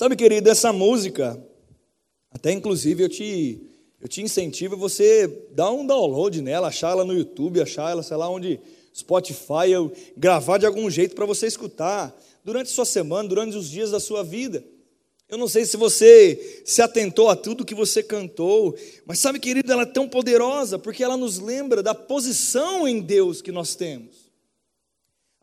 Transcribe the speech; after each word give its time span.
Sabe, 0.00 0.16
querido, 0.16 0.48
essa 0.48 0.72
música, 0.72 1.38
até 2.30 2.50
inclusive 2.52 3.02
eu 3.02 3.08
te, 3.10 3.60
eu 4.00 4.08
te 4.08 4.22
incentivo 4.22 4.74
a 4.74 4.78
você 4.78 5.28
dar 5.50 5.70
um 5.72 5.86
download 5.86 6.40
nela, 6.40 6.68
achar 6.68 6.92
ela 6.92 7.04
no 7.04 7.12
YouTube, 7.12 7.60
achar 7.60 7.90
ela, 7.90 8.02
sei 8.02 8.16
lá 8.16 8.26
onde, 8.26 8.58
Spotify, 8.96 9.70
eu 9.70 9.92
gravar 10.16 10.56
de 10.56 10.64
algum 10.64 10.88
jeito 10.88 11.14
para 11.14 11.26
você 11.26 11.46
escutar 11.46 12.18
durante 12.42 12.70
sua 12.70 12.86
semana, 12.86 13.28
durante 13.28 13.54
os 13.58 13.68
dias 13.68 13.90
da 13.90 14.00
sua 14.00 14.24
vida. 14.24 14.64
Eu 15.28 15.36
não 15.36 15.46
sei 15.46 15.66
se 15.66 15.76
você 15.76 16.62
se 16.64 16.80
atentou 16.80 17.28
a 17.28 17.36
tudo 17.36 17.62
que 17.62 17.74
você 17.74 18.02
cantou, 18.02 18.74
mas 19.04 19.18
sabe, 19.18 19.38
querido, 19.38 19.70
ela 19.70 19.82
é 19.82 19.84
tão 19.84 20.08
poderosa 20.08 20.78
porque 20.78 21.04
ela 21.04 21.18
nos 21.18 21.38
lembra 21.38 21.82
da 21.82 21.94
posição 21.94 22.88
em 22.88 23.02
Deus 23.02 23.42
que 23.42 23.52
nós 23.52 23.74
temos. 23.74 24.19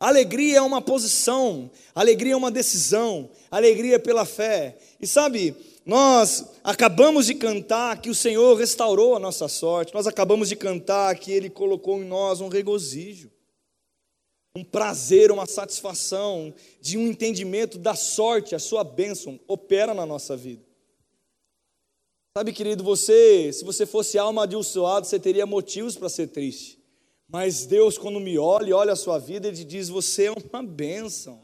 Alegria 0.00 0.58
é 0.58 0.62
uma 0.62 0.80
posição, 0.80 1.68
alegria 1.92 2.34
é 2.34 2.36
uma 2.36 2.52
decisão, 2.52 3.28
alegria 3.50 3.96
é 3.96 3.98
pela 3.98 4.24
fé. 4.24 4.78
E 5.00 5.06
sabe, 5.08 5.56
nós 5.84 6.44
acabamos 6.62 7.26
de 7.26 7.34
cantar 7.34 8.00
que 8.00 8.08
o 8.08 8.14
Senhor 8.14 8.56
restaurou 8.56 9.16
a 9.16 9.18
nossa 9.18 9.48
sorte, 9.48 9.92
nós 9.92 10.06
acabamos 10.06 10.48
de 10.48 10.54
cantar 10.54 11.16
que 11.16 11.32
Ele 11.32 11.50
colocou 11.50 12.00
em 12.00 12.04
nós 12.04 12.40
um 12.40 12.48
regozijo, 12.48 13.28
um 14.54 14.62
prazer, 14.62 15.32
uma 15.32 15.46
satisfação, 15.46 16.54
de 16.80 16.96
um 16.96 17.08
entendimento 17.08 17.76
da 17.76 17.96
sorte, 17.96 18.54
a 18.54 18.58
sua 18.60 18.84
bênção 18.84 19.40
opera 19.48 19.92
na 19.94 20.06
nossa 20.06 20.36
vida. 20.36 20.62
Sabe, 22.36 22.52
querido, 22.52 22.84
você, 22.84 23.52
se 23.52 23.64
você 23.64 23.84
fosse 23.84 24.16
alma 24.16 24.46
de 24.46 24.54
um 24.54 24.62
você 24.62 25.18
teria 25.18 25.44
motivos 25.44 25.96
para 25.96 26.08
ser 26.08 26.28
triste. 26.28 26.77
Mas 27.30 27.66
Deus, 27.66 27.98
quando 27.98 28.18
me 28.18 28.38
olha 28.38 28.70
e 28.70 28.72
olha 28.72 28.94
a 28.94 28.96
sua 28.96 29.18
vida, 29.18 29.48
Ele 29.48 29.62
diz: 29.62 29.90
Você 29.90 30.24
é 30.24 30.32
uma 30.32 30.62
bênção, 30.62 31.38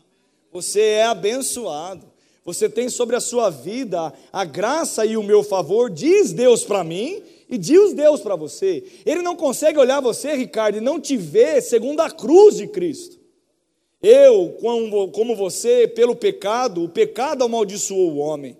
você 0.50 0.80
é 0.80 1.04
abençoado, 1.04 2.06
você 2.42 2.70
tem 2.70 2.88
sobre 2.88 3.14
a 3.16 3.20
sua 3.20 3.50
vida 3.50 4.12
a 4.32 4.44
graça 4.46 5.04
e 5.04 5.14
o 5.14 5.22
meu 5.22 5.42
favor, 5.42 5.90
diz 5.90 6.32
Deus 6.32 6.64
para 6.64 6.82
mim 6.82 7.22
e 7.50 7.58
diz 7.58 7.92
Deus 7.92 8.22
para 8.22 8.34
você. 8.34 8.82
Ele 9.04 9.20
não 9.20 9.36
consegue 9.36 9.78
olhar 9.78 10.00
você, 10.00 10.34
Ricardo, 10.34 10.78
e 10.78 10.80
não 10.80 10.98
te 10.98 11.18
ver 11.18 11.60
segundo 11.60 12.00
a 12.00 12.10
cruz 12.10 12.56
de 12.56 12.66
Cristo. 12.66 13.18
Eu, 14.02 14.56
como 15.12 15.36
você, 15.36 15.86
pelo 15.86 16.16
pecado, 16.16 16.82
o 16.82 16.88
pecado 16.88 17.44
amaldiçoou 17.44 18.12
o 18.12 18.18
homem. 18.18 18.56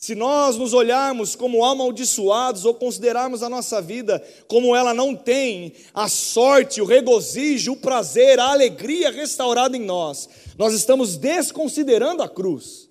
Se 0.00 0.14
nós 0.14 0.56
nos 0.56 0.72
olharmos 0.72 1.34
como 1.34 1.64
amaldiçoados 1.64 2.64
ou 2.64 2.72
considerarmos 2.72 3.42
a 3.42 3.48
nossa 3.48 3.82
vida 3.82 4.24
como 4.46 4.74
ela 4.76 4.94
não 4.94 5.16
tem 5.16 5.72
a 5.92 6.08
sorte, 6.08 6.80
o 6.80 6.84
regozijo, 6.84 7.72
o 7.72 7.76
prazer, 7.76 8.38
a 8.38 8.52
alegria 8.52 9.10
restaurada 9.10 9.76
em 9.76 9.84
nós, 9.84 10.28
nós 10.56 10.72
estamos 10.72 11.16
desconsiderando 11.16 12.22
a 12.22 12.28
cruz. 12.28 12.87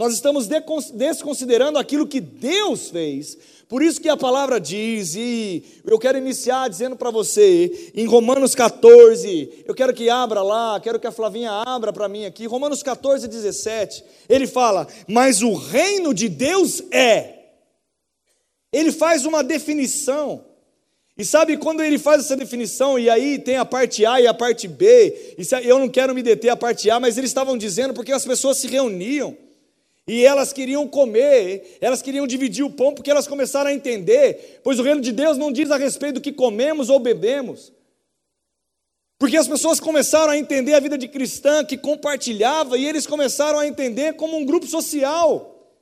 Nós 0.00 0.14
estamos 0.14 0.48
desconsiderando 0.92 1.78
aquilo 1.78 2.08
que 2.08 2.20
Deus 2.20 2.90
fez 2.90 3.38
por 3.70 3.84
isso 3.84 4.00
que 4.00 4.08
a 4.08 4.16
palavra 4.16 4.58
diz, 4.58 5.14
e 5.14 5.62
eu 5.86 5.96
quero 5.96 6.18
iniciar 6.18 6.68
dizendo 6.68 6.96
para 6.96 7.08
você, 7.08 7.92
em 7.94 8.04
Romanos 8.04 8.52
14, 8.52 9.62
eu 9.64 9.72
quero 9.76 9.94
que 9.94 10.10
abra 10.10 10.42
lá, 10.42 10.80
quero 10.80 10.98
que 10.98 11.06
a 11.06 11.12
Flavinha 11.12 11.52
abra 11.52 11.92
para 11.92 12.08
mim 12.08 12.24
aqui, 12.24 12.46
Romanos 12.46 12.82
14, 12.82 13.28
17, 13.28 14.02
ele 14.28 14.48
fala, 14.48 14.88
mas 15.06 15.40
o 15.40 15.54
reino 15.54 16.12
de 16.12 16.28
Deus 16.28 16.82
é. 16.90 17.50
Ele 18.72 18.90
faz 18.90 19.24
uma 19.24 19.44
definição. 19.44 20.44
E 21.16 21.24
sabe 21.24 21.56
quando 21.56 21.80
ele 21.80 21.96
faz 21.96 22.24
essa 22.24 22.36
definição, 22.36 22.98
e 22.98 23.08
aí 23.08 23.38
tem 23.38 23.56
a 23.56 23.64
parte 23.64 24.04
A 24.04 24.20
e 24.20 24.26
a 24.26 24.34
parte 24.34 24.66
B, 24.66 25.36
e 25.38 25.68
eu 25.68 25.78
não 25.78 25.88
quero 25.88 26.12
me 26.12 26.24
deter 26.24 26.50
a 26.50 26.56
parte 26.56 26.90
A, 26.90 26.98
mas 26.98 27.16
eles 27.16 27.30
estavam 27.30 27.56
dizendo 27.56 27.94
porque 27.94 28.10
as 28.10 28.24
pessoas 28.24 28.56
se 28.56 28.66
reuniam. 28.66 29.36
E 30.12 30.26
elas 30.26 30.52
queriam 30.52 30.88
comer, 30.88 31.78
elas 31.80 32.02
queriam 32.02 32.26
dividir 32.26 32.64
o 32.64 32.70
pão, 32.70 32.92
porque 32.92 33.12
elas 33.12 33.28
começaram 33.28 33.70
a 33.70 33.72
entender, 33.72 34.60
pois 34.64 34.80
o 34.80 34.82
reino 34.82 35.00
de 35.00 35.12
Deus 35.12 35.38
não 35.38 35.52
diz 35.52 35.70
a 35.70 35.76
respeito 35.76 36.14
do 36.14 36.20
que 36.20 36.32
comemos 36.32 36.90
ou 36.90 36.98
bebemos. 36.98 37.72
Porque 39.20 39.36
as 39.36 39.46
pessoas 39.46 39.78
começaram 39.78 40.32
a 40.32 40.36
entender 40.36 40.74
a 40.74 40.80
vida 40.80 40.98
de 40.98 41.06
cristã 41.06 41.64
que 41.64 41.78
compartilhava, 41.78 42.76
e 42.76 42.84
eles 42.84 43.06
começaram 43.06 43.60
a 43.60 43.68
entender 43.68 44.14
como 44.14 44.36
um 44.36 44.44
grupo 44.44 44.66
social. 44.66 45.78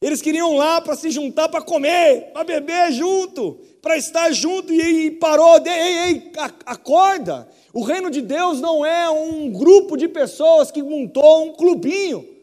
Eles 0.00 0.22
queriam 0.22 0.56
lá 0.56 0.80
para 0.80 0.96
se 0.96 1.10
juntar 1.10 1.50
para 1.50 1.60
comer, 1.60 2.32
para 2.32 2.44
beber 2.44 2.92
junto, 2.92 3.60
para 3.82 3.98
estar 3.98 4.32
junto, 4.32 4.72
e, 4.72 5.08
e 5.08 5.10
parou, 5.10 5.60
ei, 5.66 5.98
ei, 5.98 6.32
acorda. 6.64 7.46
O 7.74 7.82
reino 7.82 8.10
de 8.10 8.22
Deus 8.22 8.58
não 8.58 8.86
é 8.86 9.10
um 9.10 9.52
grupo 9.52 9.98
de 9.98 10.08
pessoas 10.08 10.70
que 10.70 10.82
montou 10.82 11.44
um 11.44 11.52
clubinho 11.52 12.35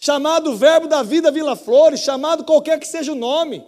chamado 0.00 0.56
Verbo 0.56 0.88
da 0.88 1.02
Vida 1.02 1.30
Vila 1.30 1.54
Flores, 1.54 2.00
chamado 2.00 2.42
qualquer 2.42 2.80
que 2.80 2.88
seja 2.88 3.12
o 3.12 3.14
nome. 3.14 3.62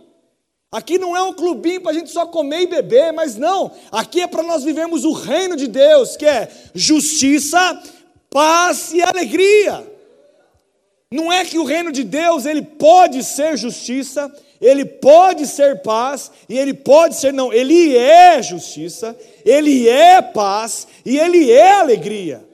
Aqui 0.73 0.99
não 0.99 1.15
é 1.15 1.23
um 1.23 1.35
clubinho 1.35 1.83
para 1.83 1.91
a 1.91 1.95
gente 1.95 2.11
só 2.11 2.25
comer 2.25 2.63
e 2.63 2.67
beber, 2.67 3.13
mas 3.13 3.37
não. 3.37 3.71
Aqui 3.93 4.23
é 4.23 4.27
para 4.27 4.43
nós 4.43 4.65
vivermos 4.65 5.05
o 5.05 5.13
reino 5.13 5.55
de 5.55 5.69
Deus, 5.69 6.17
que 6.17 6.25
é 6.25 6.49
justiça, 6.75 7.83
paz 8.31 8.95
e 8.95 9.03
alegria. 9.03 9.87
Não 11.11 11.31
é 11.31 11.45
que 11.45 11.59
o 11.59 11.65
reino 11.65 11.93
de 11.93 12.03
Deus 12.03 12.47
ele 12.47 12.63
pode 12.63 13.23
ser 13.23 13.59
justiça, 13.59 14.35
ele 14.59 14.87
pode 14.87 15.47
ser 15.47 15.83
paz 15.83 16.33
e 16.49 16.59
ele 16.59 16.73
pode 16.73 17.17
ser 17.17 17.35
não, 17.35 17.53
ele 17.53 17.95
é 17.95 18.41
justiça, 18.41 19.15
ele 19.45 19.87
é 19.87 20.23
paz 20.23 20.89
e 21.05 21.19
ele 21.19 21.53
é 21.53 21.73
alegria. 21.73 22.52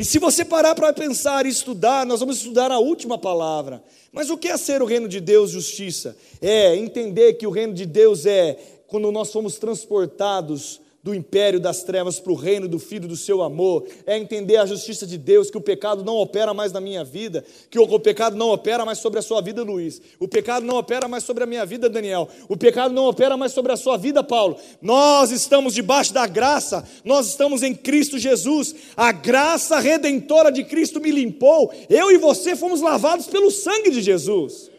E 0.00 0.04
se 0.06 0.18
você 0.18 0.46
parar 0.46 0.74
para 0.74 0.94
pensar 0.94 1.44
e 1.44 1.50
estudar, 1.50 2.06
nós 2.06 2.20
vamos 2.20 2.38
estudar 2.38 2.72
a 2.72 2.78
última 2.78 3.18
palavra. 3.18 3.84
Mas 4.10 4.30
o 4.30 4.38
que 4.38 4.48
é 4.48 4.56
ser 4.56 4.80
o 4.80 4.86
reino 4.86 5.06
de 5.06 5.20
Deus, 5.20 5.50
justiça? 5.50 6.16
É 6.40 6.74
entender 6.74 7.34
que 7.34 7.46
o 7.46 7.50
reino 7.50 7.74
de 7.74 7.84
Deus 7.84 8.24
é 8.24 8.56
quando 8.86 9.12
nós 9.12 9.28
somos 9.28 9.58
transportados 9.58 10.80
do 11.02 11.14
império 11.14 11.58
das 11.58 11.82
trevas 11.82 12.20
para 12.20 12.32
o 12.32 12.36
reino 12.36 12.68
do 12.68 12.78
Filho 12.78 13.08
do 13.08 13.16
seu 13.16 13.42
amor, 13.42 13.86
é 14.06 14.18
entender 14.18 14.56
a 14.56 14.66
justiça 14.66 15.06
de 15.06 15.16
Deus, 15.16 15.50
que 15.50 15.56
o 15.56 15.60
pecado 15.60 16.04
não 16.04 16.16
opera 16.16 16.52
mais 16.52 16.72
na 16.72 16.80
minha 16.80 17.02
vida, 17.02 17.44
que 17.70 17.78
o 17.78 17.98
pecado 17.98 18.36
não 18.36 18.50
opera 18.50 18.84
mais 18.84 18.98
sobre 18.98 19.18
a 19.18 19.22
sua 19.22 19.40
vida, 19.40 19.62
Luiz, 19.62 20.00
o 20.18 20.28
pecado 20.28 20.66
não 20.66 20.76
opera 20.76 21.08
mais 21.08 21.24
sobre 21.24 21.44
a 21.44 21.46
minha 21.46 21.64
vida, 21.64 21.88
Daniel, 21.88 22.28
o 22.48 22.56
pecado 22.56 22.92
não 22.92 23.06
opera 23.06 23.36
mais 23.36 23.52
sobre 23.52 23.72
a 23.72 23.76
sua 23.76 23.96
vida, 23.96 24.22
Paulo. 24.22 24.56
Nós 24.82 25.30
estamos 25.30 25.74
debaixo 25.74 26.12
da 26.12 26.26
graça, 26.26 26.86
nós 27.04 27.28
estamos 27.28 27.62
em 27.62 27.74
Cristo 27.74 28.18
Jesus, 28.18 28.74
a 28.96 29.10
graça 29.10 29.78
redentora 29.78 30.52
de 30.52 30.64
Cristo 30.64 31.00
me 31.00 31.10
limpou, 31.10 31.72
eu 31.88 32.10
e 32.10 32.18
você 32.18 32.54
fomos 32.54 32.82
lavados 32.82 33.26
pelo 33.26 33.50
sangue 33.50 33.90
de 33.90 34.02
Jesus. 34.02 34.70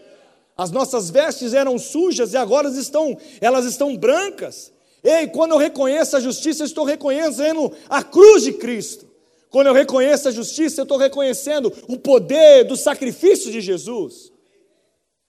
As 0.56 0.70
nossas 0.70 1.10
vestes 1.10 1.56
eram 1.56 1.80
sujas 1.80 2.34
e 2.34 2.38
agora 2.38 2.70
estão, 2.70 3.18
elas 3.40 3.66
estão 3.66 3.98
brancas. 3.98 4.72
Ei, 5.04 5.28
quando 5.28 5.52
eu 5.52 5.58
reconheço 5.58 6.16
a 6.16 6.20
justiça, 6.20 6.64
eu 6.64 6.68
estou 6.68 6.86
reconhecendo 6.86 7.72
a 7.90 8.04
cruz 8.04 8.44
de 8.44 8.54
Cristo. 8.54 9.10
Quando 9.50 9.68
eu 9.68 9.74
reconheço 9.74 10.28
a 10.28 10.32
justiça, 10.32 10.82
eu 10.82 10.84
estou 10.84 10.98
reconhecendo 10.98 11.74
o 11.88 11.98
poder 11.98 12.64
do 12.64 12.78
sacrifício 12.78 13.52
de 13.52 13.60
Jesus. 13.60 14.32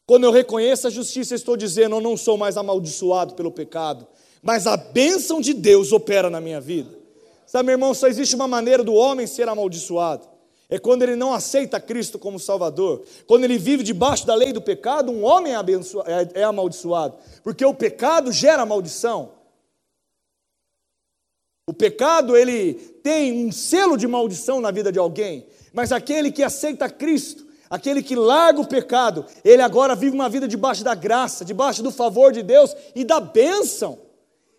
Quando 0.06 0.24
eu 0.24 0.30
reconheço 0.30 0.86
a 0.86 0.90
justiça, 0.90 1.34
eu 1.34 1.36
estou 1.36 1.56
dizendo: 1.56 1.96
eu 1.96 2.00
não 2.00 2.16
sou 2.16 2.36
mais 2.36 2.56
amaldiçoado 2.56 3.34
pelo 3.34 3.50
pecado, 3.50 4.06
mas 4.42 4.66
a 4.66 4.76
bênção 4.76 5.40
de 5.40 5.54
Deus 5.54 5.90
opera 5.90 6.28
na 6.28 6.40
minha 6.40 6.60
vida. 6.60 6.90
Sabe, 7.46 7.66
meu 7.66 7.74
irmão, 7.74 7.92
só 7.94 8.08
existe 8.08 8.34
uma 8.34 8.48
maneira 8.48 8.84
do 8.84 8.94
homem 8.94 9.26
ser 9.26 9.48
amaldiçoado. 9.48 10.26
É 10.70 10.78
quando 10.78 11.02
ele 11.02 11.16
não 11.16 11.34
aceita 11.34 11.78
Cristo 11.78 12.18
como 12.18 12.38
Salvador. 12.38 13.02
Quando 13.26 13.44
ele 13.44 13.58
vive 13.58 13.82
debaixo 13.82 14.26
da 14.26 14.34
lei 14.34 14.54
do 14.54 14.62
pecado, 14.62 15.12
um 15.12 15.22
homem 15.22 15.52
é, 15.54 15.58
é, 15.58 16.40
é 16.40 16.44
amaldiçoado. 16.44 17.16
Porque 17.44 17.62
o 17.62 17.74
pecado 17.74 18.32
gera 18.32 18.64
maldição. 18.64 19.41
O 21.72 21.74
pecado, 21.74 22.36
ele 22.36 22.74
tem 23.02 23.46
um 23.46 23.50
selo 23.50 23.96
de 23.96 24.06
maldição 24.06 24.60
na 24.60 24.70
vida 24.70 24.92
de 24.92 24.98
alguém, 24.98 25.46
mas 25.72 25.90
aquele 25.90 26.30
que 26.30 26.42
aceita 26.42 26.86
Cristo, 26.90 27.46
aquele 27.70 28.02
que 28.02 28.14
larga 28.14 28.60
o 28.60 28.66
pecado, 28.66 29.24
ele 29.42 29.62
agora 29.62 29.96
vive 29.96 30.14
uma 30.14 30.28
vida 30.28 30.46
debaixo 30.46 30.84
da 30.84 30.94
graça, 30.94 31.46
debaixo 31.46 31.82
do 31.82 31.90
favor 31.90 32.30
de 32.30 32.42
Deus 32.42 32.76
e 32.94 33.04
da 33.04 33.20
bênção. 33.20 33.98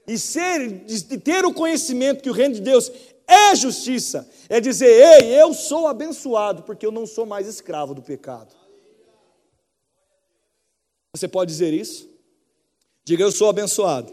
E 0.08 0.18
ser, 0.18 0.86
ter 1.24 1.46
o 1.46 1.54
conhecimento 1.54 2.24
que 2.24 2.32
o 2.32 2.34
reino 2.34 2.56
de 2.56 2.62
Deus 2.62 2.92
é 3.28 3.56
justiça, 3.56 4.28
é 4.50 4.60
dizer, 4.60 5.22
ei, 5.22 5.40
eu 5.40 5.54
sou 5.54 5.86
abençoado, 5.86 6.64
porque 6.64 6.84
eu 6.84 6.92
não 6.92 7.06
sou 7.06 7.28
mais 7.28 7.48
escravo 7.48 7.94
do 7.94 8.02
pecado. 8.02 8.56
Você 11.16 11.28
pode 11.28 11.52
dizer 11.52 11.76
isso? 11.76 12.10
Diga, 13.06 13.24
eu 13.24 13.32
sou 13.32 13.50
abençoado, 13.50 14.12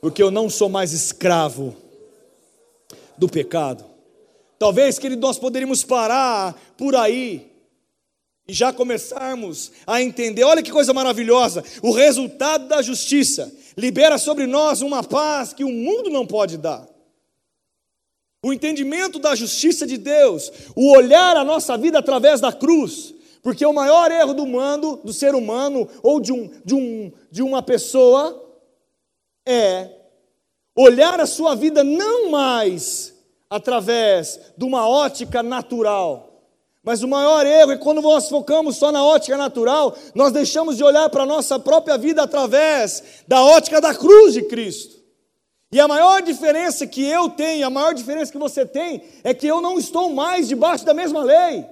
porque 0.00 0.20
eu 0.20 0.32
não 0.32 0.50
sou 0.50 0.68
mais 0.68 0.92
escravo 0.92 1.86
do 3.18 3.28
pecado. 3.28 3.84
Talvez, 4.58 4.98
querido, 4.98 5.20
nós 5.20 5.38
poderíamos 5.38 5.84
parar 5.84 6.58
por 6.76 6.96
aí 6.96 7.52
e 8.46 8.52
já 8.52 8.72
começarmos 8.72 9.70
a 9.86 10.02
entender. 10.02 10.42
Olha 10.44 10.62
que 10.62 10.72
coisa 10.72 10.94
maravilhosa! 10.94 11.62
O 11.82 11.92
resultado 11.92 12.66
da 12.66 12.80
justiça 12.80 13.52
libera 13.76 14.18
sobre 14.18 14.46
nós 14.46 14.80
uma 14.80 15.04
paz 15.04 15.52
que 15.52 15.64
o 15.64 15.68
mundo 15.68 16.10
não 16.10 16.26
pode 16.26 16.56
dar. 16.56 16.88
O 18.42 18.52
entendimento 18.52 19.18
da 19.18 19.34
justiça 19.34 19.86
de 19.86 19.98
Deus, 19.98 20.50
o 20.74 20.92
olhar 20.96 21.36
a 21.36 21.44
nossa 21.44 21.76
vida 21.76 21.98
através 21.98 22.40
da 22.40 22.52
cruz, 22.52 23.14
Porque 23.42 23.64
o 23.64 23.72
maior 23.72 24.10
erro 24.10 24.34
do 24.34 24.42
humano, 24.42 25.00
do 25.04 25.12
ser 25.12 25.34
humano 25.34 25.88
ou 26.02 26.20
de, 26.20 26.32
um, 26.32 26.50
de, 26.64 26.74
um, 26.74 27.12
de 27.30 27.42
uma 27.42 27.62
pessoa 27.62 28.44
é 29.46 29.97
olhar 30.78 31.20
a 31.20 31.26
sua 31.26 31.56
vida 31.56 31.82
não 31.82 32.30
mais 32.30 33.12
através 33.50 34.38
de 34.56 34.64
uma 34.64 34.88
ótica 34.88 35.42
natural. 35.42 36.44
Mas 36.84 37.02
o 37.02 37.08
maior 37.08 37.44
erro 37.44 37.72
é 37.72 37.76
quando 37.76 38.00
nós 38.00 38.28
focamos 38.28 38.76
só 38.76 38.92
na 38.92 39.04
ótica 39.04 39.36
natural, 39.36 39.96
nós 40.14 40.32
deixamos 40.32 40.76
de 40.76 40.84
olhar 40.84 41.10
para 41.10 41.24
a 41.24 41.26
nossa 41.26 41.58
própria 41.58 41.98
vida 41.98 42.22
através 42.22 43.02
da 43.26 43.42
ótica 43.42 43.80
da 43.80 43.92
cruz 43.92 44.34
de 44.34 44.42
Cristo. 44.42 44.96
E 45.72 45.80
a 45.80 45.88
maior 45.88 46.22
diferença 46.22 46.86
que 46.86 47.04
eu 47.04 47.28
tenho, 47.28 47.66
a 47.66 47.70
maior 47.70 47.92
diferença 47.92 48.30
que 48.30 48.38
você 48.38 48.64
tem, 48.64 49.02
é 49.24 49.34
que 49.34 49.48
eu 49.48 49.60
não 49.60 49.78
estou 49.78 50.10
mais 50.10 50.46
debaixo 50.46 50.84
da 50.84 50.94
mesma 50.94 51.24
lei. 51.24 51.66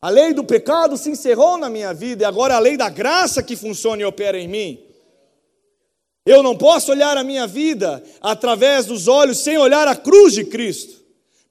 A 0.00 0.08
lei 0.08 0.32
do 0.32 0.42
pecado 0.42 0.96
se 0.96 1.10
encerrou 1.10 1.58
na 1.58 1.68
minha 1.68 1.92
vida 1.92 2.24
e 2.24 2.26
agora 2.26 2.56
a 2.56 2.58
lei 2.58 2.76
da 2.76 2.88
graça 2.88 3.42
que 3.42 3.54
funciona 3.54 4.00
e 4.00 4.04
opera 4.04 4.38
em 4.38 4.48
mim. 4.48 4.85
Eu 6.26 6.42
não 6.42 6.58
posso 6.58 6.90
olhar 6.90 7.16
a 7.16 7.22
minha 7.22 7.46
vida 7.46 8.02
através 8.20 8.84
dos 8.84 9.06
olhos 9.06 9.38
sem 9.38 9.56
olhar 9.56 9.86
a 9.86 9.94
cruz 9.94 10.34
de 10.34 10.44
Cristo. 10.44 11.00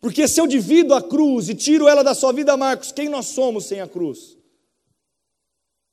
Porque 0.02 0.28
se 0.28 0.40
eu 0.40 0.46
divido 0.46 0.94
a 0.94 1.02
cruz 1.02 1.48
e 1.48 1.56
tiro 1.56 1.88
ela 1.88 2.04
da 2.04 2.14
sua 2.14 2.34
vida, 2.34 2.58
Marcos, 2.58 2.92
quem 2.92 3.08
nós 3.08 3.28
somos 3.28 3.66
sem 3.66 3.80
a 3.80 3.88
cruz? 3.88 4.38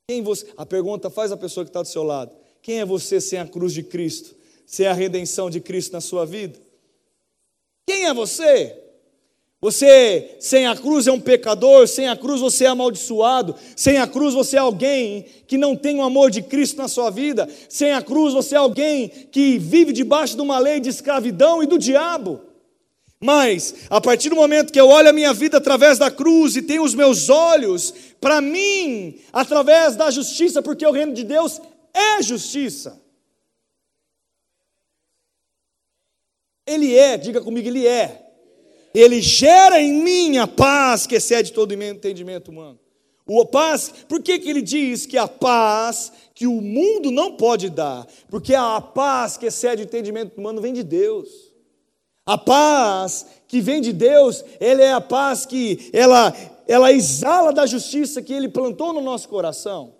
Quem 0.09 0.21
você? 0.21 0.51
A 0.57 0.65
pergunta 0.65 1.09
faz 1.09 1.31
a 1.31 1.37
pessoa 1.37 1.63
que 1.63 1.69
está 1.69 1.81
do 1.81 1.87
seu 1.87 2.03
lado. 2.03 2.35
Quem 2.61 2.81
é 2.81 2.85
você 2.85 3.21
sem 3.21 3.39
a 3.39 3.47
cruz 3.47 3.73
de 3.73 3.83
Cristo? 3.83 4.35
Sem 4.65 4.85
a 4.85 4.93
redenção 4.93 5.49
de 5.49 5.61
Cristo 5.61 5.93
na 5.93 6.01
sua 6.01 6.25
vida? 6.25 6.59
Quem 7.87 8.05
é 8.05 8.13
você? 8.13 8.82
Você, 9.63 10.35
sem 10.41 10.67
a 10.67 10.75
cruz, 10.75 11.07
é 11.07 11.11
um 11.13 11.21
pecador, 11.21 11.87
sem 11.87 12.09
a 12.09 12.17
cruz 12.17 12.41
você 12.41 12.65
é 12.65 12.67
amaldiçoado, 12.67 13.55
sem 13.77 13.97
a 13.97 14.05
cruz 14.05 14.33
você 14.33 14.57
é 14.57 14.59
alguém 14.59 15.23
que 15.47 15.57
não 15.57 15.73
tem 15.73 15.97
o 15.97 16.01
amor 16.01 16.29
de 16.29 16.41
Cristo 16.41 16.75
na 16.75 16.89
sua 16.89 17.09
vida, 17.09 17.47
sem 17.69 17.93
a 17.93 18.01
cruz 18.01 18.33
você 18.33 18.55
é 18.55 18.57
alguém 18.57 19.07
que 19.07 19.57
vive 19.57 19.93
debaixo 19.93 20.35
de 20.35 20.41
uma 20.41 20.59
lei 20.59 20.81
de 20.81 20.89
escravidão 20.89 21.63
e 21.63 21.65
do 21.65 21.79
diabo. 21.79 22.41
Mas, 23.21 23.73
a 23.89 24.01
partir 24.01 24.27
do 24.27 24.35
momento 24.35 24.73
que 24.73 24.81
eu 24.81 24.89
olho 24.89 25.07
a 25.07 25.13
minha 25.13 25.33
vida 25.33 25.59
através 25.59 25.97
da 25.97 26.11
cruz 26.11 26.57
e 26.57 26.61
tenho 26.61 26.83
os 26.83 26.93
meus 26.93 27.29
olhos 27.29 27.93
para 28.19 28.41
mim, 28.41 29.17
através 29.31 29.95
da 29.95 30.11
justiça, 30.11 30.61
porque 30.61 30.85
o 30.85 30.91
reino 30.91 31.13
de 31.13 31.23
Deus 31.23 31.61
é 31.93 32.21
justiça. 32.21 33.01
Ele 36.67 36.93
é, 36.93 37.17
diga 37.17 37.39
comigo, 37.39 37.65
ele 37.65 37.87
é 37.87 38.22
ele 38.93 39.21
gera 39.21 39.81
em 39.81 39.93
mim 39.93 40.37
a 40.37 40.47
paz 40.47 41.07
que 41.07 41.15
excede 41.15 41.51
todo 41.51 41.73
entendimento 41.73 42.51
humano. 42.51 42.79
O 43.25 43.45
paz, 43.45 43.91
por 44.07 44.21
que, 44.21 44.37
que 44.37 44.49
ele 44.49 44.61
diz 44.61 45.05
que 45.05 45.17
a 45.17 45.27
paz 45.27 46.11
que 46.35 46.45
o 46.45 46.61
mundo 46.61 47.09
não 47.09 47.37
pode 47.37 47.69
dar? 47.69 48.05
Porque 48.29 48.53
a 48.53 48.81
paz 48.81 49.37
que 49.37 49.45
excede 49.45 49.81
o 49.81 49.85
entendimento 49.85 50.37
humano 50.37 50.61
vem 50.61 50.73
de 50.73 50.83
Deus. 50.83 51.29
A 52.25 52.37
paz 52.37 53.25
que 53.47 53.61
vem 53.61 53.81
de 53.81 53.93
Deus, 53.93 54.43
ela 54.59 54.81
é 54.81 54.93
a 54.93 55.01
paz 55.01 55.45
que 55.45 55.89
ela, 55.93 56.33
ela 56.67 56.91
exala 56.91 57.53
da 57.53 57.65
justiça 57.65 58.21
que 58.21 58.33
ele 58.33 58.49
plantou 58.49 58.93
no 58.93 59.01
nosso 59.01 59.29
coração. 59.29 59.95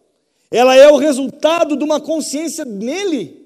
Ela 0.51 0.75
é 0.75 0.89
o 0.91 0.97
resultado 0.97 1.75
de 1.75 1.83
uma 1.83 1.99
consciência 1.99 2.65
nele. 2.65 3.42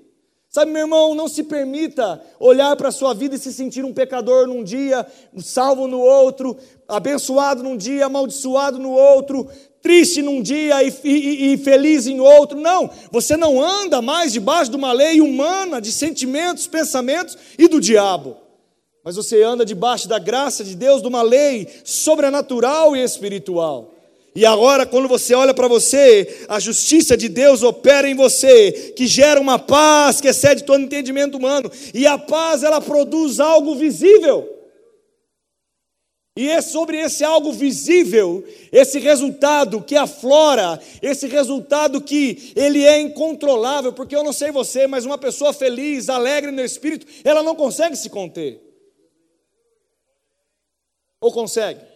Sabe, 0.57 0.71
meu 0.71 0.81
irmão, 0.81 1.13
não 1.13 1.27
se 1.27 1.43
permita 1.43 2.19
olhar 2.39 2.75
para 2.75 2.89
a 2.89 2.91
sua 2.91 3.13
vida 3.13 3.35
e 3.35 3.37
se 3.37 3.53
sentir 3.53 3.85
um 3.85 3.93
pecador 3.93 4.47
num 4.47 4.63
dia, 4.63 5.05
salvo 5.37 5.87
no 5.87 5.99
outro, 5.99 6.57
abençoado 6.87 7.61
num 7.61 7.77
dia, 7.77 8.07
amaldiçoado 8.07 8.79
no 8.79 8.89
outro, 8.89 9.47
triste 9.83 10.19
num 10.23 10.41
dia 10.41 10.81
e, 10.81 10.91
e, 11.03 11.53
e, 11.53 11.57
feliz 11.59 12.07
em 12.07 12.19
outro. 12.19 12.59
Não, 12.59 12.89
você 13.11 13.37
não 13.37 13.61
anda 13.61 14.01
mais 14.01 14.33
debaixo 14.33 14.71
de 14.71 14.77
uma 14.77 14.91
lei 14.91 15.21
humana 15.21 15.79
de 15.79 15.91
sentimentos, 15.91 16.65
pensamentos 16.65 17.37
e 17.55 17.67
do 17.67 17.79
diabo. 17.79 18.35
Mas 19.05 19.15
você 19.15 19.43
anda 19.43 19.63
debaixo 19.63 20.07
da 20.07 20.17
graça 20.17 20.63
de 20.63 20.75
Deus, 20.75 21.03
de 21.03 21.07
uma 21.07 21.21
lei 21.21 21.67
sobrenatural 21.83 22.95
e 22.95 23.03
espiritual. 23.03 23.93
E 24.37 24.45
agora, 24.45 24.85
quando 24.85 25.07
você 25.07 25.33
olha 25.33 25.51
para 25.51 25.67
você, 25.67 26.45
a 26.47 26.59
justiça 26.59 27.17
de 27.17 27.27
Deus 27.27 27.63
opera 27.63 28.07
em 28.07 28.13
você, 28.13 28.93
que 28.95 29.07
gera 29.07 29.41
uma 29.41 29.57
paz 29.57 30.21
que 30.21 30.27
excede 30.27 30.63
todo 30.63 30.79
entendimento 30.79 31.39
humano. 31.39 31.71
E 31.91 32.05
a 32.05 32.19
paz, 32.19 32.61
ela 32.61 32.79
produz 32.79 33.39
algo 33.39 33.73
visível. 33.73 34.47
E 36.37 36.51
é 36.51 36.61
sobre 36.61 36.99
esse 36.99 37.23
algo 37.23 37.51
visível, 37.51 38.47
esse 38.71 38.99
resultado 38.99 39.81
que 39.81 39.95
aflora, 39.95 40.79
esse 41.01 41.25
resultado 41.25 41.99
que 41.99 42.53
ele 42.55 42.85
é 42.85 43.01
incontrolável, 43.01 43.91
porque 43.91 44.15
eu 44.15 44.23
não 44.23 44.31
sei 44.31 44.51
você, 44.51 44.85
mas 44.85 45.03
uma 45.03 45.17
pessoa 45.17 45.51
feliz, 45.51 46.09
alegre 46.09 46.51
no 46.51 46.61
espírito, 46.61 47.07
ela 47.23 47.41
não 47.41 47.55
consegue 47.55 47.95
se 47.95 48.07
conter. 48.07 48.61
Ou 51.19 51.31
consegue? 51.31 51.86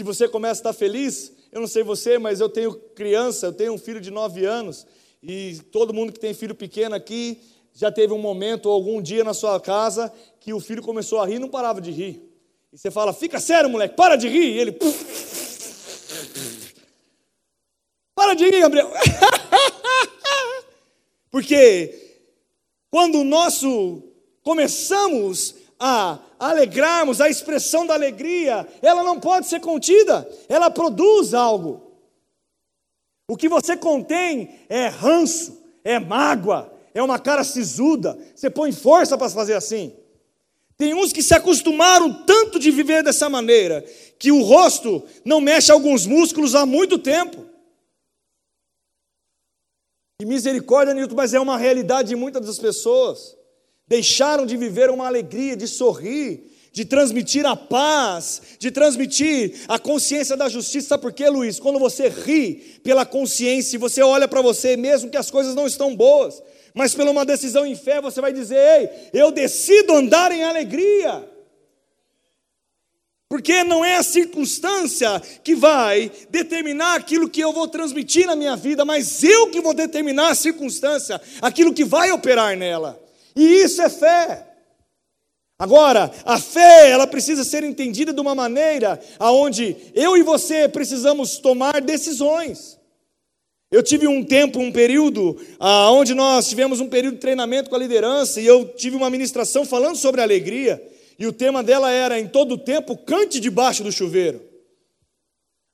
Se 0.00 0.04
você 0.04 0.26
começa 0.26 0.60
a 0.60 0.62
estar 0.62 0.72
feliz, 0.72 1.30
eu 1.52 1.60
não 1.60 1.68
sei 1.68 1.82
você, 1.82 2.16
mas 2.16 2.40
eu 2.40 2.48
tenho 2.48 2.72
criança, 2.72 3.48
eu 3.48 3.52
tenho 3.52 3.74
um 3.74 3.76
filho 3.76 4.00
de 4.00 4.10
nove 4.10 4.46
anos, 4.46 4.86
e 5.22 5.60
todo 5.70 5.92
mundo 5.92 6.10
que 6.10 6.18
tem 6.18 6.32
filho 6.32 6.54
pequeno 6.54 6.94
aqui 6.94 7.38
já 7.74 7.92
teve 7.92 8.14
um 8.14 8.18
momento 8.18 8.64
ou 8.64 8.72
algum 8.72 9.02
dia 9.02 9.22
na 9.22 9.34
sua 9.34 9.60
casa 9.60 10.10
que 10.40 10.54
o 10.54 10.58
filho 10.58 10.82
começou 10.82 11.20
a 11.20 11.26
rir 11.26 11.34
e 11.34 11.38
não 11.38 11.50
parava 11.50 11.82
de 11.82 11.90
rir. 11.90 12.22
E 12.72 12.78
você 12.78 12.90
fala, 12.90 13.12
fica 13.12 13.38
sério, 13.38 13.68
moleque, 13.68 13.94
para 13.94 14.16
de 14.16 14.26
rir. 14.26 14.54
E 14.54 14.58
ele. 14.58 14.78
Para 18.14 18.32
de 18.32 18.44
rir, 18.46 18.60
Gabriel. 18.62 18.90
Porque 21.30 22.22
quando 22.90 23.18
o 23.18 23.24
nosso 23.24 24.02
começamos 24.42 25.56
a 25.80 26.18
alegrarmos, 26.38 27.22
a 27.22 27.30
expressão 27.30 27.86
da 27.86 27.94
alegria, 27.94 28.68
ela 28.82 29.02
não 29.02 29.18
pode 29.18 29.46
ser 29.46 29.60
contida, 29.60 30.28
ela 30.46 30.70
produz 30.70 31.32
algo. 31.32 31.90
O 33.26 33.36
que 33.36 33.48
você 33.48 33.76
contém 33.76 34.60
é 34.68 34.88
ranço, 34.88 35.58
é 35.82 35.98
mágoa, 35.98 36.70
é 36.92 37.02
uma 37.02 37.18
cara 37.18 37.42
sisuda, 37.42 38.18
você 38.34 38.50
põe 38.50 38.70
força 38.72 39.16
para 39.16 39.30
fazer 39.30 39.54
assim. 39.54 39.96
Tem 40.76 40.94
uns 40.94 41.12
que 41.12 41.22
se 41.22 41.34
acostumaram 41.34 42.24
tanto 42.24 42.58
de 42.58 42.70
viver 42.70 43.02
dessa 43.02 43.28
maneira, 43.28 43.82
que 44.18 44.30
o 44.30 44.42
rosto 44.42 45.02
não 45.24 45.40
mexe 45.40 45.72
alguns 45.72 46.04
músculos 46.06 46.54
há 46.54 46.66
muito 46.66 46.98
tempo. 46.98 47.46
E 50.20 50.26
misericórdia, 50.26 50.92
Nilton, 50.92 51.14
mas 51.14 51.32
é 51.32 51.40
uma 51.40 51.56
realidade 51.56 52.08
de 52.10 52.16
muitas 52.16 52.44
das 52.44 52.58
pessoas 52.58 53.36
deixaram 53.90 54.46
de 54.46 54.56
viver 54.56 54.88
uma 54.88 55.08
alegria, 55.08 55.56
de 55.56 55.66
sorrir, 55.66 56.48
de 56.72 56.84
transmitir 56.84 57.44
a 57.44 57.56
paz, 57.56 58.40
de 58.56 58.70
transmitir 58.70 59.64
a 59.66 59.80
consciência 59.80 60.36
da 60.36 60.48
justiça. 60.48 60.90
Sabe 60.90 61.02
por 61.02 61.12
quê, 61.12 61.28
Luiz? 61.28 61.58
Quando 61.58 61.80
você 61.80 62.08
ri 62.08 62.80
pela 62.84 63.04
consciência, 63.04 63.74
e 63.74 63.80
você 63.80 64.00
olha 64.00 64.28
para 64.28 64.40
você, 64.40 64.76
mesmo 64.76 65.10
que 65.10 65.16
as 65.16 65.28
coisas 65.28 65.56
não 65.56 65.66
estão 65.66 65.96
boas, 65.96 66.40
mas 66.72 66.94
pela 66.94 67.10
uma 67.10 67.24
decisão 67.24 67.66
em 67.66 67.74
fé, 67.74 68.00
você 68.00 68.20
vai 68.20 68.32
dizer: 68.32 68.56
Ei, 68.56 69.10
eu 69.12 69.32
decido 69.32 69.92
andar 69.92 70.30
em 70.30 70.44
alegria. 70.44 71.28
Porque 73.28 73.64
não 73.64 73.84
é 73.84 73.96
a 73.96 74.02
circunstância 74.02 75.20
que 75.42 75.54
vai 75.54 76.10
determinar 76.30 76.94
aquilo 76.94 77.28
que 77.28 77.40
eu 77.40 77.52
vou 77.52 77.66
transmitir 77.66 78.26
na 78.26 78.36
minha 78.36 78.56
vida, 78.56 78.84
mas 78.84 79.22
eu 79.22 79.50
que 79.50 79.60
vou 79.60 79.74
determinar 79.74 80.30
a 80.30 80.34
circunstância, 80.34 81.20
aquilo 81.40 81.74
que 81.74 81.84
vai 81.84 82.10
operar 82.12 82.56
nela. 82.56 83.09
E 83.34 83.62
isso 83.62 83.80
é 83.82 83.88
fé. 83.88 84.46
Agora, 85.58 86.10
a 86.24 86.40
fé, 86.40 86.90
ela 86.90 87.06
precisa 87.06 87.44
ser 87.44 87.62
entendida 87.64 88.14
de 88.14 88.20
uma 88.20 88.34
maneira 88.34 88.98
aonde 89.18 89.76
eu 89.94 90.16
e 90.16 90.22
você 90.22 90.66
precisamos 90.66 91.38
tomar 91.38 91.82
decisões. 91.82 92.78
Eu 93.70 93.82
tive 93.82 94.08
um 94.08 94.24
tempo, 94.24 94.58
um 94.58 94.72
período, 94.72 95.36
onde 95.92 96.14
nós 96.14 96.48
tivemos 96.48 96.80
um 96.80 96.88
período 96.88 97.16
de 97.16 97.20
treinamento 97.20 97.70
com 97.70 97.76
a 97.76 97.78
liderança 97.78 98.40
e 98.40 98.46
eu 98.46 98.64
tive 98.68 98.96
uma 98.96 99.10
ministração 99.10 99.64
falando 99.64 99.96
sobre 99.96 100.22
alegria. 100.22 100.82
E 101.18 101.26
o 101.26 101.32
tema 101.32 101.62
dela 101.62 101.90
era: 101.90 102.18
em 102.18 102.26
todo 102.26 102.56
tempo, 102.56 102.96
cante 102.96 103.38
debaixo 103.38 103.84
do 103.84 103.92
chuveiro. 103.92 104.42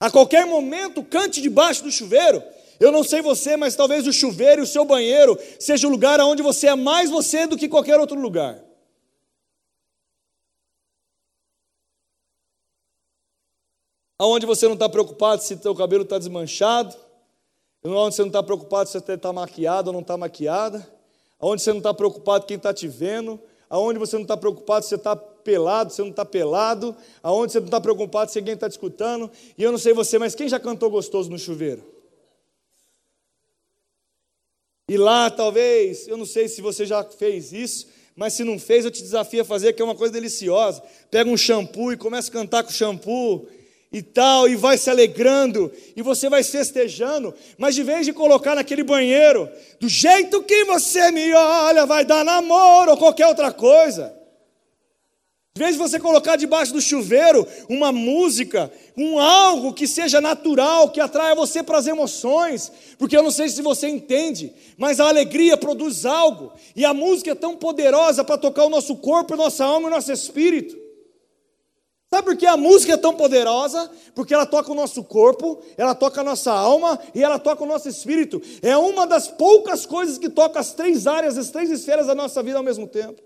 A 0.00 0.10
qualquer 0.10 0.44
momento, 0.44 1.02
cante 1.02 1.40
debaixo 1.40 1.84
do 1.84 1.92
chuveiro. 1.92 2.42
Eu 2.78 2.92
não 2.92 3.02
sei 3.02 3.23
você, 3.23 3.56
mas 3.56 3.75
talvez 3.75 4.06
o 4.06 4.12
chuveiro 4.12 4.62
e 4.62 4.64
o 4.64 4.66
seu 4.66 4.85
banheiro 4.85 5.38
seja 5.59 5.87
o 5.87 5.90
lugar 5.90 6.21
onde 6.21 6.42
você 6.42 6.68
é 6.68 6.75
mais 6.75 7.11
você 7.11 7.47
do 7.47 7.56
que 7.56 7.68
qualquer 7.68 7.99
outro 7.99 8.18
lugar. 8.18 8.62
Aonde 14.18 14.47
você 14.47 14.66
não 14.66 14.75
está 14.75 14.88
preocupado 14.88 15.42
se 15.42 15.56
seu 15.59 15.75
cabelo 15.75 16.02
está 16.02 16.18
desmanchado, 16.18 16.95
onde 17.85 18.16
você 18.16 18.23
não 18.23 18.28
está 18.28 18.42
preocupado 18.42 18.88
se 18.88 18.99
você 18.99 19.12
está 19.12 19.33
maquiado 19.33 19.88
ou 19.88 19.92
não 19.92 20.00
está 20.00 20.16
maquiada, 20.16 20.87
aonde 21.38 21.62
você 21.62 21.71
não 21.71 21.78
está 21.78 21.92
preocupado 21.92 22.47
quem 22.47 22.56
está 22.56 22.73
te 22.73 22.88
vendo, 22.88 23.38
aonde 23.68 23.99
você 23.99 24.16
não 24.16 24.23
está 24.23 24.37
preocupado 24.37 24.85
se 24.85 24.90
você 24.90 24.95
está 24.95 25.14
pelado, 25.14 25.92
você 25.92 26.02
não 26.02 26.11
está 26.11 26.25
pelado, 26.25 26.97
aonde 27.23 27.52
você 27.52 27.61
não 27.61 27.66
está 27.66 27.80
preocupado 27.80 28.30
se 28.30 28.38
alguém 28.38 28.54
está 28.54 28.68
te 28.68 28.73
escutando. 28.73 29.30
E 29.56 29.62
eu 29.62 29.71
não 29.71 29.78
sei 29.78 29.92
você, 29.92 30.18
mas 30.18 30.35
quem 30.35 30.49
já 30.49 30.59
cantou 30.59 30.90
gostoso 30.90 31.30
no 31.30 31.38
chuveiro? 31.38 31.95
E 34.88 34.97
lá, 34.97 35.28
talvez, 35.28 36.07
eu 36.07 36.16
não 36.16 36.25
sei 36.25 36.47
se 36.47 36.62
você 36.62 36.87
já 36.87 37.02
fez 37.02 37.52
isso, 37.52 37.88
mas 38.14 38.35
se 38.35 38.45
não 38.45 38.57
fez, 38.57 38.85
eu 38.85 38.90
te 38.90 39.02
desafio 39.02 39.43
a 39.43 39.45
fazer, 39.45 39.73
que 39.73 39.83
é 39.83 39.85
uma 39.85 39.97
coisa 39.97 40.12
deliciosa. 40.12 40.81
Pega 41.11 41.28
um 41.28 41.37
shampoo 41.37 41.93
e 41.93 41.97
começa 41.97 42.31
a 42.31 42.33
cantar 42.33 42.62
com 42.62 42.71
o 42.71 42.73
shampoo 42.73 43.49
e 43.93 44.00
tal, 44.00 44.49
e 44.49 44.55
vai 44.55 44.78
se 44.78 44.88
alegrando, 44.88 45.73
e 45.97 46.02
você 46.02 46.28
vai 46.28 46.45
festejando, 46.45 47.35
mas 47.59 47.75
de 47.75 47.83
vez 47.83 48.07
de 48.07 48.12
colocar 48.12 48.55
naquele 48.55 48.83
banheiro, 48.83 49.49
do 49.81 49.88
jeito 49.88 50.43
que 50.43 50.64
você 50.64 51.11
me 51.11 51.33
olha, 51.33 51.85
vai 51.85 52.05
dar 52.05 52.25
namoro 52.25 52.93
ou 52.93 52.97
qualquer 52.97 53.26
outra 53.26 53.52
coisa. 53.52 54.15
De 55.56 55.58
vez 55.58 55.72
de 55.72 55.78
você 55.78 55.98
colocar 55.98 56.36
debaixo 56.36 56.70
do 56.70 56.82
chuveiro 56.82 57.48
uma 57.66 57.90
música, 57.90 58.70
um 58.94 59.18
algo 59.18 59.72
que 59.72 59.88
seja 59.88 60.20
natural, 60.20 60.90
que 60.90 61.00
atraia 61.00 61.34
você 61.34 61.62
para 61.62 61.78
as 61.78 61.86
emoções, 61.86 62.70
porque 62.98 63.16
eu 63.16 63.22
não 63.22 63.30
sei 63.30 63.48
se 63.48 63.62
você 63.62 63.88
entende, 63.88 64.52
mas 64.76 65.00
a 65.00 65.08
alegria 65.08 65.56
produz 65.56 66.04
algo, 66.04 66.52
e 66.76 66.84
a 66.84 66.92
música 66.92 67.30
é 67.30 67.34
tão 67.34 67.56
poderosa 67.56 68.22
para 68.22 68.36
tocar 68.36 68.64
o 68.64 68.68
nosso 68.68 68.96
corpo, 68.96 69.34
nossa 69.34 69.64
alma 69.64 69.88
e 69.88 69.92
nosso 69.92 70.12
espírito. 70.12 70.76
Sabe 72.10 72.26
por 72.26 72.36
que 72.36 72.44
a 72.44 72.58
música 72.58 72.92
é 72.92 72.98
tão 72.98 73.14
poderosa? 73.14 73.90
Porque 74.14 74.34
ela 74.34 74.44
toca 74.44 74.70
o 74.70 74.75
nosso 74.75 75.02
corpo, 75.04 75.62
ela 75.78 75.94
toca 75.94 76.20
a 76.20 76.25
nossa 76.25 76.52
alma 76.52 77.00
e 77.14 77.25
ela 77.25 77.38
toca 77.38 77.64
o 77.64 77.66
nosso 77.66 77.88
espírito. 77.88 78.42
É 78.60 78.76
uma 78.76 79.06
das 79.06 79.26
poucas 79.26 79.86
coisas 79.86 80.18
que 80.18 80.28
toca 80.28 80.60
as 80.60 80.75
três 80.75 81.06
áreas, 81.06 81.38
as 81.38 81.48
três 81.48 81.70
esferas 81.70 82.08
da 82.08 82.14
nossa 82.14 82.42
vida 82.42 82.58
ao 82.58 82.62
mesmo 82.62 82.86
tempo. 82.86 83.25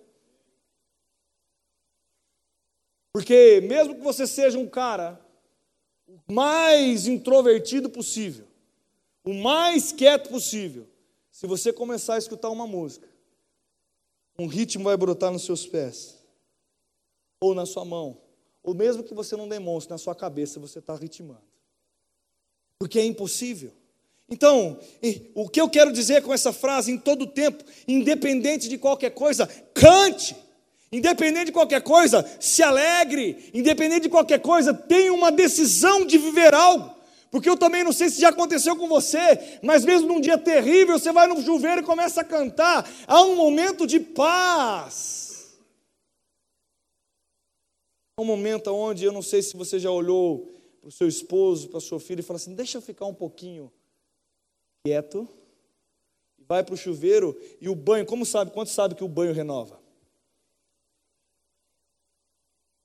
Porque 3.12 3.60
mesmo 3.62 3.94
que 3.94 4.00
você 4.00 4.26
seja 4.26 4.58
um 4.58 4.68
cara 4.68 5.20
o 6.06 6.32
mais 6.32 7.06
introvertido 7.06 7.88
possível, 7.88 8.46
o 9.24 9.34
mais 9.34 9.92
quieto 9.92 10.28
possível, 10.28 10.88
se 11.30 11.46
você 11.46 11.72
começar 11.72 12.14
a 12.14 12.18
escutar 12.18 12.50
uma 12.50 12.66
música, 12.66 13.08
um 14.38 14.46
ritmo 14.46 14.84
vai 14.84 14.96
brotar 14.96 15.30
nos 15.30 15.44
seus 15.44 15.66
pés 15.66 16.18
ou 17.40 17.54
na 17.54 17.66
sua 17.66 17.84
mão 17.84 18.18
ou 18.62 18.74
mesmo 18.74 19.02
que 19.02 19.14
você 19.14 19.36
não 19.36 19.48
demonstre 19.48 19.90
na 19.90 19.98
sua 19.98 20.14
cabeça, 20.14 20.60
você 20.60 20.78
está 20.78 20.94
ritmando. 20.94 21.42
Porque 22.78 22.98
é 22.98 23.04
impossível. 23.04 23.72
Então, 24.28 24.78
o 25.34 25.48
que 25.48 25.60
eu 25.60 25.68
quero 25.68 25.92
dizer 25.92 26.22
com 26.22 26.32
essa 26.32 26.52
frase, 26.52 26.92
em 26.92 26.98
todo 26.98 27.26
tempo, 27.26 27.64
independente 27.88 28.68
de 28.68 28.78
qualquer 28.78 29.10
coisa, 29.10 29.46
cante. 29.74 30.36
Independente 30.92 31.46
de 31.46 31.52
qualquer 31.52 31.82
coisa, 31.82 32.28
se 32.40 32.62
alegre. 32.62 33.50
Independente 33.54 34.02
de 34.02 34.08
qualquer 34.08 34.40
coisa, 34.40 34.74
tenha 34.74 35.12
uma 35.12 35.30
decisão 35.30 36.04
de 36.04 36.18
viver 36.18 36.54
algo. 36.54 36.94
Porque 37.30 37.48
eu 37.48 37.56
também 37.56 37.84
não 37.84 37.92
sei 37.92 38.10
se 38.10 38.20
já 38.20 38.30
aconteceu 38.30 38.74
com 38.76 38.88
você, 38.88 39.58
mas 39.62 39.84
mesmo 39.84 40.08
num 40.08 40.20
dia 40.20 40.36
terrível, 40.36 40.98
você 40.98 41.12
vai 41.12 41.28
no 41.28 41.40
chuveiro 41.40 41.80
e 41.80 41.84
começa 41.84 42.22
a 42.22 42.24
cantar. 42.24 42.88
Há 43.06 43.22
um 43.22 43.36
momento 43.36 43.86
de 43.86 44.00
paz 44.00 45.20
um 48.20 48.24
momento 48.24 48.68
onde 48.72 49.04
eu 49.04 49.12
não 49.12 49.22
sei 49.22 49.42
se 49.42 49.56
você 49.56 49.78
já 49.78 49.90
olhou 49.90 50.46
para 50.80 50.88
o 50.88 50.92
seu 50.92 51.08
esposo, 51.08 51.68
para 51.68 51.78
o 51.78 51.80
seu 51.80 51.98
filho 51.98 52.20
e 52.20 52.22
falou 52.22 52.36
assim: 52.36 52.54
deixa 52.54 52.78
eu 52.78 52.82
ficar 52.82 53.06
um 53.06 53.14
pouquinho 53.14 53.72
quieto. 54.84 55.28
Vai 56.38 56.64
para 56.64 56.74
o 56.74 56.76
chuveiro 56.76 57.38
e 57.60 57.68
o 57.68 57.74
banho, 57.74 58.04
como 58.04 58.26
sabe? 58.26 58.50
Quanto 58.50 58.70
sabe 58.70 58.94
que 58.94 59.04
o 59.04 59.08
banho 59.08 59.32
renova? 59.32 59.79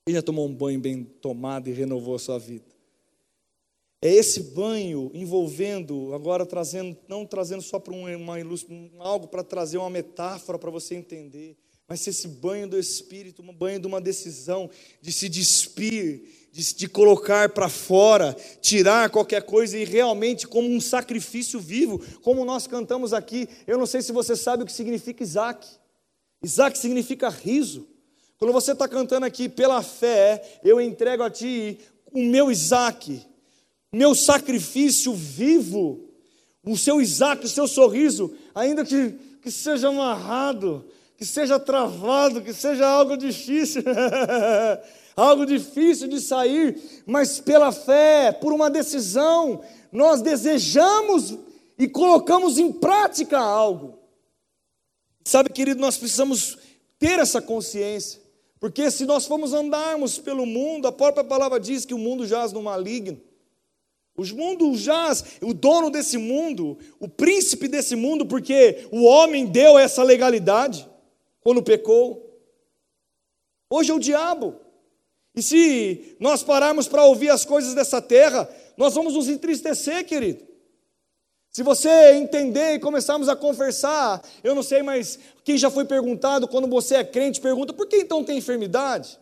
Quem 0.05 0.15
já 0.15 0.21
tomou 0.21 0.47
um 0.47 0.53
banho 0.53 0.79
bem 0.79 1.03
tomado 1.03 1.69
e 1.69 1.74
renovou 1.74 2.15
a 2.15 2.19
sua 2.19 2.38
vida? 2.38 2.65
É 4.01 4.13
esse 4.13 4.39
banho 4.39 5.09
envolvendo, 5.13 6.13
agora 6.13 6.45
trazendo, 6.45 6.95
não 7.07 7.25
trazendo 7.25 7.62
só 7.62 7.79
para 7.79 7.93
uma, 7.93 8.15
uma 8.15 8.35
algo 9.00 9.27
para 9.27 9.43
trazer 9.43 9.77
uma 9.77 9.89
metáfora 9.89 10.59
para 10.59 10.69
você 10.69 10.95
entender 10.95 11.57
mas 11.88 12.01
se 12.01 12.09
esse 12.09 12.27
banho 12.27 12.67
do 12.67 12.79
Espírito, 12.79 13.43
um 13.43 13.53
banho 13.53 13.79
de 13.79 13.85
uma 13.85 14.01
decisão, 14.01 14.69
de 15.01 15.12
se 15.12 15.29
despir, 15.29 16.24
de, 16.51 16.74
de 16.74 16.88
colocar 16.88 17.50
para 17.50 17.69
fora, 17.69 18.35
tirar 18.59 19.09
qualquer 19.12 19.43
coisa 19.43 19.77
e 19.77 19.85
realmente 19.85 20.47
como 20.47 20.67
um 20.67 20.81
sacrifício 20.81 21.59
vivo, 21.59 22.01
como 22.21 22.43
nós 22.43 22.65
cantamos 22.65 23.13
aqui. 23.13 23.47
Eu 23.67 23.77
não 23.77 23.85
sei 23.85 24.01
se 24.01 24.12
você 24.12 24.35
sabe 24.35 24.63
o 24.63 24.65
que 24.65 24.71
significa 24.71 25.21
Isaac. 25.21 25.67
Isaac 26.43 26.77
significa 26.77 27.29
riso. 27.29 27.88
Quando 28.37 28.51
você 28.51 28.73
está 28.73 28.87
cantando 28.87 29.25
aqui, 29.25 29.47
pela 29.47 29.81
fé, 29.81 30.59
eu 30.63 30.81
entrego 30.81 31.23
a 31.23 31.29
ti 31.29 31.79
o 32.11 32.21
meu 32.21 32.51
Isaac, 32.51 33.21
meu 33.91 34.13
sacrifício 34.13 35.13
vivo, 35.13 36.09
o 36.65 36.77
seu 36.77 36.99
Isaac, 36.99 37.45
o 37.45 37.49
seu 37.49 37.67
sorriso, 37.67 38.35
ainda 38.53 38.83
que, 38.83 39.11
que 39.41 39.51
seja 39.51 39.89
amarrado, 39.89 40.85
que 41.17 41.25
seja 41.25 41.59
travado, 41.59 42.41
que 42.41 42.53
seja 42.53 42.85
algo 42.85 43.15
difícil, 43.15 43.83
algo 45.15 45.45
difícil 45.45 46.07
de 46.07 46.19
sair, 46.19 47.03
mas 47.05 47.39
pela 47.39 47.71
fé, 47.71 48.31
por 48.33 48.51
uma 48.51 48.69
decisão, 48.69 49.61
nós 49.91 50.21
desejamos 50.21 51.37
e 51.77 51.87
colocamos 51.87 52.57
em 52.57 52.71
prática 52.71 53.39
algo. 53.39 53.97
Sabe, 55.23 55.49
querido, 55.49 55.79
nós 55.79 55.97
precisamos 55.97 56.57
ter 56.99 57.19
essa 57.19 57.41
consciência, 57.41 58.21
porque 58.59 58.89
se 58.89 59.05
nós 59.05 59.25
formos 59.25 59.53
andarmos 59.53 60.17
pelo 60.17 60.45
mundo, 60.45 60.88
a 60.88 60.91
própria 60.91 61.24
palavra 61.24 61.59
diz 61.59 61.85
que 61.85 61.93
o 61.93 61.97
mundo 61.97 62.25
jaz 62.25 62.51
no 62.51 62.62
maligno. 62.62 63.21
Os 64.17 64.31
mundos 64.31 64.79
jaz, 64.79 65.38
o 65.41 65.53
dono 65.53 65.89
desse 65.89 66.17
mundo, 66.17 66.77
o 67.00 67.07
príncipe 67.07 67.67
desse 67.67 67.95
mundo, 67.95 68.25
porque 68.25 68.88
o 68.91 69.03
homem 69.03 69.45
deu 69.45 69.77
essa 69.77 70.01
legalidade 70.03 70.88
quando 71.41 71.62
pecou. 71.62 72.39
Hoje 73.69 73.91
é 73.91 73.93
o 73.93 74.00
diabo. 74.00 74.55
E 75.35 75.41
se 75.41 76.15
nós 76.17 76.41
pararmos 76.41 76.88
para 76.88 77.03
ouvir 77.03 77.29
as 77.29 77.43
coisas 77.43 77.74
dessa 77.74 78.01
terra, 78.01 78.50
nós 78.77 78.93
vamos 78.93 79.13
nos 79.15 79.27
entristecer, 79.27 80.05
querido. 80.05 80.54
Se 81.55 81.63
você 81.63 82.15
entender 82.15 82.74
e 82.74 82.79
começarmos 82.79 83.29
a 83.29 83.35
conversar, 83.35 84.21
eu 84.43 84.53
não 84.53 84.62
sei, 84.62 84.83
mas 84.83 85.17
quem 85.41 85.57
já 85.57 85.71
foi 85.71 85.85
perguntado 85.85 86.50
quando 86.50 86.67
você 86.67 86.95
é 86.95 87.03
crente, 87.05 87.39
pergunta 87.39 87.71
por 87.71 87.88
que 87.88 87.95
então 87.95 88.25
tem 88.25 88.39
enfermidade? 88.39 89.17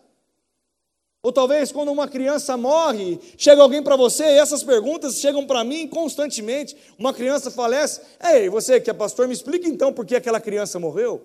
Ou 1.21 1.31
talvez 1.31 1.71
quando 1.71 1.91
uma 1.91 2.07
criança 2.07 2.57
morre, 2.57 3.19
chega 3.37 3.61
alguém 3.61 3.83
para 3.83 3.95
você 3.95 4.23
e 4.23 4.39
essas 4.39 4.63
perguntas 4.63 5.19
chegam 5.19 5.45
para 5.45 5.63
mim 5.63 5.87
constantemente. 5.87 6.75
Uma 6.97 7.13
criança 7.13 7.51
falece, 7.51 8.01
ei, 8.19 8.49
você 8.49 8.81
que 8.81 8.89
é 8.89 8.93
pastor, 8.93 9.27
me 9.27 9.33
explica 9.35 9.67
então 9.67 9.93
por 9.93 10.03
que 10.03 10.15
aquela 10.15 10.41
criança 10.41 10.79
morreu. 10.79 11.23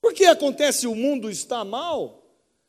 Por 0.00 0.14
que 0.14 0.26
acontece 0.26 0.86
o 0.86 0.94
mundo 0.94 1.28
está 1.28 1.64
mal, 1.64 2.22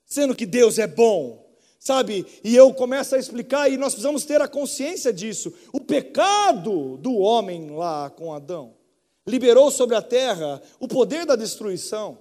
sendo 0.03 0.36
que 0.36 0.48
Deus 0.48 0.79
é 0.79 0.88
bom? 0.88 1.50
Sabe? 1.81 2.27
E 2.43 2.55
eu 2.55 2.71
começo 2.75 3.15
a 3.15 3.17
explicar 3.17 3.67
e 3.67 3.75
nós 3.75 3.93
precisamos 3.93 4.23
ter 4.23 4.39
a 4.39 4.47
consciência 4.47 5.11
disso. 5.11 5.51
O 5.73 5.79
pecado 5.79 6.95
do 6.97 7.17
homem 7.17 7.71
lá 7.71 8.07
com 8.11 8.31
Adão 8.31 8.75
liberou 9.25 9.71
sobre 9.71 9.95
a 9.95 10.01
terra 10.01 10.61
o 10.79 10.88
poder 10.88 11.25
da 11.25 11.35
destruição. 11.35 12.19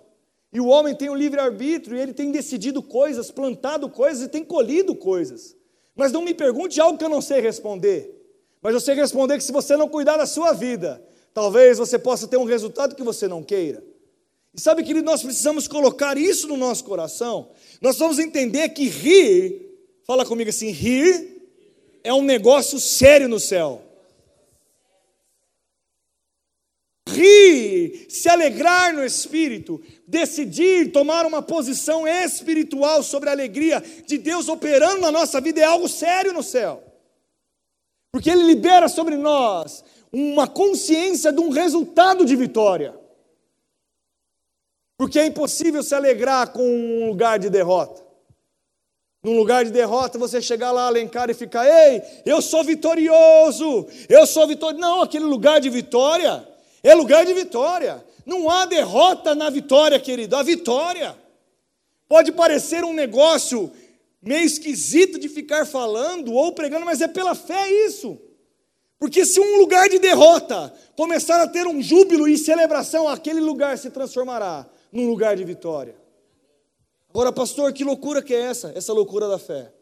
E 0.50 0.58
o 0.58 0.66
homem 0.68 0.94
tem 0.94 1.10
o 1.10 1.14
livre-arbítrio 1.14 1.94
e 1.94 2.00
ele 2.00 2.14
tem 2.14 2.32
decidido 2.32 2.82
coisas, 2.82 3.30
plantado 3.30 3.90
coisas 3.90 4.22
e 4.22 4.28
tem 4.28 4.42
colhido 4.42 4.94
coisas. 4.94 5.54
Mas 5.94 6.10
não 6.10 6.22
me 6.22 6.32
pergunte 6.32 6.80
algo 6.80 6.96
que 6.96 7.04
eu 7.04 7.10
não 7.10 7.20
sei 7.20 7.42
responder. 7.42 8.18
Mas 8.62 8.72
eu 8.72 8.80
sei 8.80 8.94
responder 8.94 9.36
que 9.36 9.44
se 9.44 9.52
você 9.52 9.76
não 9.76 9.90
cuidar 9.90 10.16
da 10.16 10.24
sua 10.24 10.54
vida, 10.54 11.06
talvez 11.34 11.76
você 11.76 11.98
possa 11.98 12.26
ter 12.26 12.38
um 12.38 12.44
resultado 12.44 12.94
que 12.94 13.02
você 13.02 13.28
não 13.28 13.42
queira. 13.42 13.84
E 14.54 14.60
sabe, 14.60 14.82
que 14.82 14.94
nós 15.00 15.22
precisamos 15.22 15.68
colocar 15.68 16.18
isso 16.18 16.48
no 16.48 16.56
nosso 16.56 16.84
coração. 16.84 17.50
Nós 17.80 17.98
vamos 17.98 18.18
entender 18.18 18.68
que 18.70 18.88
rir, 18.88 19.62
fala 20.06 20.26
comigo 20.26 20.50
assim: 20.50 20.70
rir 20.70 21.40
é 22.02 22.12
um 22.12 22.22
negócio 22.22 22.80
sério 22.80 23.28
no 23.28 23.38
céu. 23.38 23.82
Rir, 27.08 28.06
se 28.08 28.28
alegrar 28.28 28.94
no 28.94 29.04
espírito, 29.04 29.80
decidir 30.06 30.92
tomar 30.92 31.26
uma 31.26 31.42
posição 31.42 32.06
espiritual 32.06 33.02
sobre 33.02 33.28
a 33.28 33.32
alegria 33.32 33.82
de 34.06 34.16
Deus 34.18 34.48
operando 34.48 35.00
na 35.00 35.10
nossa 35.10 35.40
vida 35.40 35.60
é 35.60 35.64
algo 35.64 35.88
sério 35.88 36.32
no 36.32 36.42
céu. 36.42 36.82
Porque 38.12 38.30
Ele 38.30 38.44
libera 38.44 38.88
sobre 38.88 39.16
nós 39.16 39.84
uma 40.12 40.46
consciência 40.48 41.32
de 41.32 41.40
um 41.40 41.50
resultado 41.50 42.24
de 42.24 42.34
vitória. 42.34 42.98
Porque 45.00 45.18
é 45.18 45.24
impossível 45.24 45.82
se 45.82 45.94
alegrar 45.94 46.52
com 46.52 46.62
um 46.62 47.08
lugar 47.08 47.38
de 47.38 47.48
derrota. 47.48 48.04
Num 49.22 49.34
lugar 49.34 49.64
de 49.64 49.70
derrota, 49.70 50.18
você 50.18 50.42
chegar 50.42 50.72
lá, 50.72 50.88
alencar 50.88 51.30
e 51.30 51.32
ficar, 51.32 51.66
ei, 51.66 52.02
eu 52.26 52.42
sou 52.42 52.62
vitorioso, 52.62 53.86
eu 54.10 54.26
sou 54.26 54.46
vitorioso. 54.46 54.78
Não, 54.78 55.00
aquele 55.00 55.24
lugar 55.24 55.58
de 55.58 55.70
vitória 55.70 56.46
é 56.82 56.94
lugar 56.94 57.24
de 57.24 57.32
vitória. 57.32 58.04
Não 58.26 58.50
há 58.50 58.66
derrota 58.66 59.34
na 59.34 59.48
vitória, 59.48 59.98
querido. 59.98 60.36
A 60.36 60.42
vitória 60.42 61.16
pode 62.06 62.30
parecer 62.32 62.84
um 62.84 62.92
negócio 62.92 63.72
meio 64.20 64.44
esquisito 64.44 65.18
de 65.18 65.30
ficar 65.30 65.64
falando 65.64 66.34
ou 66.34 66.52
pregando, 66.52 66.84
mas 66.84 67.00
é 67.00 67.08
pela 67.08 67.34
fé 67.34 67.72
isso. 67.86 68.18
Porque 68.98 69.24
se 69.24 69.40
um 69.40 69.60
lugar 69.60 69.88
de 69.88 69.98
derrota 69.98 70.70
começar 70.94 71.40
a 71.40 71.48
ter 71.48 71.66
um 71.66 71.80
júbilo 71.80 72.28
e 72.28 72.36
celebração, 72.36 73.08
aquele 73.08 73.40
lugar 73.40 73.78
se 73.78 73.88
transformará 73.88 74.68
num 74.92 75.08
lugar 75.08 75.36
de 75.36 75.44
vitória. 75.44 75.96
Agora, 77.08 77.32
pastor, 77.32 77.72
que 77.72 77.84
loucura 77.84 78.22
que 78.22 78.34
é 78.34 78.40
essa? 78.40 78.72
Essa 78.74 78.92
loucura 78.92 79.28
da 79.28 79.38
fé. 79.38 79.72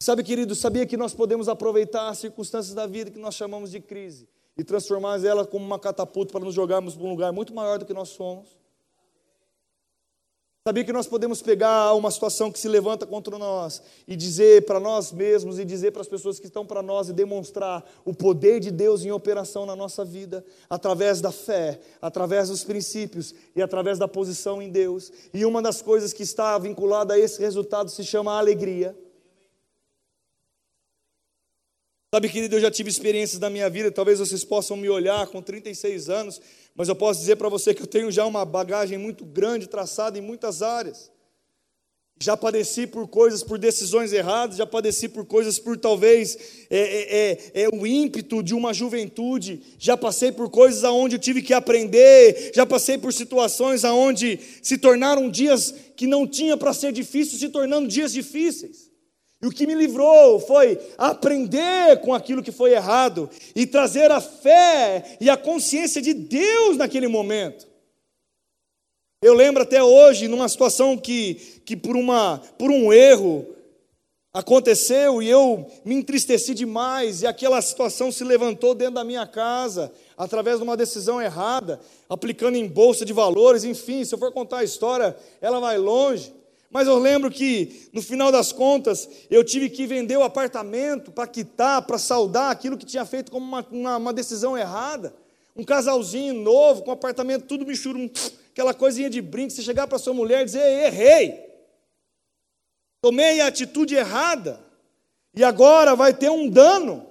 Sabe, 0.00 0.22
querido, 0.22 0.54
sabia 0.54 0.86
que 0.86 0.96
nós 0.96 1.14
podemos 1.14 1.48
aproveitar 1.48 2.08
as 2.08 2.18
circunstâncias 2.18 2.74
da 2.74 2.86
vida 2.86 3.10
que 3.10 3.18
nós 3.18 3.34
chamamos 3.34 3.70
de 3.70 3.80
crise 3.80 4.28
e 4.56 4.62
transformar 4.62 5.22
ela 5.24 5.46
como 5.46 5.64
uma 5.64 5.78
catapulta 5.78 6.32
para 6.32 6.44
nos 6.44 6.54
jogarmos 6.54 6.94
para 6.94 7.06
um 7.06 7.10
lugar 7.10 7.32
muito 7.32 7.54
maior 7.54 7.78
do 7.78 7.86
que 7.86 7.94
nós 7.94 8.10
somos? 8.10 8.56
Sabia 10.66 10.82
que 10.82 10.94
nós 10.94 11.06
podemos 11.06 11.42
pegar 11.42 11.92
uma 11.92 12.10
situação 12.10 12.50
que 12.50 12.58
se 12.58 12.68
levanta 12.68 13.04
contra 13.04 13.36
nós 13.36 13.82
e 14.08 14.16
dizer 14.16 14.64
para 14.64 14.80
nós 14.80 15.12
mesmos 15.12 15.58
e 15.58 15.64
dizer 15.64 15.90
para 15.90 16.00
as 16.00 16.08
pessoas 16.08 16.40
que 16.40 16.46
estão 16.46 16.64
para 16.64 16.80
nós 16.80 17.10
e 17.10 17.12
demonstrar 17.12 17.84
o 18.02 18.14
poder 18.14 18.60
de 18.60 18.70
Deus 18.70 19.04
em 19.04 19.10
operação 19.10 19.66
na 19.66 19.76
nossa 19.76 20.06
vida, 20.06 20.42
através 20.70 21.20
da 21.20 21.30
fé, 21.30 21.78
através 22.00 22.48
dos 22.48 22.64
princípios 22.64 23.34
e 23.54 23.60
através 23.60 23.98
da 23.98 24.08
posição 24.08 24.62
em 24.62 24.70
Deus. 24.70 25.12
E 25.34 25.44
uma 25.44 25.60
das 25.60 25.82
coisas 25.82 26.14
que 26.14 26.22
está 26.22 26.56
vinculada 26.56 27.12
a 27.12 27.18
esse 27.18 27.38
resultado 27.42 27.90
se 27.90 28.02
chama 28.02 28.38
alegria. 28.38 28.96
Sabe, 32.14 32.28
querido, 32.28 32.54
eu 32.54 32.60
já 32.60 32.70
tive 32.70 32.88
experiências 32.88 33.40
na 33.40 33.50
minha 33.50 33.68
vida, 33.68 33.90
talvez 33.90 34.20
vocês 34.20 34.44
possam 34.44 34.76
me 34.76 34.88
olhar 34.88 35.26
com 35.26 35.42
36 35.42 36.08
anos, 36.08 36.40
mas 36.74 36.88
eu 36.88 36.96
posso 36.96 37.20
dizer 37.20 37.36
para 37.36 37.48
você 37.48 37.72
que 37.72 37.82
eu 37.82 37.86
tenho 37.86 38.10
já 38.10 38.26
uma 38.26 38.44
bagagem 38.44 38.98
muito 38.98 39.24
grande 39.24 39.68
traçada 39.68 40.18
em 40.18 40.22
muitas 40.22 40.60
áreas. 40.60 41.12
Já 42.22 42.36
padeci 42.36 42.86
por 42.86 43.08
coisas, 43.08 43.42
por 43.42 43.58
decisões 43.58 44.12
erradas, 44.12 44.56
já 44.56 44.66
padeci 44.66 45.08
por 45.08 45.26
coisas 45.26 45.58
por 45.58 45.76
talvez 45.76 46.38
é, 46.70 46.78
é, 46.78 47.62
é, 47.62 47.62
é 47.64 47.68
o 47.68 47.84
ímpeto 47.84 48.40
de 48.40 48.54
uma 48.54 48.72
juventude, 48.72 49.60
já 49.78 49.96
passei 49.96 50.30
por 50.30 50.48
coisas 50.48 50.84
aonde 50.84 51.16
eu 51.16 51.20
tive 51.20 51.42
que 51.42 51.52
aprender, 51.52 52.52
já 52.54 52.64
passei 52.64 52.96
por 52.96 53.12
situações 53.12 53.84
aonde 53.84 54.38
se 54.62 54.78
tornaram 54.78 55.28
dias 55.28 55.74
que 55.96 56.06
não 56.06 56.26
tinha 56.26 56.56
para 56.56 56.72
ser 56.72 56.92
difíceis, 56.92 57.40
se 57.40 57.48
tornando 57.48 57.88
dias 57.88 58.12
difíceis. 58.12 58.83
E 59.44 59.46
o 59.46 59.50
que 59.50 59.66
me 59.66 59.74
livrou 59.74 60.40
foi 60.40 60.80
aprender 60.96 62.00
com 62.00 62.14
aquilo 62.14 62.42
que 62.42 62.50
foi 62.50 62.72
errado 62.72 63.28
e 63.54 63.66
trazer 63.66 64.10
a 64.10 64.18
fé 64.18 65.18
e 65.20 65.28
a 65.28 65.36
consciência 65.36 66.00
de 66.00 66.14
Deus 66.14 66.78
naquele 66.78 67.08
momento. 67.08 67.68
Eu 69.20 69.34
lembro 69.34 69.62
até 69.62 69.82
hoje, 69.82 70.28
numa 70.28 70.48
situação 70.48 70.96
que, 70.96 71.34
que 71.66 71.76
por, 71.76 71.94
uma, 71.94 72.40
por 72.58 72.70
um 72.70 72.90
erro 72.90 73.44
aconteceu 74.32 75.22
e 75.22 75.28
eu 75.28 75.70
me 75.84 75.94
entristeci 75.94 76.54
demais, 76.54 77.20
e 77.20 77.26
aquela 77.26 77.60
situação 77.60 78.10
se 78.10 78.24
levantou 78.24 78.74
dentro 78.74 78.94
da 78.94 79.04
minha 79.04 79.26
casa, 79.26 79.92
através 80.16 80.56
de 80.56 80.62
uma 80.62 80.74
decisão 80.74 81.20
errada, 81.20 81.78
aplicando 82.08 82.56
em 82.56 82.66
bolsa 82.66 83.04
de 83.04 83.12
valores, 83.12 83.62
enfim, 83.62 84.06
se 84.06 84.14
eu 84.14 84.18
for 84.18 84.32
contar 84.32 84.60
a 84.60 84.64
história, 84.64 85.14
ela 85.42 85.60
vai 85.60 85.76
longe. 85.76 86.32
Mas 86.74 86.88
eu 86.88 86.98
lembro 86.98 87.30
que, 87.30 87.88
no 87.92 88.02
final 88.02 88.32
das 88.32 88.50
contas, 88.50 89.08
eu 89.30 89.44
tive 89.44 89.70
que 89.70 89.86
vender 89.86 90.16
o 90.16 90.24
apartamento 90.24 91.12
para 91.12 91.24
quitar, 91.24 91.80
para 91.82 91.98
saldar 91.98 92.50
aquilo 92.50 92.76
que 92.76 92.84
tinha 92.84 93.04
feito 93.04 93.30
como 93.30 93.46
uma, 93.46 93.64
uma, 93.70 93.96
uma, 93.96 94.12
decisão 94.12 94.58
errada. 94.58 95.14
Um 95.54 95.62
casalzinho 95.62 96.34
novo, 96.34 96.82
com 96.82 96.90
apartamento 96.90 97.46
tudo 97.46 97.64
michurum, 97.64 98.10
aquela 98.50 98.74
coisinha 98.74 99.08
de 99.08 99.22
brinco, 99.22 99.52
você 99.52 99.62
chegar 99.62 99.86
para 99.86 100.00
sua 100.00 100.12
mulher 100.12 100.42
e 100.42 100.46
dizer: 100.46 100.64
errei, 100.86 101.40
tomei 103.00 103.40
a 103.40 103.46
atitude 103.46 103.94
errada, 103.94 104.58
e 105.32 105.44
agora 105.44 105.94
vai 105.94 106.12
ter 106.12 106.28
um 106.28 106.48
dano, 106.48 107.06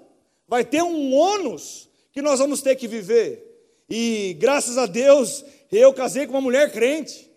vai 0.46 0.66
ter 0.66 0.83
um 0.83 1.14
ônus 1.14 1.87
que 2.11 2.22
nós 2.22 2.37
vamos 2.37 2.61
ter 2.61 2.75
que 2.75 2.85
viver. 2.85 3.81
E 3.90 4.35
graças 4.37 4.77
a 4.77 4.85
Deus, 4.85 5.46
eu 5.72 5.94
casei 5.94 6.27
com 6.27 6.33
uma 6.33 6.42
mulher 6.42 6.70
crente. 6.70 7.31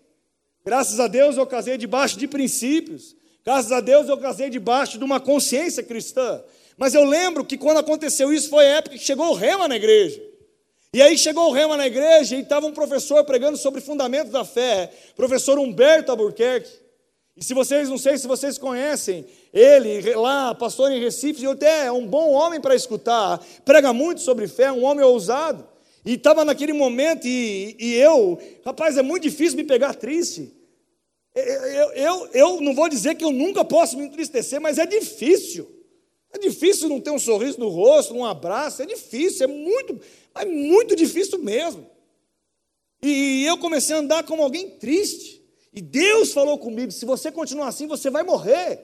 Graças 0.67 0.99
a 0.99 1.07
Deus 1.07 1.37
eu 1.37 1.47
casei 1.47 1.77
debaixo 1.77 2.19
de 2.19 2.27
princípios. 2.27 3.15
Graças 3.45 3.71
a 3.71 3.79
Deus 3.79 4.09
eu 4.09 4.17
casei 4.17 4.49
debaixo 4.49 4.97
de 4.97 5.03
uma 5.05 5.17
consciência 5.17 5.81
cristã. 5.81 6.43
Mas 6.77 6.93
eu 6.93 7.05
lembro 7.05 7.45
que 7.45 7.57
quando 7.57 7.77
aconteceu 7.77 8.33
isso 8.33 8.49
foi 8.49 8.65
a 8.65 8.75
época 8.79 8.97
que 8.97 9.01
chegou 9.05 9.29
o 9.29 9.33
rema 9.33 9.65
na 9.69 9.77
igreja. 9.77 10.21
E 10.93 11.01
aí 11.01 11.17
chegou 11.17 11.47
o 11.47 11.53
rema 11.53 11.77
na 11.77 11.87
igreja 11.87 12.35
e 12.35 12.41
estava 12.41 12.65
um 12.65 12.73
professor 12.73 13.23
pregando 13.23 13.55
sobre 13.55 13.79
fundamentos 13.79 14.29
da 14.29 14.43
fé, 14.43 14.91
professor 15.15 15.57
Humberto 15.57 16.11
Albuquerque. 16.11 16.69
E 17.37 17.45
se 17.45 17.53
vocês, 17.53 17.87
não 17.87 17.97
sei 17.97 18.17
se 18.17 18.27
vocês 18.27 18.57
conhecem, 18.57 19.25
ele 19.53 20.15
lá, 20.15 20.53
pastor 20.53 20.91
em 20.91 20.99
Recife, 20.99 21.39
ele 21.45 21.53
até 21.53 21.85
é 21.85 21.91
um 21.93 22.05
bom 22.05 22.33
homem 22.33 22.59
para 22.59 22.75
escutar, 22.75 23.39
prega 23.63 23.93
muito 23.93 24.19
sobre 24.19 24.49
fé, 24.49 24.69
um 24.69 24.83
homem 24.83 25.05
ousado. 25.05 25.65
E 26.05 26.15
estava 26.15 26.43
naquele 26.43 26.73
momento, 26.73 27.25
e, 27.25 27.77
e 27.79 27.93
eu, 27.95 28.37
rapaz, 28.65 28.97
é 28.97 29.01
muito 29.01 29.23
difícil 29.23 29.55
me 29.55 29.63
pegar 29.63 29.93
triste. 29.93 30.56
Eu, 31.39 31.91
eu, 31.91 32.29
eu 32.33 32.61
não 32.61 32.73
vou 32.73 32.89
dizer 32.89 33.15
que 33.15 33.23
eu 33.23 33.31
nunca 33.31 33.63
posso 33.63 33.95
me 33.95 34.05
entristecer, 34.05 34.59
mas 34.59 34.79
é 34.79 34.85
difícil. 34.85 35.69
É 36.33 36.39
difícil 36.39 36.89
não 36.89 36.99
ter 36.99 37.11
um 37.11 37.19
sorriso 37.19 37.59
no 37.59 37.69
rosto, 37.69 38.15
um 38.15 38.25
abraço, 38.25 38.81
é 38.81 38.85
difícil, 38.85 39.43
é 39.43 39.47
muito, 39.47 39.99
é 40.35 40.45
muito 40.45 40.95
difícil 40.95 41.37
mesmo. 41.39 41.87
E 43.03 43.45
eu 43.45 43.57
comecei 43.59 43.95
a 43.95 43.99
andar 43.99 44.23
como 44.23 44.41
alguém 44.41 44.71
triste. 44.71 45.43
E 45.71 45.79
Deus 45.79 46.33
falou 46.33 46.57
comigo: 46.57 46.91
se 46.91 47.05
você 47.05 47.31
continuar 47.31 47.67
assim, 47.67 47.85
você 47.85 48.09
vai 48.09 48.23
morrer. 48.23 48.79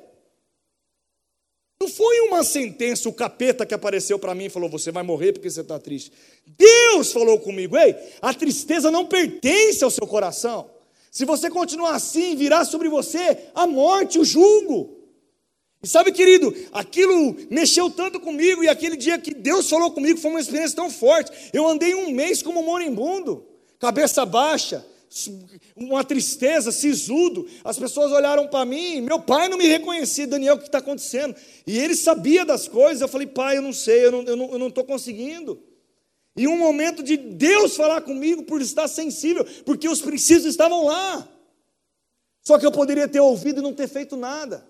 Não 1.81 1.87
foi 1.89 2.19
uma 2.21 2.43
sentença, 2.43 3.09
o 3.09 3.13
capeta 3.13 3.65
que 3.65 3.73
apareceu 3.73 4.19
para 4.19 4.35
mim 4.35 4.45
e 4.45 4.49
falou: 4.49 4.69
Você 4.69 4.91
vai 4.91 5.01
morrer 5.01 5.33
porque 5.33 5.49
você 5.49 5.61
está 5.61 5.79
triste. 5.79 6.11
Deus 6.45 7.11
falou 7.11 7.39
comigo: 7.39 7.75
Ei, 7.75 7.95
a 8.21 8.31
tristeza 8.31 8.91
não 8.91 9.07
pertence 9.07 9.83
ao 9.83 9.89
seu 9.89 10.05
coração. 10.05 10.69
Se 11.13 11.25
você 11.25 11.47
continuar 11.47 11.93
assim, 11.93 12.35
virá 12.35 12.65
sobre 12.65 12.89
você 12.89 13.37
a 13.53 13.67
morte, 13.67 14.17
o 14.17 14.25
julgo. 14.25 14.97
E 15.83 15.87
sabe, 15.87 16.11
querido, 16.11 16.51
aquilo 16.71 17.37
mexeu 17.51 17.87
tanto 17.91 18.19
comigo, 18.19 18.63
e 18.63 18.67
aquele 18.67 18.97
dia 18.97 19.19
que 19.19 19.31
Deus 19.31 19.69
falou 19.69 19.91
comigo 19.91 20.17
foi 20.17 20.31
uma 20.31 20.39
experiência 20.39 20.75
tão 20.75 20.89
forte. 20.89 21.31
Eu 21.53 21.67
andei 21.67 21.93
um 21.93 22.09
mês 22.09 22.41
como 22.41 22.63
moribundo, 22.63 23.45
cabeça 23.77 24.25
baixa, 24.25 24.83
uma 25.75 26.03
tristeza, 26.03 26.71
sisudo. 26.71 27.45
As 27.63 27.77
pessoas 27.77 28.11
olharam 28.11 28.47
para 28.47 28.65
mim, 28.65 28.99
meu 29.01 29.19
pai 29.19 29.47
não 29.49 29.57
me 29.59 29.67
reconhecia, 29.67 30.25
Daniel, 30.25 30.55
o 30.55 30.57
que 30.57 30.65
está 30.65 30.79
acontecendo? 30.79 31.35
E 31.67 31.77
ele 31.77 31.95
sabia 31.95 32.43
das 32.43 32.67
coisas. 32.67 33.01
Eu 33.01 33.07
falei, 33.07 33.27
pai, 33.27 33.57
eu 33.57 33.61
não 33.61 33.73
sei, 33.73 34.03
eu 34.03 34.11
não 34.11 34.21
estou 34.21 34.35
não, 34.35 34.51
eu 34.51 34.57
não 34.57 34.71
conseguindo. 34.71 35.61
E 36.35 36.47
um 36.47 36.57
momento 36.57 37.03
de 37.03 37.15
Deus 37.15 37.75
falar 37.75 38.01
comigo 38.01 38.43
por 38.43 38.61
estar 38.61 38.87
sensível, 38.87 39.45
porque 39.65 39.87
os 39.87 40.01
princípios 40.01 40.45
estavam 40.45 40.85
lá. 40.85 41.27
Só 42.41 42.57
que 42.57 42.65
eu 42.65 42.71
poderia 42.71 43.07
ter 43.07 43.19
ouvido 43.19 43.59
e 43.59 43.63
não 43.63 43.73
ter 43.73 43.87
feito 43.87 44.17
nada. 44.17 44.65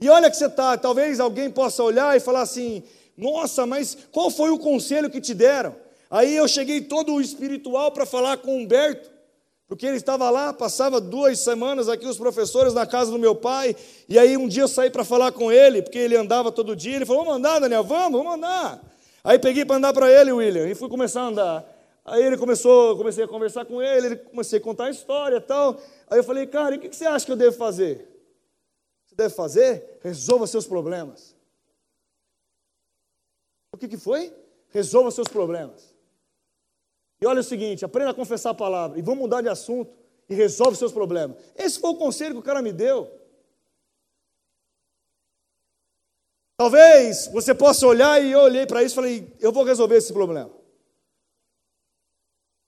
E 0.00 0.08
olha 0.08 0.30
que 0.30 0.36
você 0.36 0.46
está, 0.46 0.76
talvez 0.76 1.20
alguém 1.20 1.48
possa 1.48 1.82
olhar 1.82 2.16
e 2.16 2.20
falar 2.20 2.42
assim: 2.42 2.82
nossa, 3.16 3.64
mas 3.64 3.96
qual 4.10 4.30
foi 4.30 4.50
o 4.50 4.58
conselho 4.58 5.08
que 5.08 5.20
te 5.20 5.32
deram? 5.32 5.76
Aí 6.10 6.34
eu 6.36 6.46
cheguei 6.46 6.80
todo 6.80 7.20
espiritual 7.20 7.92
para 7.92 8.04
falar 8.04 8.36
com 8.38 8.58
Humberto, 8.58 9.10
porque 9.68 9.86
ele 9.86 9.96
estava 9.96 10.28
lá, 10.28 10.52
passava 10.52 11.00
duas 11.00 11.38
semanas 11.38 11.88
aqui 11.88 12.06
os 12.06 12.18
professores 12.18 12.74
na 12.74 12.86
casa 12.86 13.10
do 13.10 13.18
meu 13.18 13.34
pai, 13.34 13.74
e 14.08 14.18
aí 14.18 14.36
um 14.36 14.46
dia 14.46 14.64
eu 14.64 14.68
saí 14.68 14.90
para 14.90 15.04
falar 15.04 15.32
com 15.32 15.50
ele, 15.50 15.82
porque 15.82 15.98
ele 15.98 16.16
andava 16.16 16.50
todo 16.50 16.76
dia, 16.76 16.96
ele 16.96 17.06
falou: 17.06 17.24
vamos 17.24 17.38
andar, 17.38 17.60
Daniel, 17.60 17.84
vamos, 17.84 18.18
vamos 18.18 18.34
andar. 18.34 18.93
Aí 19.24 19.38
peguei 19.38 19.64
para 19.64 19.76
andar 19.76 19.94
para 19.94 20.12
ele, 20.12 20.30
William, 20.30 20.68
e 20.68 20.74
fui 20.74 20.88
começar 20.88 21.22
a 21.22 21.26
andar. 21.28 21.74
Aí 22.04 22.22
ele 22.22 22.36
começou, 22.36 22.94
comecei 22.98 23.24
a 23.24 23.28
conversar 23.28 23.64
com 23.64 23.80
ele, 23.80 24.06
ele 24.08 24.16
comecei 24.16 24.58
a 24.58 24.62
contar 24.62 24.84
a 24.84 24.90
história 24.90 25.36
e 25.36 25.40
tal. 25.40 25.80
Aí 26.10 26.18
eu 26.18 26.24
falei, 26.24 26.46
cara, 26.46 26.74
e 26.74 26.78
o 26.78 26.80
que 26.80 26.94
você 26.94 27.06
acha 27.06 27.24
que 27.24 27.32
eu 27.32 27.36
devo 27.36 27.56
fazer? 27.56 28.06
Você 29.06 29.14
deve 29.14 29.34
fazer? 29.34 29.98
Resolva 30.02 30.46
seus 30.46 30.66
problemas. 30.66 31.34
O 33.72 33.78
que, 33.78 33.88
que 33.88 33.96
foi? 33.96 34.30
Resolva 34.68 35.10
seus 35.10 35.28
problemas. 35.28 35.94
E 37.18 37.26
olha 37.26 37.40
o 37.40 37.44
seguinte, 37.44 37.82
aprenda 37.82 38.10
a 38.10 38.14
confessar 38.14 38.50
a 38.50 38.54
palavra. 38.54 38.98
E 38.98 39.02
vamos 39.02 39.20
mudar 39.20 39.40
de 39.40 39.48
assunto 39.48 39.90
e 40.28 40.34
resolve 40.34 40.76
seus 40.76 40.92
problemas. 40.92 41.38
Esse 41.56 41.80
foi 41.80 41.90
o 41.90 41.96
conselho 41.96 42.34
que 42.34 42.40
o 42.40 42.44
cara 42.44 42.60
me 42.60 42.72
deu. 42.72 43.10
Talvez 46.56 47.28
você 47.32 47.52
possa 47.52 47.86
olhar 47.86 48.22
e 48.22 48.30
eu 48.30 48.40
olhei 48.40 48.66
para 48.66 48.82
isso 48.82 48.94
e 48.94 48.96
falei, 48.96 49.36
eu 49.40 49.50
vou 49.50 49.64
resolver 49.64 49.96
esse 49.96 50.12
problema. 50.12 50.50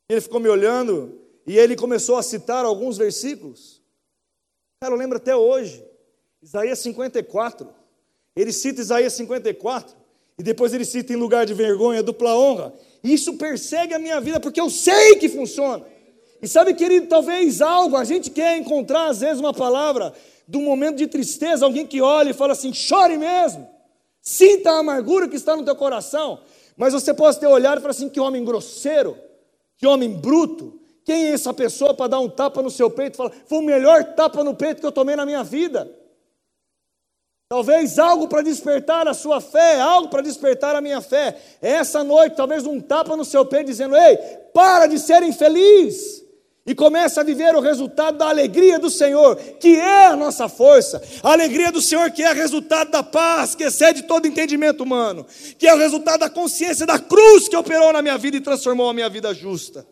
Ele 0.09 0.21
ficou 0.21 0.41
me 0.41 0.49
olhando 0.49 1.21
e 1.47 1.57
ele 1.57 1.77
começou 1.77 2.17
a 2.17 2.23
citar 2.23 2.65
alguns 2.65 2.97
versículos. 2.99 3.81
Cara, 4.81 4.95
eu 4.95 4.99
lembro 4.99 5.17
até 5.17 5.35
hoje, 5.35 5.85
Isaías 6.43 6.79
54. 6.81 7.69
Ele 8.35 8.53
cita 8.53 8.81
Isaías 8.81 9.13
54 9.15 9.97
e 10.39 10.43
depois 10.43 10.75
ele 10.75 10.85
cita 10.85 11.13
em 11.13 11.17
lugar 11.17 11.47
de 11.47 11.55
vergonha, 11.55 12.03
dupla 12.03 12.37
honra. 12.37 12.75
Isso 13.03 13.35
persegue 13.35 13.95
a 13.95 13.99
minha 13.99 14.21
vida 14.21 14.39
porque 14.39 14.61
eu 14.61 14.69
sei 14.69 15.17
que 15.17 15.29
funciona. 15.29 15.85
E 16.43 16.47
sabe, 16.47 16.75
querido, 16.75 17.07
talvez 17.07 17.63
algo, 17.63 17.97
a 17.97 18.05
gente 18.05 18.31
quer 18.31 18.59
encontrar 18.59 19.09
às 19.09 19.21
vezes 19.21 19.41
uma 19.41 19.55
palavra 19.55 20.13
um 20.55 20.63
momento 20.63 20.97
de 20.97 21.07
tristeza, 21.07 21.65
alguém 21.65 21.87
que 21.87 22.01
olha 22.01 22.31
e 22.31 22.35
fala 22.35 22.53
assim: 22.53 22.73
chore 22.73 23.17
mesmo, 23.17 23.69
sinta 24.27 24.73
a 24.73 24.79
amargura 24.79 25.29
que 25.29 25.37
está 25.37 25.55
no 25.55 25.65
teu 25.65 25.77
coração. 25.77 26.41
Mas 26.77 26.93
você 26.93 27.15
pode 27.15 27.39
ter 27.39 27.47
olhado 27.47 27.79
e 27.79 27.81
falar 27.81 27.93
assim: 27.93 28.09
que 28.09 28.19
homem 28.19 28.45
grosseiro, 28.45 29.17
que 29.79 29.87
homem 29.87 30.11
bruto. 30.11 30.81
Quem 31.05 31.27
é 31.27 31.31
essa 31.31 31.55
pessoa 31.55 31.95
para 31.95 32.09
dar 32.09 32.19
um 32.19 32.29
tapa 32.29 32.61
no 32.61 32.71
seu 32.71 32.91
peito 32.91 33.15
e 33.15 33.17
falar: 33.17 33.33
foi 33.47 33.59
o 33.59 33.63
melhor 33.63 34.03
tapa 34.15 34.43
no 34.43 34.55
peito 34.55 34.81
que 34.81 34.87
eu 34.87 34.93
tomei 34.93 35.15
na 35.15 35.25
minha 35.25 35.45
vida? 35.45 35.89
Talvez 37.49 37.97
algo 38.01 38.27
para 38.27 38.43
despertar 38.43 39.07
a 39.07 39.15
sua 39.15 39.41
fé, 39.41 39.81
algo 39.81 40.09
para 40.09 40.21
despertar 40.21 40.75
a 40.75 40.81
minha 40.81 41.01
fé. 41.01 41.41
Essa 41.63 42.03
noite, 42.03 42.35
talvez 42.35 42.67
um 42.67 42.81
tapa 42.81 43.17
no 43.17 43.25
seu 43.25 43.47
peito 43.47 43.69
dizendo: 43.69 43.97
Ei, 43.97 44.17
para 44.53 44.89
de 44.89 44.99
ser 44.99 45.23
infeliz. 45.23 46.26
E 46.67 46.75
começa 46.75 47.21
a 47.21 47.25
viver 47.25 47.55
o 47.55 47.61
resultado 47.61 48.19
da 48.19 48.29
alegria 48.29 48.79
do 48.79 48.91
Senhor, 48.91 49.37
que 49.37 49.77
é 49.77 50.07
a 50.07 50.17
nossa 50.17 50.49
força. 50.49 51.01
A 51.23 51.33
alegria 51.33 51.71
do 51.71 51.81
Senhor, 51.81 52.11
que 52.11 52.23
é 52.23 52.33
resultado 52.33 52.91
da 52.91 53.03
paz, 53.03 53.55
que 53.55 53.65
excede 53.65 54.03
todo 54.03 54.27
entendimento 54.27 54.83
humano. 54.83 55.25
Que 55.59 55.69
é 55.69 55.75
o 55.75 55.79
resultado 55.79 56.21
da 56.21 56.31
consciência 56.31 56.85
da 56.85 56.99
cruz 56.99 57.49
que 57.49 57.57
operou 57.57 57.93
na 57.93 58.03
minha 58.03 58.19
vida 58.19 58.37
e 58.37 58.41
transformou 58.41 58.91
a 58.91 58.95
minha 58.95 59.09
vida 59.09 59.33
justa 59.33 59.87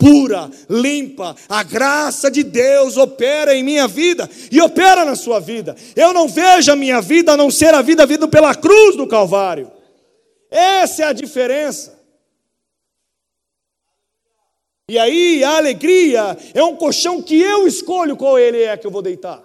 pura, 0.00 0.50
limpa. 0.68 1.36
A 1.46 1.62
graça 1.62 2.30
de 2.30 2.42
Deus 2.42 2.96
opera 2.96 3.54
em 3.54 3.62
minha 3.62 3.86
vida 3.86 4.28
e 4.50 4.58
opera 4.62 5.04
na 5.04 5.14
sua 5.14 5.38
vida. 5.38 5.76
Eu 5.94 6.14
não 6.14 6.26
vejo 6.26 6.72
a 6.72 6.76
minha 6.76 7.02
vida 7.02 7.32
a 7.32 7.36
não 7.36 7.50
ser 7.50 7.74
a 7.74 7.82
vida 7.82 8.06
vida 8.06 8.26
pela 8.26 8.54
cruz 8.54 8.96
do 8.96 9.06
Calvário. 9.06 9.70
Essa 10.50 11.02
é 11.02 11.06
a 11.06 11.12
diferença. 11.12 11.99
E 14.90 14.98
aí 14.98 15.44
a 15.44 15.56
alegria 15.56 16.36
é 16.52 16.64
um 16.64 16.76
colchão 16.76 17.22
que 17.22 17.40
eu 17.40 17.64
escolho 17.64 18.16
qual 18.16 18.36
ele 18.36 18.60
é 18.60 18.76
que 18.76 18.84
eu 18.84 18.90
vou 18.90 19.00
deitar. 19.00 19.40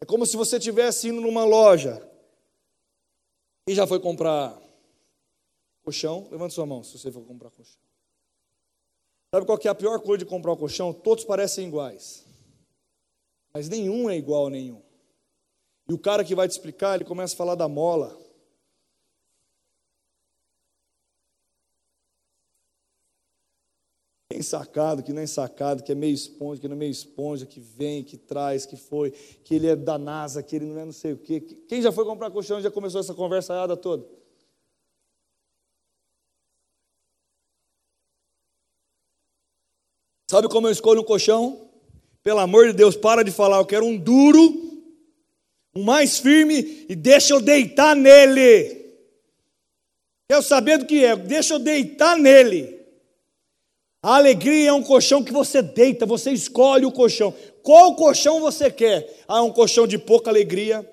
É 0.00 0.04
como 0.04 0.26
se 0.26 0.36
você 0.36 0.56
estivesse 0.56 1.10
indo 1.10 1.20
numa 1.20 1.44
loja 1.44 2.02
e 3.68 3.72
já 3.72 3.86
foi 3.86 4.00
comprar 4.00 4.60
colchão. 5.84 6.26
Levante 6.28 6.54
sua 6.54 6.66
mão 6.66 6.82
se 6.82 6.98
você 6.98 7.12
for 7.12 7.24
comprar 7.24 7.52
colchão. 7.52 7.80
Sabe 9.32 9.46
qual 9.46 9.56
que 9.56 9.68
é 9.68 9.70
a 9.70 9.76
pior 9.76 10.00
coisa 10.00 10.24
de 10.24 10.28
comprar 10.28 10.54
um 10.54 10.56
colchão? 10.56 10.92
Todos 10.92 11.24
parecem 11.24 11.68
iguais. 11.68 12.26
Mas 13.52 13.68
nenhum 13.68 14.10
é 14.10 14.16
igual 14.16 14.48
a 14.48 14.50
nenhum. 14.50 14.82
E 15.88 15.94
o 15.94 15.98
cara 16.00 16.24
que 16.24 16.34
vai 16.34 16.48
te 16.48 16.50
explicar, 16.50 16.96
ele 16.96 17.04
começa 17.04 17.34
a 17.34 17.36
falar 17.36 17.54
da 17.54 17.68
mola. 17.68 18.18
Sacado, 24.44 25.02
que 25.02 25.12
nem 25.12 25.26
sacado, 25.26 25.82
que 25.82 25.90
é 25.90 25.94
meio 25.96 26.14
esponja, 26.14 26.60
que 26.60 26.68
não 26.68 26.76
é 26.76 26.78
meio 26.78 26.92
esponja, 26.92 27.44
que 27.44 27.58
vem, 27.58 28.04
que 28.04 28.16
traz, 28.16 28.64
que 28.64 28.76
foi, 28.76 29.10
que 29.10 29.56
ele 29.56 29.66
é 29.66 29.74
da 29.74 29.98
NASA, 29.98 30.42
que 30.42 30.54
ele 30.54 30.66
não 30.66 30.78
é 30.78 30.84
não 30.84 30.92
sei 30.92 31.14
o 31.14 31.16
quê. 31.16 31.40
Quem 31.40 31.82
já 31.82 31.90
foi 31.90 32.04
comprar 32.04 32.30
colchão 32.30 32.60
já 32.60 32.70
começou 32.70 33.00
essa 33.00 33.14
conversa 33.14 33.54
toda? 33.76 34.06
Sabe 40.30 40.48
como 40.48 40.66
eu 40.66 40.72
escolho 40.72 41.00
um 41.00 41.04
colchão? 41.04 41.70
Pelo 42.22 42.40
amor 42.40 42.66
de 42.66 42.72
Deus, 42.72 42.96
para 42.96 43.22
de 43.22 43.30
falar, 43.30 43.58
eu 43.58 43.66
quero 43.66 43.84
um 43.84 43.96
duro, 43.96 44.40
um 45.74 45.82
mais 45.82 46.18
firme 46.18 46.86
e 46.88 46.94
deixa 46.94 47.34
eu 47.34 47.40
deitar 47.40 47.94
nele. 47.94 48.84
Quero 50.28 50.42
saber 50.42 50.78
do 50.78 50.86
que 50.86 51.04
é, 51.04 51.14
deixa 51.14 51.54
eu 51.54 51.58
deitar 51.58 52.16
nele. 52.16 52.73
A 54.04 54.16
alegria 54.16 54.68
é 54.68 54.72
um 54.74 54.82
colchão 54.82 55.24
que 55.24 55.32
você 55.32 55.62
deita, 55.62 56.04
você 56.04 56.30
escolhe 56.30 56.84
o 56.84 56.92
colchão. 56.92 57.32
Qual 57.62 57.96
colchão 57.96 58.38
você 58.38 58.70
quer? 58.70 59.24
Ah, 59.26 59.40
um 59.40 59.50
colchão 59.50 59.86
de 59.86 59.96
pouca 59.96 60.28
alegria, 60.30 60.86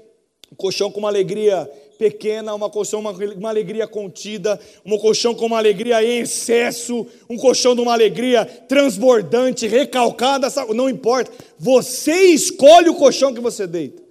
um 0.50 0.56
colchão 0.56 0.89
com 0.89 1.00
uma 1.00 1.10
alegria 1.10 1.69
pequena, 2.00 2.56
uma 2.56 2.69
colchão, 2.69 3.02
uma, 3.02 3.12
uma 3.12 3.50
alegria 3.50 3.86
contida, 3.86 4.58
um 4.86 4.97
colchão 4.97 5.36
com 5.36 5.45
uma 5.45 5.58
alegria 5.58 6.02
em 6.02 6.21
excesso, 6.21 7.06
um 7.30 7.36
colchão 7.36 7.76
de 7.76 7.82
uma 7.82 7.91
alegria 7.91 8.45
transbordante, 8.45 9.67
recalcada, 9.67 10.47
não 10.74 10.89
importa. 10.89 11.34
Você 11.60 12.28
escolhe 12.28 12.88
o 12.88 12.95
colchão 12.95 13.34
que 13.34 13.41
você 13.41 13.67
deita. 13.67 14.02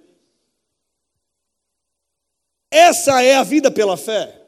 Essa 2.69 3.23
é 3.23 3.33
a 3.33 3.43
vida 3.43 3.71
pela 3.71 3.97
fé. 3.97 4.43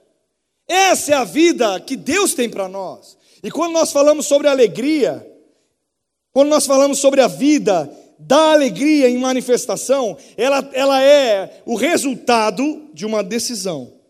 Essa 0.67 1.13
é 1.13 1.15
a 1.15 1.23
vida 1.23 1.79
que 1.79 1.95
Deus 1.95 2.35
tem 2.35 2.47
para 2.47 2.69
nós. 2.69 3.17
E 3.43 3.51
quando 3.51 3.73
nós 3.73 3.91
falamos 3.91 4.25
sobre 4.25 4.47
alegria, 4.47 5.29
quando 6.31 6.47
nós 6.47 6.65
falamos 6.65 6.97
sobre 6.97 7.19
a 7.19 7.27
vida 7.27 7.91
da 8.17 8.53
alegria 8.53 9.09
em 9.09 9.17
manifestação, 9.17 10.17
ela, 10.37 10.59
ela 10.73 11.03
é 11.03 11.61
o 11.65 11.75
resultado 11.75 12.89
de 12.93 13.05
uma 13.05 13.21
decisão 13.21 14.01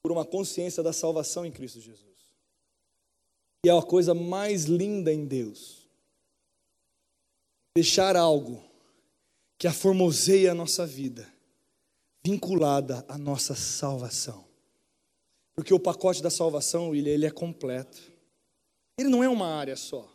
por 0.00 0.12
uma 0.12 0.24
consciência 0.24 0.82
da 0.82 0.92
salvação 0.92 1.44
em 1.44 1.50
Cristo 1.50 1.80
Jesus. 1.80 2.06
E 3.64 3.68
é 3.68 3.76
a 3.76 3.82
coisa 3.82 4.14
mais 4.14 4.66
linda 4.66 5.12
em 5.12 5.26
Deus. 5.26 5.88
Deixar 7.76 8.14
algo 8.14 8.62
que 9.58 9.66
aformoseia 9.66 10.52
a 10.52 10.54
nossa 10.54 10.86
vida, 10.86 11.28
vinculada 12.24 13.04
à 13.08 13.18
nossa 13.18 13.56
salvação. 13.56 14.45
Porque 15.56 15.72
o 15.72 15.80
pacote 15.80 16.22
da 16.22 16.28
salvação, 16.28 16.94
ele, 16.94 17.08
ele 17.08 17.24
é 17.24 17.30
completo. 17.30 18.12
Ele 18.98 19.08
não 19.08 19.24
é 19.24 19.28
uma 19.28 19.48
área 19.48 19.74
só. 19.74 20.06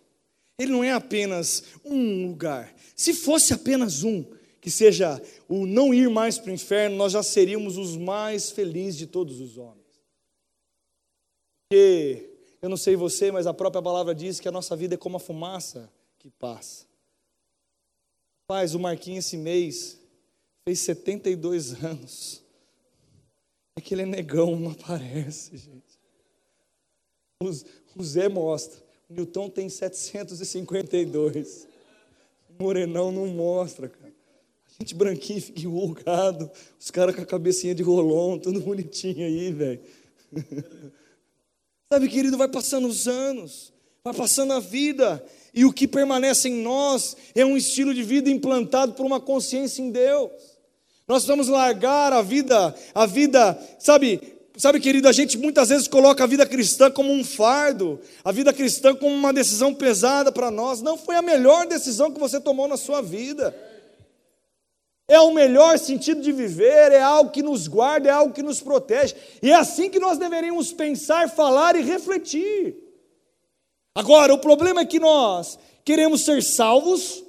Ele 0.57 0.71
não 0.71 0.83
é 0.83 0.91
apenas 0.91 1.63
um 1.83 2.27
lugar. 2.27 2.73
Se 2.95 3.13
fosse 3.13 3.51
apenas 3.51 4.03
um, 4.03 4.23
que 4.61 4.69
seja 4.69 5.19
o 5.49 5.65
não 5.65 5.91
ir 5.91 6.07
mais 6.07 6.37
para 6.37 6.51
o 6.51 6.53
inferno, 6.53 6.95
nós 6.95 7.11
já 7.13 7.23
seríamos 7.23 7.77
os 7.77 7.97
mais 7.97 8.51
felizes 8.51 8.97
de 8.97 9.07
todos 9.07 9.41
os 9.41 9.57
homens. 9.57 9.81
Porque, 11.67 12.29
eu 12.61 12.69
não 12.69 12.77
sei 12.77 12.95
você, 12.95 13.31
mas 13.31 13.47
a 13.47 13.53
própria 13.53 13.81
palavra 13.81 14.13
diz 14.13 14.39
que 14.39 14.47
a 14.47 14.51
nossa 14.51 14.75
vida 14.75 14.93
é 14.93 14.97
como 14.97 15.17
a 15.17 15.19
fumaça 15.19 15.91
que 16.19 16.29
passa. 16.29 16.85
Paz, 18.45 18.75
o 18.75 18.79
Marquinhos 18.79 19.25
esse 19.25 19.37
mês 19.37 19.99
fez 20.63 20.79
72 20.81 21.73
anos. 21.83 22.40
É 23.75 23.81
que 23.81 23.93
ele 23.93 24.01
é 24.03 24.05
negão, 24.05 24.55
não 24.59 24.71
aparece, 24.71 25.57
gente. 25.57 25.99
O 27.95 28.03
Zé 28.03 28.29
mostra. 28.29 28.81
Newton 29.09 29.49
tem 29.49 29.69
752. 29.69 31.67
Morenão 32.59 33.11
não 33.11 33.27
mostra, 33.27 33.89
cara. 33.89 34.11
A 34.79 34.83
gente 34.83 34.95
branquinho 34.95 35.41
fica 35.41 35.61
enrugado, 35.61 36.49
os 36.79 36.89
caras 36.89 37.15
com 37.15 37.21
a 37.21 37.25
cabecinha 37.25 37.75
de 37.75 37.83
rolão, 37.83 38.39
tudo 38.39 38.61
bonitinho 38.61 39.25
aí, 39.25 39.51
velho. 39.51 39.81
Sabe, 41.91 42.07
querido, 42.07 42.37
vai 42.37 42.47
passando 42.47 42.87
os 42.87 43.07
anos, 43.07 43.73
vai 44.03 44.13
passando 44.13 44.53
a 44.53 44.59
vida, 44.59 45.23
e 45.53 45.65
o 45.65 45.73
que 45.73 45.87
permanece 45.87 46.47
em 46.47 46.63
nós 46.63 47.17
é 47.35 47.45
um 47.45 47.57
estilo 47.57 47.93
de 47.93 48.01
vida 48.01 48.29
implantado 48.29 48.93
por 48.93 49.05
uma 49.05 49.19
consciência 49.19 49.81
em 49.81 49.91
Deus. 49.91 50.31
Nós 51.11 51.25
vamos 51.25 51.49
largar 51.49 52.13
a 52.13 52.21
vida, 52.21 52.73
a 52.95 53.05
vida, 53.05 53.59
sabe, 53.77 54.39
Sabe, 54.55 54.79
querido, 54.79 55.07
a 55.07 55.11
gente 55.11 55.37
muitas 55.37 55.69
vezes 55.69 55.87
coloca 55.87 56.23
a 56.23 56.27
vida 56.27 56.45
cristã 56.45 56.91
como 56.91 57.11
um 57.11 57.23
fardo, 57.23 57.99
a 58.23 58.31
vida 58.31 58.53
cristã 58.53 58.93
como 58.93 59.13
uma 59.13 59.33
decisão 59.33 59.73
pesada 59.73 60.31
para 60.31 60.51
nós. 60.51 60.81
Não 60.81 60.97
foi 60.97 61.15
a 61.15 61.21
melhor 61.21 61.65
decisão 61.65 62.11
que 62.11 62.19
você 62.19 62.39
tomou 62.39 62.67
na 62.67 62.77
sua 62.77 63.01
vida. 63.01 63.55
É 65.07 65.19
o 65.19 65.33
melhor 65.33 65.79
sentido 65.79 66.21
de 66.21 66.31
viver, 66.31 66.91
é 66.91 67.01
algo 67.01 67.31
que 67.31 67.41
nos 67.41 67.67
guarda, 67.67 68.09
é 68.09 68.11
algo 68.11 68.33
que 68.33 68.43
nos 68.43 68.61
protege. 68.61 69.15
E 69.41 69.51
é 69.51 69.55
assim 69.55 69.89
que 69.89 69.99
nós 69.99 70.17
deveríamos 70.17 70.71
pensar, 70.71 71.29
falar 71.29 71.75
e 71.75 71.81
refletir. 71.81 72.75
Agora, 73.95 74.33
o 74.33 74.37
problema 74.37 74.81
é 74.81 74.85
que 74.85 74.99
nós 74.99 75.57
queremos 75.83 76.23
ser 76.23 76.43
salvos, 76.43 77.23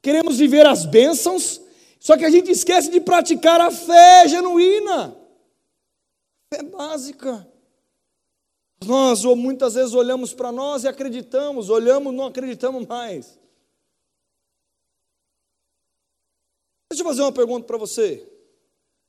queremos 0.00 0.38
viver 0.38 0.66
as 0.66 0.86
bênçãos, 0.86 1.60
só 2.00 2.16
que 2.16 2.24
a 2.24 2.30
gente 2.30 2.50
esquece 2.50 2.90
de 2.90 2.98
praticar 2.98 3.60
a 3.60 3.70
fé 3.70 4.26
genuína. 4.26 5.14
É 6.50 6.62
básica. 6.62 7.46
Nós 8.86 9.22
ou 9.26 9.36
muitas 9.36 9.74
vezes 9.74 9.92
olhamos 9.92 10.32
para 10.32 10.50
nós 10.50 10.82
e 10.82 10.88
acreditamos, 10.88 11.68
olhamos, 11.68 12.14
não 12.14 12.24
acreditamos 12.24 12.86
mais. 12.86 13.38
Deixa 16.90 17.02
eu 17.02 17.06
fazer 17.06 17.20
uma 17.20 17.32
pergunta 17.32 17.66
para 17.66 17.76
você. 17.76 18.26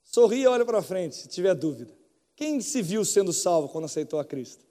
Sorria 0.04 0.44
e 0.44 0.48
olha 0.48 0.66
para 0.66 0.82
frente, 0.82 1.16
se 1.16 1.30
tiver 1.30 1.56
dúvida. 1.56 1.98
Quem 2.36 2.60
se 2.60 2.82
viu 2.82 3.06
sendo 3.06 3.32
salvo 3.32 3.70
quando 3.70 3.86
aceitou 3.86 4.20
a 4.20 4.26
Cristo? 4.26 4.66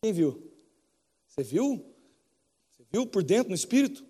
Quem 0.00 0.12
viu? 0.12 0.52
Você 1.26 1.42
viu? 1.42 1.84
Você 2.70 2.84
viu 2.92 3.06
por 3.08 3.24
dentro, 3.24 3.48
no 3.48 3.56
espírito? 3.56 4.06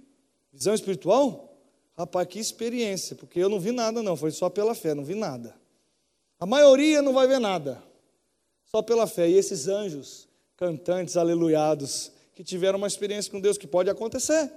Visão 0.52 0.74
espiritual? 0.74 1.51
Rapaz, 1.96 2.26
que 2.28 2.38
experiência, 2.38 3.14
porque 3.14 3.38
eu 3.38 3.48
não 3.48 3.60
vi 3.60 3.72
nada, 3.72 4.02
não, 4.02 4.16
foi 4.16 4.30
só 4.30 4.48
pela 4.48 4.74
fé, 4.74 4.94
não 4.94 5.04
vi 5.04 5.14
nada. 5.14 5.54
A 6.38 6.46
maioria 6.46 7.00
não 7.02 7.12
vai 7.12 7.26
ver 7.26 7.38
nada. 7.38 7.82
só 8.64 8.80
pela 8.80 9.06
fé. 9.06 9.28
E 9.28 9.34
esses 9.34 9.68
anjos, 9.68 10.26
cantantes, 10.56 11.16
aleluiados, 11.16 12.10
que 12.34 12.42
tiveram 12.42 12.78
uma 12.78 12.86
experiência 12.86 13.30
com 13.30 13.38
Deus, 13.38 13.58
que 13.58 13.66
pode 13.66 13.90
acontecer. 13.90 14.50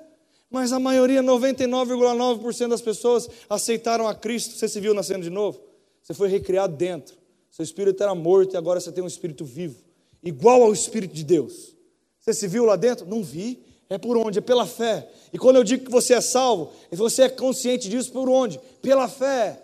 Mas 0.49 0.71
a 0.71 0.79
maioria, 0.79 1.21
99,9% 1.21 2.69
das 2.69 2.81
pessoas 2.81 3.29
aceitaram 3.49 4.07
a 4.07 4.15
Cristo. 4.15 4.55
Você 4.55 4.69
se 4.69 4.79
viu 4.79 4.93
nascendo 4.93 5.23
de 5.23 5.29
novo? 5.29 5.59
Você 6.01 6.13
foi 6.13 6.29
recriado 6.29 6.75
dentro. 6.75 7.17
Seu 7.51 7.63
espírito 7.63 8.01
era 8.01 8.13
morto 8.15 8.53
e 8.53 8.57
agora 8.57 8.79
você 8.79 8.91
tem 8.91 9.03
um 9.03 9.07
espírito 9.07 9.43
vivo, 9.43 9.83
igual 10.21 10.61
ao 10.61 10.73
espírito 10.73 11.13
de 11.13 11.23
Deus. 11.23 11.75
Você 12.19 12.33
se 12.33 12.47
viu 12.47 12.65
lá 12.65 12.75
dentro? 12.75 13.05
Não 13.05 13.23
vi. 13.23 13.64
É 13.89 13.97
por 13.97 14.17
onde? 14.17 14.39
É 14.39 14.41
pela 14.41 14.65
fé. 14.65 15.07
E 15.31 15.37
quando 15.37 15.57
eu 15.57 15.63
digo 15.63 15.85
que 15.85 15.91
você 15.91 16.15
é 16.15 16.21
salvo, 16.21 16.71
você 16.91 17.23
é 17.23 17.29
consciente 17.29 17.87
disso 17.87 18.11
por 18.11 18.29
onde? 18.29 18.59
Pela 18.81 19.07
fé. 19.07 19.61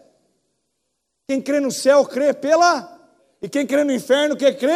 Quem 1.28 1.42
crê 1.42 1.60
no 1.60 1.72
céu 1.72 2.06
crê 2.06 2.34
pela. 2.34 3.00
E 3.42 3.50
quem 3.50 3.66
crê 3.66 3.84
no 3.84 3.92
inferno, 3.92 4.36
quer 4.36 4.58
crê? 4.58 4.72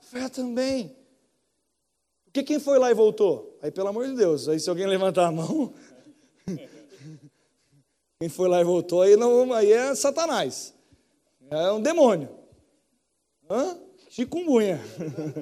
Fé 0.00 0.28
também. 0.28 0.96
Porque 2.24 2.42
quem 2.42 2.58
foi 2.58 2.78
lá 2.78 2.90
e 2.90 2.94
voltou? 2.94 3.56
Aí, 3.62 3.70
pelo 3.70 3.88
amor 3.88 4.06
de 4.06 4.14
Deus, 4.16 4.48
aí 4.48 4.58
se 4.58 4.68
alguém 4.68 4.86
levantar 4.86 5.26
a 5.26 5.30
mão. 5.32 5.72
quem 8.18 8.28
foi 8.28 8.48
lá 8.48 8.60
e 8.60 8.64
voltou, 8.64 9.02
aí, 9.02 9.16
não, 9.16 9.52
aí 9.52 9.70
é 9.70 9.94
Satanás. 9.94 10.74
É 11.50 11.70
um 11.70 11.80
demônio. 11.80 12.28
Hã? 13.48 13.78
Chikungunya. 14.10 14.80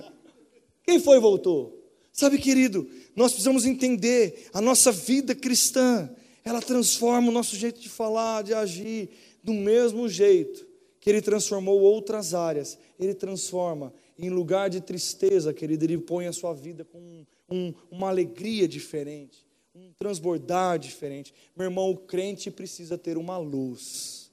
Quem 0.85 0.99
foi 0.99 1.19
e 1.19 1.21
voltou? 1.21 1.79
Sabe, 2.13 2.39
querido, 2.39 2.89
nós 3.15 3.33
precisamos 3.33 3.65
entender 3.65 4.49
a 4.53 4.61
nossa 4.61 4.91
vida 4.91 5.35
cristã, 5.35 6.11
ela 6.45 6.61
transforma 6.61 7.29
o 7.29 7.33
nosso 7.33 7.57
jeito 7.57 7.81
de 7.81 7.89
falar, 7.89 8.43
de 8.43 8.55
agir, 8.55 9.11
do 9.43 9.53
mesmo 9.53 10.09
jeito 10.09 10.67
que 11.01 11.11
ele 11.11 11.21
transformou 11.21 11.81
outras 11.81 12.33
áreas, 12.33 12.79
ele 12.97 13.13
transforma 13.13 13.93
em 14.17 14.31
lugar 14.31 14.71
de 14.71 14.81
tristeza, 14.81 15.53
querido, 15.53 15.85
ele 15.85 15.99
põe 15.99 16.29
a 16.29 16.33
sua 16.33 16.55
vida 16.55 16.85
com 16.85 17.27
um, 17.51 17.75
uma 17.91 18.09
alegria 18.09 18.69
diferente, 18.69 19.45
um 19.75 19.93
transbordar 19.99 20.79
diferente. 20.79 21.35
Meu 21.57 21.65
irmão, 21.65 21.91
o 21.91 21.97
crente 21.97 22.53
precisa 22.53 22.97
ter 22.97 23.19
uma 23.19 23.37
luz 23.37 24.31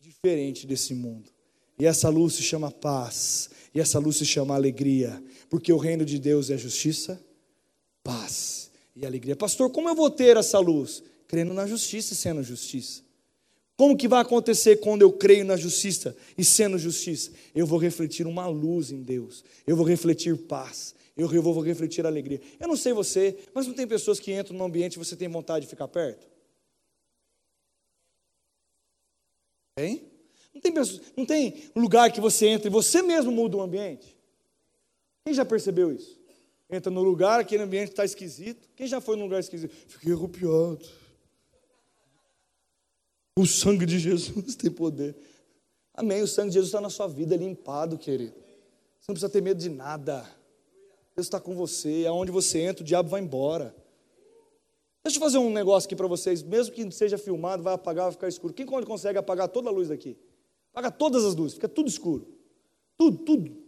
diferente 0.00 0.68
desse 0.68 0.94
mundo. 0.94 1.30
E 1.76 1.84
essa 1.84 2.08
luz 2.08 2.34
se 2.34 2.42
chama 2.42 2.70
paz, 2.70 3.50
e 3.74 3.80
essa 3.80 3.98
luz 3.98 4.16
se 4.16 4.24
chama 4.24 4.54
alegria, 4.54 5.20
porque 5.50 5.72
o 5.72 5.78
reino 5.78 6.04
de 6.04 6.20
Deus 6.20 6.48
é 6.48 6.56
justiça, 6.56 7.20
paz 8.04 8.70
e 8.94 9.04
alegria. 9.04 9.34
Pastor, 9.34 9.70
como 9.70 9.88
eu 9.88 9.94
vou 9.94 10.10
ter 10.10 10.36
essa 10.36 10.58
luz? 10.60 11.02
Crendo 11.26 11.54
na 11.54 11.66
justiça 11.66 12.12
e 12.12 12.16
sendo 12.16 12.42
justiça. 12.42 13.02
Como 13.76 13.96
que 13.96 14.06
vai 14.06 14.20
acontecer 14.20 14.76
quando 14.76 15.02
eu 15.02 15.12
creio 15.12 15.44
na 15.44 15.56
justiça 15.56 16.16
e 16.38 16.44
sendo 16.44 16.78
justiça? 16.78 17.32
Eu 17.52 17.66
vou 17.66 17.78
refletir 17.78 18.24
uma 18.26 18.46
luz 18.46 18.92
em 18.92 19.02
Deus, 19.02 19.42
eu 19.66 19.74
vou 19.74 19.84
refletir 19.84 20.36
paz, 20.36 20.94
eu 21.16 21.26
vou 21.42 21.60
refletir 21.60 22.06
alegria. 22.06 22.40
Eu 22.60 22.68
não 22.68 22.76
sei 22.76 22.92
você, 22.92 23.36
mas 23.52 23.66
não 23.66 23.74
tem 23.74 23.86
pessoas 23.86 24.20
que 24.20 24.32
entram 24.32 24.56
no 24.56 24.64
ambiente 24.64 24.94
e 24.94 24.98
você 24.98 25.16
tem 25.16 25.26
vontade 25.26 25.64
de 25.64 25.70
ficar 25.70 25.88
perto? 25.88 26.28
Tem? 29.74 30.08
Não 30.54 30.60
tem, 30.60 30.72
não 31.16 31.26
tem 31.26 31.70
lugar 31.74 32.12
que 32.12 32.20
você 32.20 32.46
entra 32.46 32.68
e 32.68 32.70
você 32.70 33.02
mesmo 33.02 33.32
muda 33.32 33.56
o 33.56 33.60
ambiente? 33.60 34.16
Quem 35.24 35.34
já 35.34 35.44
percebeu 35.44 35.90
isso? 35.90 36.23
Entra 36.74 36.90
no 36.90 37.02
lugar, 37.02 37.40
aquele 37.40 37.62
ambiente 37.62 37.90
está 37.90 38.04
esquisito. 38.04 38.68
Quem 38.74 38.86
já 38.86 39.00
foi 39.00 39.16
num 39.16 39.24
lugar 39.24 39.40
esquisito? 39.40 39.72
Fiquei 39.86 40.12
arrupiado. 40.12 40.80
O 43.36 43.46
sangue 43.46 43.86
de 43.86 43.98
Jesus 43.98 44.54
tem 44.56 44.70
poder. 44.70 45.16
Amém. 45.92 46.22
O 46.22 46.26
sangue 46.26 46.48
de 46.48 46.54
Jesus 46.54 46.68
está 46.68 46.80
na 46.80 46.90
sua 46.90 47.06
vida 47.06 47.36
limpado, 47.36 47.96
querido. 47.96 48.34
Você 49.00 49.10
não 49.10 49.14
precisa 49.14 49.28
ter 49.28 49.42
medo 49.42 49.60
de 49.60 49.68
nada. 49.68 50.28
Deus 51.14 51.26
está 51.26 51.38
com 51.38 51.54
você. 51.54 52.04
Aonde 52.08 52.30
você 52.30 52.60
entra, 52.60 52.82
o 52.82 52.86
diabo 52.86 53.08
vai 53.08 53.20
embora. 53.20 53.74
Deixa 55.04 55.18
eu 55.18 55.22
fazer 55.22 55.38
um 55.38 55.50
negócio 55.50 55.86
aqui 55.86 55.94
para 55.94 56.06
vocês. 56.06 56.42
Mesmo 56.42 56.74
que 56.74 56.90
seja 56.90 57.18
filmado, 57.18 57.62
vai 57.62 57.74
apagar, 57.74 58.04
vai 58.04 58.12
ficar 58.12 58.28
escuro. 58.28 58.54
Quem 58.54 58.66
consegue 58.66 59.18
apagar 59.18 59.48
toda 59.48 59.68
a 59.68 59.72
luz 59.72 59.88
daqui? 59.88 60.16
Apaga 60.72 60.90
todas 60.90 61.24
as 61.24 61.36
luzes, 61.36 61.54
fica 61.54 61.68
tudo 61.68 61.88
escuro. 61.88 62.26
Tudo, 62.96 63.18
tudo. 63.18 63.63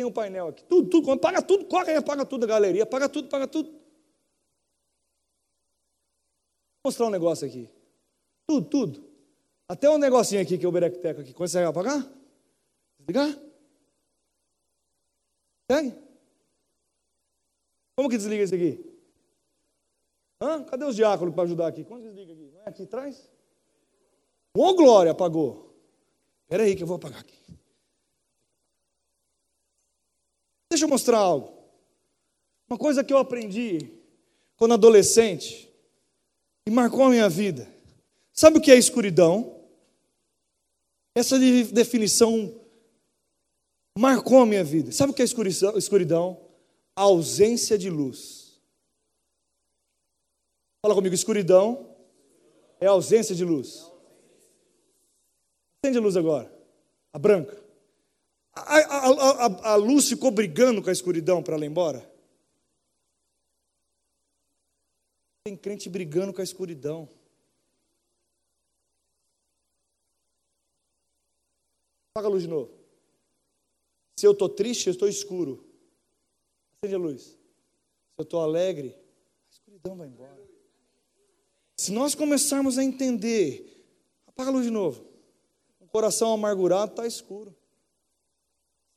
Tem 0.00 0.06
um 0.06 0.10
painel 0.10 0.48
aqui. 0.48 0.64
Tudo, 0.64 0.88
tudo. 0.88 1.04
Quando 1.04 1.18
apaga 1.18 1.42
tudo, 1.42 1.66
corre 1.66 1.94
apaga 1.94 2.24
tudo 2.24 2.44
a 2.44 2.46
galeria. 2.46 2.84
Apaga 2.84 3.06
tudo, 3.06 3.26
apaga 3.26 3.46
tudo. 3.46 3.68
Vou 3.68 3.80
mostrar 6.86 7.04
um 7.04 7.10
negócio 7.10 7.46
aqui. 7.46 7.68
Tudo, 8.46 8.66
tudo. 8.66 9.04
Até 9.68 9.90
um 9.90 9.98
negocinho 9.98 10.40
aqui 10.40 10.56
que 10.56 10.64
é 10.64 10.68
o 10.68 10.72
berecteco 10.72 11.20
aqui. 11.20 11.34
Consegue 11.34 11.66
apagar? 11.66 12.02
Desligar? 12.98 13.28
Segue? 15.70 15.94
Como 17.94 18.08
que 18.08 18.16
desliga 18.16 18.44
isso 18.44 18.54
aqui? 18.54 18.82
Hã? 20.40 20.64
Cadê 20.64 20.86
os 20.86 20.96
diáconos 20.96 21.34
para 21.34 21.44
ajudar 21.44 21.66
aqui? 21.66 21.84
Como 21.84 22.00
desliga 22.00 22.32
aqui? 22.32 22.50
Não 22.54 22.62
é 22.62 22.68
aqui 22.70 22.84
atrás? 22.84 23.30
Ô 24.56 24.72
glória, 24.72 25.12
apagou. 25.12 25.76
Espera 26.44 26.62
aí 26.62 26.74
que 26.74 26.84
eu 26.84 26.86
vou 26.86 26.96
apagar 26.96 27.20
aqui. 27.20 27.38
Deixa 30.70 30.84
eu 30.84 30.88
mostrar 30.88 31.18
algo. 31.18 31.52
Uma 32.68 32.78
coisa 32.78 33.02
que 33.02 33.12
eu 33.12 33.18
aprendi 33.18 33.92
quando 34.56 34.74
adolescente 34.74 35.68
e 36.66 36.70
marcou 36.70 37.02
a 37.02 37.10
minha 37.10 37.28
vida. 37.28 37.68
Sabe 38.32 38.58
o 38.58 38.60
que 38.60 38.70
é 38.70 38.76
escuridão? 38.76 39.60
Essa 41.14 41.36
definição 41.38 42.54
marcou 43.98 44.38
a 44.38 44.46
minha 44.46 44.62
vida. 44.62 44.92
Sabe 44.92 45.10
o 45.10 45.14
que 45.14 45.22
é 45.22 45.24
escuridão? 45.24 46.40
A 46.94 47.02
ausência 47.02 47.76
de 47.76 47.90
luz. 47.90 48.60
Fala 50.82 50.94
comigo, 50.94 51.14
escuridão 51.14 51.94
é 52.80 52.86
ausência 52.86 53.34
de 53.34 53.44
luz. 53.44 53.90
Acende 55.82 55.98
a 55.98 56.00
luz 56.00 56.16
agora, 56.16 56.50
a 57.12 57.18
branca. 57.18 57.69
A, 58.52 58.76
a, 58.76 59.46
a, 59.46 59.72
a 59.72 59.74
luz 59.76 60.08
ficou 60.08 60.30
brigando 60.30 60.82
com 60.82 60.90
a 60.90 60.92
escuridão 60.92 61.42
para 61.42 61.54
ela 61.54 61.64
ir 61.64 61.68
embora? 61.68 62.10
Tem 65.44 65.56
crente 65.56 65.88
brigando 65.88 66.32
com 66.32 66.40
a 66.40 66.44
escuridão. 66.44 67.08
Apaga 72.12 72.28
a 72.28 72.30
luz 72.30 72.42
de 72.42 72.48
novo. 72.48 72.70
Se 74.18 74.26
eu 74.26 74.32
estou 74.32 74.48
triste, 74.48 74.88
eu 74.88 74.92
estou 74.92 75.08
escuro. 75.08 75.64
Acende 76.74 76.94
a 76.94 76.98
luz. 76.98 77.22
Se 77.22 77.38
eu 78.18 78.22
estou 78.24 78.40
alegre, 78.40 78.94
a 78.94 79.52
escuridão 79.52 79.96
vai 79.96 80.08
embora. 80.08 80.46
Se 81.76 81.92
nós 81.92 82.14
começarmos 82.14 82.76
a 82.76 82.84
entender, 82.84 83.86
apaga 84.26 84.50
a 84.50 84.52
luz 84.52 84.66
de 84.66 84.70
novo. 84.70 85.06
Um 85.80 85.86
coração 85.86 86.32
amargurado 86.32 86.90
está 86.90 87.06
escuro. 87.06 87.56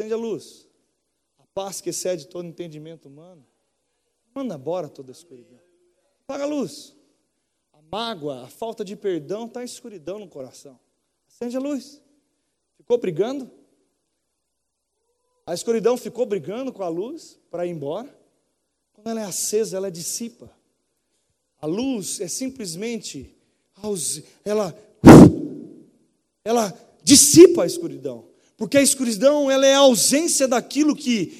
Acende 0.03 0.13
a 0.13 0.17
luz. 0.17 0.67
A 1.39 1.45
paz 1.53 1.79
que 1.79 1.89
excede 1.89 2.27
todo 2.27 2.45
entendimento 2.45 3.07
humano. 3.07 3.45
Manda 4.35 4.55
embora 4.55 4.89
toda 4.89 5.11
a 5.11 5.13
escuridão. 5.13 5.59
Apaga 6.23 6.43
a 6.43 6.47
luz. 6.47 6.93
A 7.71 7.81
mágoa, 7.89 8.43
a 8.43 8.47
falta 8.47 8.83
de 8.83 8.97
perdão 8.97 9.45
está 9.45 9.63
escuridão 9.63 10.19
no 10.19 10.27
coração. 10.27 10.77
Acende 11.25 11.55
a 11.55 11.59
luz. 11.59 12.01
Ficou 12.75 12.97
brigando? 12.97 13.49
A 15.45 15.53
escuridão 15.53 15.95
ficou 15.95 16.25
brigando 16.25 16.73
com 16.73 16.83
a 16.83 16.89
luz 16.89 17.39
para 17.49 17.65
ir 17.65 17.69
embora? 17.69 18.13
Quando 18.91 19.09
ela 19.09 19.21
é 19.21 19.25
acesa, 19.25 19.77
ela 19.77 19.89
dissipa. 19.89 20.53
A 21.61 21.65
luz 21.65 22.19
é 22.19 22.27
simplesmente, 22.27 23.37
ela, 24.43 24.77
ela 26.43 26.73
dissipa 27.01 27.63
a 27.63 27.65
escuridão. 27.65 28.32
Porque 28.63 28.77
a 28.77 28.81
escuridão 28.81 29.51
ela 29.51 29.67
é 29.67 29.73
a 29.73 29.79
ausência 29.79 30.47
daquilo 30.47 30.95
que 30.95 31.37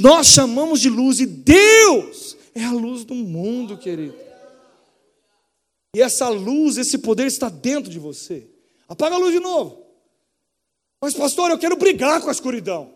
nós 0.00 0.28
chamamos 0.28 0.80
de 0.80 0.88
luz, 0.88 1.20
e 1.20 1.26
Deus 1.26 2.38
é 2.54 2.64
a 2.64 2.72
luz 2.72 3.04
do 3.04 3.14
mundo, 3.14 3.76
querido. 3.76 4.16
E 5.94 6.00
essa 6.00 6.30
luz, 6.30 6.78
esse 6.78 6.96
poder 6.96 7.26
está 7.26 7.50
dentro 7.50 7.90
de 7.90 7.98
você. 7.98 8.48
Apaga 8.88 9.16
a 9.16 9.18
luz 9.18 9.34
de 9.34 9.40
novo. 9.40 9.84
Mas, 11.02 11.12
pastor, 11.12 11.50
eu 11.50 11.58
quero 11.58 11.76
brigar 11.76 12.22
com 12.22 12.30
a 12.30 12.32
escuridão. 12.32 12.94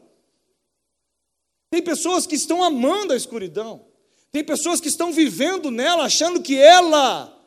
Tem 1.71 1.83
pessoas 1.83 2.27
que 2.27 2.37
estão 2.37 2.63
amando 2.63 3.13
a 3.13 3.17
escuridão. 3.17 3.85
Tem 4.31 4.43
pessoas 4.43 4.81
que 4.81 4.89
estão 4.89 5.13
vivendo 5.13 5.71
nela, 5.71 6.07
achando 6.07 6.41
que 6.41 6.59
ela, 6.59 7.39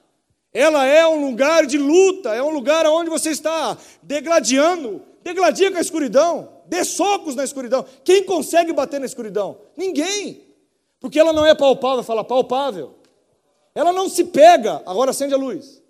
ela 0.53 0.85
é 0.85 1.07
um 1.07 1.25
lugar 1.25 1.65
de 1.65 1.79
luta, 1.79 2.35
é 2.35 2.43
um 2.43 2.51
lugar 2.51 2.85
onde 2.85 3.09
você 3.09 3.31
está 3.31 3.75
degladiando. 4.03 5.14
Degladia 5.25 5.71
com 5.71 5.77
a 5.77 5.81
escuridão, 5.81 6.61
dê 6.67 6.85
socos 6.85 7.35
na 7.35 7.43
escuridão. 7.43 7.85
Quem 8.05 8.23
consegue 8.23 8.71
bater 8.71 9.01
na 9.01 9.05
escuridão? 9.05 9.59
Ninguém. 9.75 10.41
Porque 11.01 11.19
ela 11.19 11.33
não 11.33 11.45
é 11.45 11.53
palpável, 11.53 12.01
fala 12.01 12.23
palpável. 12.23 12.95
Ela 13.73 13.91
não 13.91 14.07
se 14.07 14.23
pega, 14.23 14.81
agora 14.85 15.11
acende 15.11 15.33
a 15.33 15.37
luz. 15.37 15.83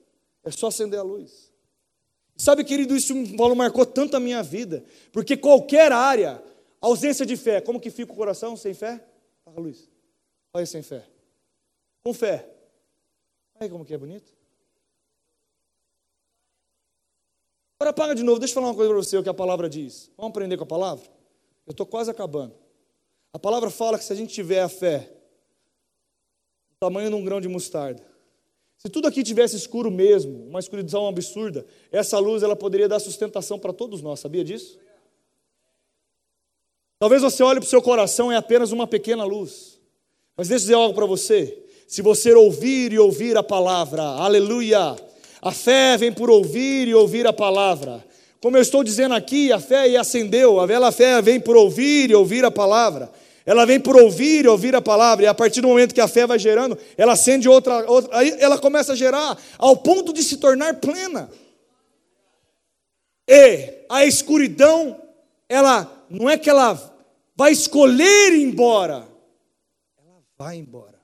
É 0.43 0.49
só 0.49 0.67
acender 0.67 0.99
a 0.99 1.03
luz. 1.03 1.51
Sabe, 2.35 2.63
querido, 2.63 2.95
isso 2.95 3.13
Paulo 3.37 3.55
marcou 3.55 3.85
tanto 3.85 4.17
a 4.17 4.19
minha 4.19 4.41
vida, 4.41 4.83
porque 5.11 5.37
qualquer 5.37 5.91
área 5.91 6.41
Ausência 6.85 7.25
de 7.25 7.35
fé. 7.35 7.59
Como 7.61 7.79
que 7.79 7.89
fica 7.89 8.13
o 8.13 8.15
coração 8.15 8.55
sem 8.55 8.75
fé? 8.75 9.03
Fala, 9.43 9.59
Luiz. 9.59 9.89
Olha 10.53 10.67
sem 10.67 10.83
fé. 10.83 11.03
Com 12.03 12.13
fé. 12.13 12.47
Olha 13.59 13.67
como 13.67 13.83
que 13.83 13.91
é 13.91 13.97
bonito. 13.97 14.34
Agora 17.85 17.91
apaga 17.91 18.15
de 18.15 18.23
novo. 18.23 18.39
Deixa 18.39 18.51
eu 18.51 18.55
falar 18.55 18.69
uma 18.69 18.73
coisa 18.73 18.91
para 18.91 19.03
você, 19.03 19.15
o 19.15 19.21
que 19.21 19.29
a 19.29 19.33
palavra 19.33 19.69
diz. 19.69 20.09
Vamos 20.17 20.31
aprender 20.31 20.57
com 20.57 20.63
a 20.63 20.65
palavra? 20.65 21.05
Eu 21.67 21.71
estou 21.71 21.85
quase 21.85 22.09
acabando. 22.09 22.55
A 23.31 23.37
palavra 23.37 23.69
fala 23.69 23.99
que 23.99 24.03
se 24.03 24.11
a 24.11 24.15
gente 24.15 24.33
tiver 24.33 24.59
a 24.61 24.67
fé, 24.67 25.13
o 26.71 26.79
tamanho 26.79 27.09
de 27.09 27.15
um 27.15 27.23
grão 27.23 27.39
de 27.39 27.47
mostarda, 27.47 28.01
se 28.75 28.89
tudo 28.89 29.07
aqui 29.07 29.21
tivesse 29.21 29.55
escuro 29.55 29.91
mesmo, 29.91 30.47
uma 30.47 30.59
escuridão 30.59 31.07
absurda, 31.07 31.63
essa 31.91 32.17
luz 32.17 32.41
ela 32.41 32.55
poderia 32.55 32.87
dar 32.89 32.99
sustentação 32.99 33.59
para 33.59 33.71
todos 33.71 34.01
nós, 34.01 34.19
sabia 34.19 34.43
disso? 34.43 34.79
Talvez 36.97 37.21
você 37.21 37.43
olhe 37.43 37.59
para 37.59 37.67
o 37.67 37.69
seu 37.69 37.83
coração 37.83 38.31
é 38.31 38.35
apenas 38.35 38.71
uma 38.71 38.87
pequena 38.87 39.23
luz. 39.23 39.79
Mas 40.35 40.47
deixa 40.47 40.63
eu 40.63 40.65
dizer 40.65 40.73
algo 40.73 40.95
para 40.95 41.05
você. 41.05 41.63
Se 41.87 42.01
você 42.01 42.33
ouvir 42.33 42.93
e 42.93 42.97
ouvir 42.97 43.37
a 43.37 43.43
palavra, 43.43 44.01
aleluia, 44.01 44.95
a 45.45 45.51
fé 45.51 45.95
vem 45.95 46.11
por 46.11 46.27
ouvir 46.27 46.87
e 46.87 46.95
ouvir 46.95 47.27
a 47.27 47.31
palavra. 47.31 48.03
Como 48.41 48.57
eu 48.57 48.61
estou 48.63 48.83
dizendo 48.83 49.13
aqui, 49.13 49.51
a 49.51 49.59
fé 49.59 49.95
acendeu, 49.95 50.59
a 50.59 50.65
vela 50.65 50.91
fé 50.91 51.21
vem 51.21 51.39
por 51.39 51.55
ouvir 51.55 52.09
e 52.09 52.15
ouvir 52.15 52.43
a 52.43 52.49
palavra. 52.49 53.11
Ela 53.45 53.63
vem 53.63 53.79
por 53.79 53.95
ouvir 53.95 54.45
e 54.45 54.47
ouvir 54.47 54.75
a 54.75 54.81
palavra, 54.81 55.25
e 55.25 55.27
a 55.27 55.35
partir 55.35 55.61
do 55.61 55.67
momento 55.67 55.93
que 55.93 56.01
a 56.01 56.07
fé 56.07 56.25
vai 56.25 56.39
gerando, 56.39 56.75
ela 56.97 57.13
acende 57.13 57.47
outra, 57.47 57.85
outra, 57.87 58.17
aí 58.17 58.35
ela 58.39 58.57
começa 58.57 58.93
a 58.93 58.95
gerar 58.95 59.37
ao 59.59 59.77
ponto 59.77 60.11
de 60.11 60.23
se 60.23 60.37
tornar 60.37 60.79
plena. 60.79 61.29
E 63.27 63.85
a 63.87 64.03
escuridão, 64.03 64.99
ela 65.47 66.07
não 66.09 66.27
é 66.27 66.39
que 66.39 66.49
ela 66.49 66.73
vai 67.35 67.51
escolher 67.51 68.33
ir 68.33 68.41
embora, 68.41 69.07
ela 69.95 70.23
vai 70.39 70.57
embora. 70.57 70.94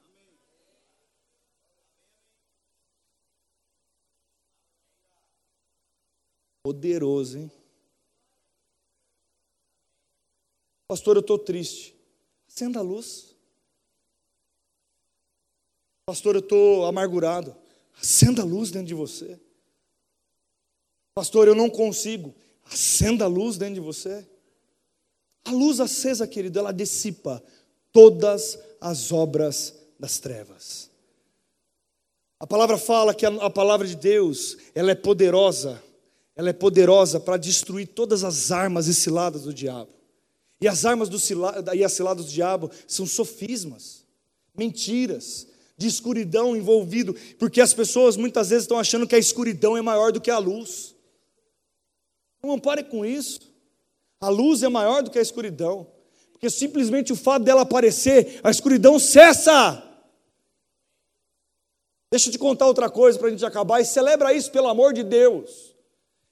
Poderoso, 6.64 7.40
hein? 7.40 7.52
Pastor, 10.88 11.16
eu 11.16 11.22
estou 11.22 11.40
triste. 11.40 11.96
Acenda 12.48 12.80
a 12.80 12.84
luz. 12.84 13.36
Pastor, 16.06 16.36
eu 16.36 16.42
estou 16.42 16.86
amargurado. 16.86 17.56
Acenda 18.00 18.42
a 18.42 18.46
luz 18.46 18.72
dentro 18.72 18.88
de 18.88 18.94
você. 18.94 19.40
Pastor, 21.16 21.48
eu 21.48 21.56
não 21.56 21.70
consigo. 21.70 22.36
Acenda 22.66 23.26
a 23.26 23.28
luz 23.28 23.58
dentro 23.58 23.76
de 23.76 23.80
você. 23.80 24.28
A 25.46 25.52
luz 25.52 25.80
acesa, 25.80 26.28
querido, 26.28 26.60
ela 26.60 26.72
dissipa 26.72 27.44
todas 27.92 28.60
as 28.80 29.12
obras 29.12 29.76
das 30.00 30.20
trevas. 30.20 30.90
A 32.40 32.46
palavra 32.46 32.78
fala 32.78 33.14
que 33.16 33.26
a, 33.26 33.30
a 33.30 33.50
palavra 33.50 33.88
de 33.88 33.96
Deus, 33.96 34.58
ela 34.76 34.92
é 34.92 34.96
poderosa, 34.96 35.82
ela 36.42 36.50
é 36.50 36.54
poderosa 36.54 37.20
para 37.20 37.38
destruir 37.38 37.88
todas 37.90 38.24
as 38.24 38.52
armas 38.52 38.88
e 38.88 38.96
ciladas 38.96 39.44
do 39.44 39.54
diabo. 39.54 39.92
E 40.60 40.68
as 40.68 40.86
armas 40.86 41.08
do 41.08 41.20
cilada, 41.20 41.76
e 41.76 41.84
as 41.84 41.94
ciladas 41.94 42.26
do 42.26 42.32
diabo 42.32 42.72
são 42.88 43.06
sofismas, 43.06 44.04
mentiras, 44.58 45.48
de 45.78 45.86
escuridão 45.86 46.56
envolvido, 46.56 47.16
porque 47.38 47.62
as 47.62 47.76
pessoas 47.76 48.18
muitas 48.18 48.50
vezes 48.50 48.64
estão 48.64 48.80
achando 48.80 49.06
que 49.08 49.14
a 49.14 49.20
escuridão 49.20 49.78
é 49.78 49.84
maior 49.84 50.12
do 50.12 50.20
que 50.20 50.32
a 50.32 50.40
luz. 50.40 50.96
Não 52.44 52.58
pare 52.58 52.84
com 52.86 53.06
isso. 53.06 53.40
A 54.20 54.28
luz 54.28 54.64
é 54.64 54.68
maior 54.68 55.04
do 55.04 55.12
que 55.12 55.20
a 55.20 55.22
escuridão. 55.22 55.86
Porque 56.32 56.50
simplesmente 56.50 57.14
o 57.14 57.16
fato 57.16 57.44
dela 57.44 57.62
aparecer, 57.62 58.40
a 58.44 58.50
escuridão 58.50 58.98
cessa. 58.98 59.84
Deixa 62.12 62.30
eu 62.30 62.32
te 62.34 62.40
contar 62.40 62.66
outra 62.66 62.90
coisa 62.90 63.20
para 63.20 63.28
a 63.28 63.32
gente 63.32 63.46
acabar. 63.46 63.80
E 63.80 63.86
celebra 63.86 64.34
isso 64.34 64.52
pelo 64.52 64.68
amor 64.68 64.92
de 64.92 65.04
Deus. 65.04 65.71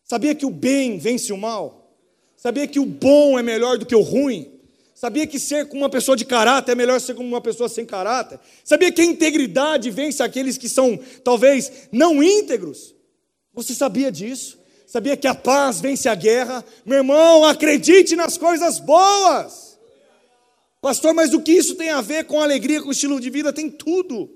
Sabia 0.10 0.34
que 0.34 0.46
o 0.46 0.50
bem 0.50 0.98
vence 0.98 1.32
o 1.32 1.38
mal? 1.38 1.94
Sabia 2.36 2.66
que 2.66 2.80
o 2.80 2.86
bom 2.86 3.38
é 3.38 3.44
melhor 3.44 3.78
do 3.78 3.86
que 3.86 3.94
o 3.94 4.02
ruim? 4.02 4.60
Sabia 4.96 5.28
que 5.28 5.38
ser 5.40 5.68
com 5.68 5.78
uma 5.78 5.90
pessoa 5.90 6.18
de 6.18 6.26
caráter 6.26 6.72
é 6.72 6.76
melhor 6.76 7.00
ser 7.00 7.14
como 7.14 7.28
uma 7.28 7.40
pessoa 7.40 7.70
sem 7.70 7.86
caráter? 7.86 8.40
Sabia 8.64 8.92
que 8.92 9.02
a 9.02 9.06
integridade 9.06 9.92
vence 9.92 10.24
aqueles 10.24 10.58
que 10.58 10.68
são 10.68 11.00
talvez 11.24 11.88
não 11.92 12.24
íntegros? 12.24 12.96
Você 13.54 13.76
sabia 13.76 14.12
disso? 14.12 14.58
Sabia 14.88 15.16
que 15.16 15.28
a 15.28 15.36
paz 15.36 15.80
vence 15.80 16.10
a 16.10 16.16
guerra? 16.16 16.66
Meu 16.84 16.98
irmão, 16.98 17.46
acredite 17.46 18.16
nas 18.16 18.36
coisas 18.36 18.80
boas. 18.80 19.78
Pastor, 20.82 21.14
mas 21.14 21.36
o 21.36 21.42
que 21.42 21.52
isso 21.52 21.76
tem 21.76 21.90
a 21.92 22.02
ver 22.02 22.24
com 22.26 22.42
alegria, 22.42 22.82
com 22.82 22.90
estilo 22.90 23.20
de 23.20 23.30
vida? 23.30 23.54
Tem 23.54 23.70
tudo. 23.70 24.28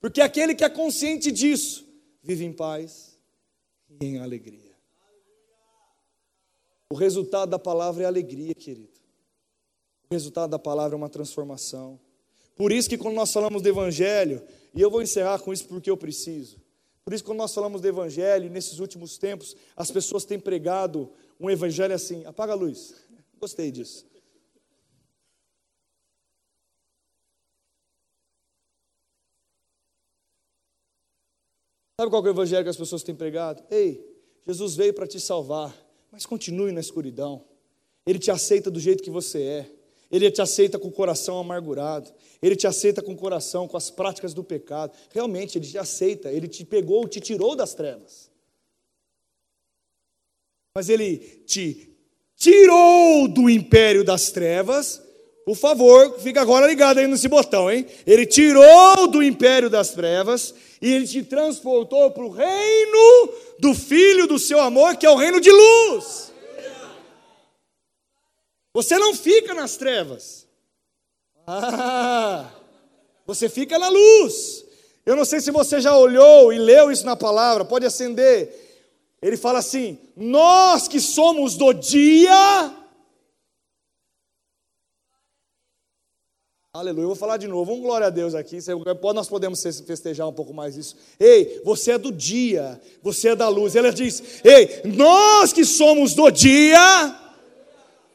Porque 0.00 0.22
aquele 0.22 0.54
que 0.54 0.64
é 0.64 0.68
consciente 0.70 1.30
disso, 1.30 1.86
vive 2.22 2.44
em 2.46 2.52
paz 2.54 3.18
e 4.00 4.06
em 4.06 4.18
alegria. 4.18 4.63
O 6.90 6.94
resultado 6.94 7.50
da 7.50 7.58
palavra 7.58 8.04
é 8.04 8.06
alegria, 8.06 8.54
querido. 8.54 9.00
O 10.10 10.14
resultado 10.14 10.50
da 10.50 10.58
palavra 10.58 10.94
é 10.94 10.98
uma 10.98 11.08
transformação. 11.08 11.98
Por 12.56 12.70
isso 12.72 12.88
que 12.88 12.98
quando 12.98 13.14
nós 13.14 13.32
falamos 13.32 13.62
do 13.62 13.68
evangelho, 13.68 14.42
e 14.74 14.80
eu 14.80 14.90
vou 14.90 15.02
encerrar 15.02 15.38
com 15.40 15.52
isso 15.52 15.66
porque 15.66 15.90
eu 15.90 15.96
preciso. 15.96 16.64
Por 17.04 17.12
isso, 17.12 17.22
quando 17.22 17.38
nós 17.38 17.52
falamos 17.52 17.82
do 17.82 17.86
Evangelho, 17.86 18.50
nesses 18.50 18.78
últimos 18.78 19.18
tempos, 19.18 19.54
as 19.76 19.90
pessoas 19.90 20.24
têm 20.24 20.40
pregado 20.40 21.12
um 21.38 21.50
Evangelho 21.50 21.94
assim: 21.94 22.24
apaga 22.24 22.52
a 22.52 22.56
luz. 22.56 22.94
Gostei 23.38 23.70
disso. 23.70 24.06
Sabe 32.00 32.10
qual 32.10 32.24
é 32.24 32.28
o 32.28 32.30
evangelho 32.30 32.64
que 32.64 32.70
as 32.70 32.76
pessoas 32.76 33.04
têm 33.04 33.14
pregado? 33.14 33.62
Ei, 33.70 34.04
Jesus 34.44 34.74
veio 34.74 34.92
para 34.92 35.06
te 35.06 35.20
salvar, 35.20 35.72
mas 36.14 36.24
continue 36.24 36.70
na 36.70 36.78
escuridão. 36.78 37.44
Ele 38.06 38.20
te 38.20 38.30
aceita 38.30 38.70
do 38.70 38.78
jeito 38.78 39.02
que 39.02 39.10
você 39.10 39.42
é. 39.42 39.70
Ele 40.08 40.30
te 40.30 40.40
aceita 40.40 40.78
com 40.78 40.86
o 40.86 40.92
coração 40.92 41.40
amargurado. 41.40 42.08
Ele 42.40 42.54
te 42.54 42.68
aceita 42.68 43.02
com 43.02 43.14
o 43.14 43.16
coração, 43.16 43.66
com 43.66 43.76
as 43.76 43.90
práticas 43.90 44.32
do 44.32 44.44
pecado. 44.44 44.96
Realmente, 45.10 45.58
ele 45.58 45.66
te 45.66 45.76
aceita. 45.76 46.30
Ele 46.30 46.46
te 46.46 46.64
pegou, 46.64 47.08
te 47.08 47.20
tirou 47.20 47.56
das 47.56 47.74
trevas. 47.74 48.30
Mas 50.72 50.88
ele 50.88 51.18
te 51.46 51.92
tirou 52.36 53.26
do 53.26 53.50
império 53.50 54.04
das 54.04 54.30
trevas. 54.30 55.02
Por 55.44 55.56
favor, 55.56 56.18
fica 56.20 56.40
agora 56.40 56.66
ligado 56.66 56.98
aí 56.98 57.06
nesse 57.06 57.28
botão, 57.28 57.70
hein? 57.70 57.86
Ele 58.06 58.24
tirou 58.24 59.06
do 59.06 59.22
império 59.22 59.68
das 59.68 59.90
trevas 59.90 60.54
e 60.80 60.90
ele 60.90 61.06
te 61.06 61.22
transportou 61.22 62.10
para 62.10 62.24
o 62.24 62.30
reino 62.30 63.32
do 63.58 63.74
Filho 63.74 64.26
do 64.26 64.38
seu 64.38 64.58
amor, 64.58 64.96
que 64.96 65.04
é 65.04 65.10
o 65.10 65.16
reino 65.16 65.40
de 65.40 65.50
luz. 65.50 66.32
Você 68.72 68.98
não 68.98 69.14
fica 69.14 69.52
nas 69.52 69.76
trevas. 69.76 70.46
Ah, 71.46 72.50
você 73.26 73.48
fica 73.50 73.78
na 73.78 73.88
luz. 73.88 74.64
Eu 75.04 75.14
não 75.14 75.26
sei 75.26 75.40
se 75.40 75.50
você 75.50 75.78
já 75.78 75.94
olhou 75.94 76.52
e 76.52 76.58
leu 76.58 76.90
isso 76.90 77.04
na 77.04 77.14
palavra, 77.14 77.66
pode 77.66 77.84
acender. 77.84 78.62
Ele 79.20 79.36
fala 79.36 79.58
assim: 79.58 79.98
Nós 80.16 80.88
que 80.88 81.00
somos 81.00 81.54
do 81.54 81.72
dia. 81.74 82.74
Aleluia, 86.74 87.04
eu 87.04 87.06
vou 87.06 87.14
falar 87.14 87.36
de 87.36 87.46
novo, 87.46 87.72
um 87.72 87.80
glória 87.80 88.08
a 88.08 88.10
Deus 88.10 88.34
aqui. 88.34 88.58
Nós 89.14 89.28
podemos 89.28 89.62
festejar 89.62 90.26
um 90.26 90.32
pouco 90.32 90.52
mais 90.52 90.76
isso. 90.76 90.96
Ei, 91.20 91.62
você 91.64 91.92
é 91.92 91.98
do 91.98 92.10
dia, 92.10 92.80
você 93.00 93.28
é 93.28 93.36
da 93.36 93.48
luz. 93.48 93.76
Ela 93.76 93.92
diz: 93.92 94.42
Ei, 94.42 94.82
nós 94.84 95.52
que 95.52 95.64
somos 95.64 96.14
do 96.14 96.28
dia 96.30 97.20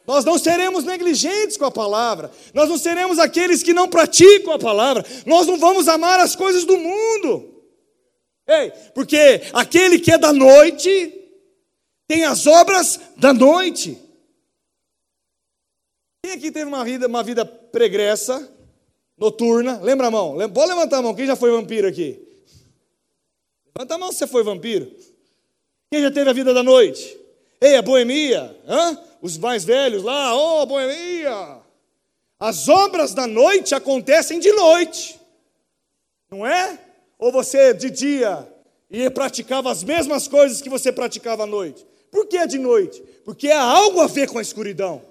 nós 0.06 0.26
não 0.26 0.38
seremos 0.38 0.84
negligentes 0.84 1.56
com 1.56 1.66
a 1.66 1.72
palavra. 1.72 2.32
Nós 2.54 2.68
não 2.68 2.78
seremos 2.80 3.18
aqueles 3.18 3.64
que 3.64 3.74
não 3.74 3.88
praticam 3.88 4.52
a 4.52 4.60
palavra. 4.60 5.06
Nós 5.26 5.46
não 5.48 5.58
vamos 5.58 5.88
amar 5.88 6.20
as 6.20 6.36
coisas 6.36 6.66
do 6.66 6.76
mundo. 6.76 7.64
Ei, 8.46 8.72
porque 8.94 9.42
aquele 9.54 10.00
que 10.00 10.12
é 10.12 10.18
da 10.18 10.34
noite 10.34 11.14
tem 12.08 12.26
as 12.26 12.46
obras 12.46 13.00
da 13.16 13.32
noite. 13.32 13.98
Quem 16.30 16.38
aqui 16.38 16.52
teve 16.52 16.66
uma 16.66 16.86
vida, 16.86 17.08
uma 17.08 17.24
vida 17.24 17.44
pregressa, 17.44 18.48
noturna? 19.18 19.80
Lembra 19.82 20.08
a 20.08 20.12
mão? 20.12 20.38
Pode 20.54 20.70
levantar 20.70 20.98
a 20.98 21.02
mão. 21.02 21.16
Quem 21.16 21.26
já 21.26 21.36
foi 21.36 21.50
vampiro 21.50 21.88
aqui? 21.88 22.24
Levanta 23.76 23.96
a 23.96 23.98
mão 23.98 24.12
se 24.12 24.20
você 24.20 24.28
foi 24.28 24.44
vampiro. 24.44 24.96
Quem 25.92 26.04
já 26.04 26.12
teve 26.12 26.30
a 26.30 26.34
vida 26.34 26.54
da 26.54 26.62
noite? 26.62 27.20
Ei, 27.60 27.78
a 27.78 27.82
boemia? 27.82 28.56
Hã? 28.68 28.96
os 29.20 29.40
mais 29.40 29.66
velhos 29.66 30.04
lá, 30.04 30.36
oh, 30.36 30.68
boemia. 30.68 31.58
As 32.40 32.70
obras 32.70 33.16
da 33.16 33.26
noite 33.26 33.74
acontecem 33.74 34.40
de 34.40 34.52
noite, 34.52 35.20
não 36.30 36.46
é? 36.46 36.80
Ou 37.18 37.32
você 37.32 37.74
de 37.74 37.90
dia 37.90 38.48
e 38.88 39.10
praticava 39.10 39.72
as 39.72 39.84
mesmas 39.84 40.28
coisas 40.28 40.62
que 40.62 40.70
você 40.70 40.92
praticava 40.92 41.42
à 41.42 41.48
noite? 41.48 41.88
Por 42.12 42.28
que 42.28 42.46
de 42.46 42.60
noite? 42.60 43.02
Porque 43.26 43.50
há 43.50 43.64
algo 43.64 44.00
a 44.00 44.06
ver 44.06 44.30
com 44.30 44.38
a 44.38 44.44
escuridão. 44.44 45.09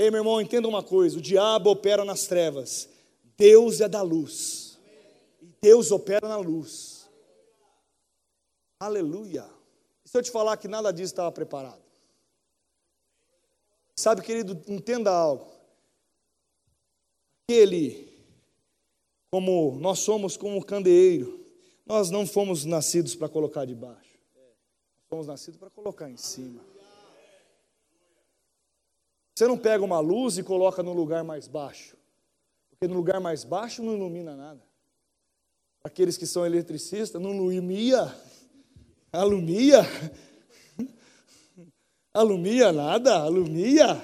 Ei, 0.00 0.10
meu 0.10 0.20
irmão, 0.20 0.40
entenda 0.40 0.66
uma 0.66 0.82
coisa: 0.82 1.18
o 1.18 1.20
diabo 1.20 1.68
opera 1.68 2.06
nas 2.06 2.26
trevas, 2.26 2.88
Deus 3.36 3.82
é 3.82 3.88
da 3.88 4.00
luz, 4.00 4.78
e 5.42 5.46
Deus 5.60 5.92
opera 5.92 6.26
na 6.26 6.38
luz. 6.38 7.06
Aleluia. 8.80 9.46
E 10.02 10.08
se 10.08 10.16
eu 10.16 10.22
te 10.22 10.30
falar 10.30 10.56
que 10.56 10.66
nada 10.66 10.90
disso 10.90 11.12
estava 11.12 11.30
preparado? 11.30 11.82
Sabe, 13.94 14.22
querido, 14.22 14.58
entenda 14.72 15.10
algo. 15.10 15.52
Aquele, 17.44 18.10
como 19.30 19.76
nós 19.78 19.98
somos 19.98 20.34
como 20.34 20.56
um 20.56 20.62
candeeiro, 20.62 21.44
nós 21.84 22.08
não 22.08 22.26
fomos 22.26 22.64
nascidos 22.64 23.14
para 23.14 23.28
colocar 23.28 23.66
debaixo, 23.66 24.18
fomos 25.10 25.26
nascidos 25.26 25.60
para 25.60 25.68
colocar 25.68 26.08
em 26.08 26.16
cima. 26.16 26.70
Você 29.40 29.48
não 29.48 29.56
pega 29.56 29.82
uma 29.82 30.00
luz 30.00 30.36
e 30.36 30.42
coloca 30.42 30.82
no 30.82 30.92
lugar 30.92 31.24
mais 31.24 31.48
baixo, 31.48 31.96
porque 32.68 32.86
no 32.86 32.94
lugar 32.94 33.18
mais 33.22 33.42
baixo 33.42 33.82
não 33.82 33.94
ilumina 33.94 34.36
nada. 34.36 34.60
Aqueles 35.82 36.18
que 36.18 36.26
são 36.26 36.44
eletricistas, 36.44 37.22
não 37.22 37.32
ilumia, 37.32 38.14
alumia, 39.10 39.80
alumia 42.12 42.70
nada, 42.70 43.16
alumia. 43.16 43.98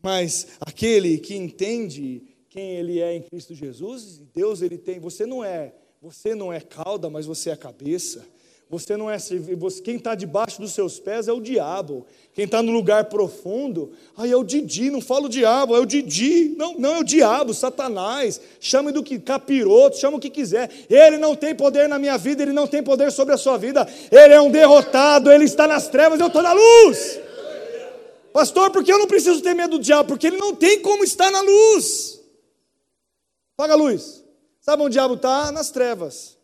Mas 0.00 0.56
aquele 0.60 1.18
que 1.18 1.34
entende 1.34 2.22
quem 2.48 2.76
ele 2.76 3.00
é 3.00 3.12
em 3.12 3.22
Cristo 3.22 3.56
Jesus, 3.56 4.18
Deus 4.32 4.62
ele 4.62 4.78
tem, 4.78 5.00
você 5.00 5.26
não 5.26 5.42
é, 5.42 5.74
você 6.00 6.32
não 6.32 6.52
é 6.52 6.60
cauda, 6.60 7.10
mas 7.10 7.26
você 7.26 7.50
é 7.50 7.56
cabeça. 7.56 8.24
Você 8.68 8.96
não 8.96 9.08
é 9.08 9.16
você, 9.56 9.80
quem 9.80 9.94
está 9.94 10.16
debaixo 10.16 10.60
dos 10.60 10.72
seus 10.72 10.98
pés 10.98 11.28
é 11.28 11.32
o 11.32 11.40
diabo. 11.40 12.04
Quem 12.34 12.46
está 12.46 12.60
no 12.60 12.72
lugar 12.72 13.04
profundo, 13.04 13.92
aí 14.16 14.32
é 14.32 14.36
o 14.36 14.42
Didi, 14.42 14.90
não 14.90 15.00
fala 15.00 15.26
o 15.26 15.28
diabo, 15.28 15.76
é 15.76 15.78
o 15.78 15.86
Didi. 15.86 16.52
Não, 16.56 16.74
não 16.74 16.96
é 16.96 16.98
o 16.98 17.04
diabo, 17.04 17.54
Satanás. 17.54 18.40
Chame 18.58 18.90
do 18.90 19.04
que 19.04 19.20
capiroto, 19.20 19.98
chama 19.98 20.16
o 20.16 20.20
que 20.20 20.28
quiser. 20.28 20.68
Ele 20.90 21.16
não 21.16 21.36
tem 21.36 21.54
poder 21.54 21.88
na 21.88 21.96
minha 21.96 22.18
vida, 22.18 22.42
ele 22.42 22.52
não 22.52 22.66
tem 22.66 22.82
poder 22.82 23.12
sobre 23.12 23.34
a 23.34 23.38
sua 23.38 23.56
vida. 23.56 23.86
Ele 24.10 24.34
é 24.34 24.40
um 24.40 24.50
derrotado, 24.50 25.30
ele 25.30 25.44
está 25.44 25.68
nas 25.68 25.86
trevas, 25.86 26.18
eu 26.18 26.26
estou 26.26 26.42
na 26.42 26.52
luz. 26.52 27.20
Pastor, 28.32 28.72
por 28.72 28.82
que 28.82 28.92
eu 28.92 28.98
não 28.98 29.06
preciso 29.06 29.40
ter 29.40 29.54
medo 29.54 29.78
do 29.78 29.82
diabo? 29.82 30.08
Porque 30.08 30.26
ele 30.26 30.38
não 30.38 30.54
tem 30.54 30.82
como 30.82 31.04
estar 31.04 31.30
na 31.30 31.40
luz. 31.40 32.20
Paga 33.56 33.74
a 33.74 33.76
luz. 33.76 34.24
Sabe 34.60 34.82
onde 34.82 34.90
o 34.90 34.92
diabo 34.92 35.14
está? 35.14 35.52
Nas 35.52 35.70
trevas. 35.70 36.35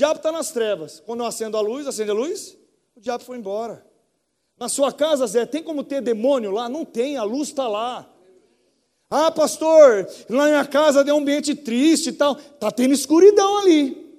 Diabo 0.00 0.16
está 0.16 0.32
nas 0.32 0.50
trevas. 0.50 0.98
Quando 1.04 1.20
eu 1.20 1.26
acendo 1.26 1.58
a 1.58 1.60
luz, 1.60 1.86
acende 1.86 2.10
a 2.10 2.14
luz, 2.14 2.56
o 2.96 3.00
diabo 3.02 3.22
foi 3.22 3.36
embora. 3.36 3.86
Na 4.58 4.66
sua 4.66 4.90
casa, 4.90 5.26
Zé, 5.26 5.44
tem 5.44 5.62
como 5.62 5.84
ter 5.84 6.00
demônio 6.00 6.50
lá? 6.50 6.70
Não 6.70 6.86
tem, 6.86 7.18
a 7.18 7.22
luz 7.22 7.48
está 7.48 7.68
lá. 7.68 8.10
Ah, 9.10 9.30
pastor, 9.30 10.08
lá 10.30 10.44
na 10.44 10.48
minha 10.52 10.64
casa 10.64 11.04
deu 11.04 11.16
um 11.16 11.18
ambiente 11.18 11.54
triste 11.54 12.08
e 12.08 12.12
tal. 12.14 12.34
Está 12.34 12.70
tendo 12.70 12.94
escuridão 12.94 13.58
ali. 13.58 14.18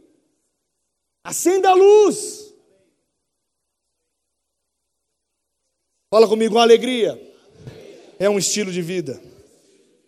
Acenda 1.23 1.71
a 1.71 1.73
luz. 1.73 2.53
Fala 6.11 6.27
comigo, 6.27 6.53
uma 6.53 6.61
alegria. 6.61 7.19
É 8.19 8.29
um 8.29 8.37
estilo 8.37 8.71
de 8.71 8.83
vida. 8.83 9.19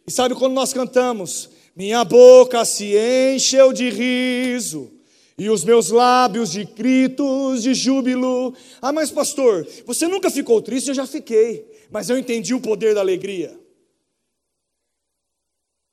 E 0.06 0.12
sabe 0.12 0.36
quando 0.36 0.54
nós 0.54 0.72
cantamos? 0.72 1.50
Minha 1.76 2.06
boca 2.06 2.64
se 2.64 2.96
encheu 2.96 3.74
de 3.74 3.90
riso 3.90 4.93
e 5.38 5.50
os 5.50 5.64
meus 5.64 5.90
lábios 5.90 6.52
de 6.52 6.64
gritos 6.64 7.64
de 7.64 7.74
júbilo. 7.74 8.54
Ah, 8.82 8.92
mas 8.92 9.12
pastor, 9.12 9.68
você 9.86 10.08
nunca 10.08 10.30
ficou 10.30 10.62
triste? 10.62 10.90
Eu 10.90 10.96
já 10.96 11.08
fiquei, 11.08 11.66
mas 11.90 12.10
eu 12.10 12.18
entendi 12.18 12.54
o 12.54 12.62
poder 12.62 12.94
da 12.94 13.02
alegria. 13.02 13.58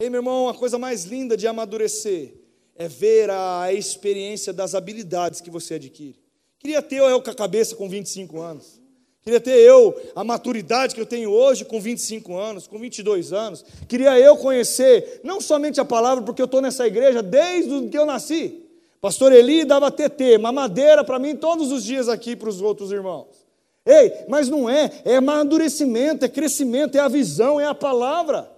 Ei, 0.01 0.09
meu 0.09 0.19
irmão, 0.19 0.49
a 0.49 0.55
coisa 0.55 0.79
mais 0.79 1.05
linda 1.05 1.37
de 1.37 1.47
amadurecer 1.47 2.35
é 2.75 2.89
ver 2.89 3.29
a 3.31 3.73
experiência 3.73 4.53
das 4.53 4.75
habilidades 4.75 5.41
que 5.41 5.51
você 5.51 5.75
adquire. 5.75 6.19
Queria 6.59 6.81
ter 6.81 6.97
eu 6.97 7.21
com 7.21 7.31
a 7.31 7.35
cabeça 7.35 7.77
com 7.77 7.89
25 7.89 8.41
anos. 8.41 8.81
Queria 9.23 9.41
ter 9.41 9.59
eu 9.59 9.95
a 10.15 10.25
maturidade 10.25 10.95
que 10.95 11.01
eu 11.01 11.07
tenho 11.07 11.31
hoje 11.31 11.67
com 11.67 11.79
25 11.79 12.35
anos, 12.37 12.67
com 12.67 12.79
22 12.79 13.35
anos. 13.35 13.65
Queria 13.87 14.19
eu 14.19 14.37
conhecer 14.39 15.21
não 15.23 15.41
somente 15.41 15.79
a 15.79 15.85
palavra, 15.85 16.25
porque 16.25 16.41
eu 16.41 16.47
estou 16.47 16.63
nessa 16.63 16.87
igreja 16.87 17.23
desde 17.23 17.89
que 17.89 17.99
eu 17.99 18.07
nasci. 18.07 18.60
Pastor 19.01 19.33
Eli 19.33 19.65
dava 19.65 19.91
TT, 19.91 20.37
mamadeira 20.39 21.03
para 21.03 21.19
mim 21.19 21.35
todos 21.35 21.73
os 21.73 21.83
dias 21.85 22.09
aqui 22.09 22.37
para 22.37 22.51
os 22.51 22.61
outros 22.61 22.93
irmãos. 22.93 23.49
Ei, 23.87 24.13
mas 24.29 24.49
não 24.49 24.69
é, 24.69 24.91
é 25.05 25.17
amadurecimento, 25.17 26.25
é 26.25 26.29
crescimento, 26.29 26.97
é 26.97 27.01
a 27.01 27.09
visão, 27.09 27.59
é 27.59 27.67
a 27.67 27.75
palavra. 27.75 28.51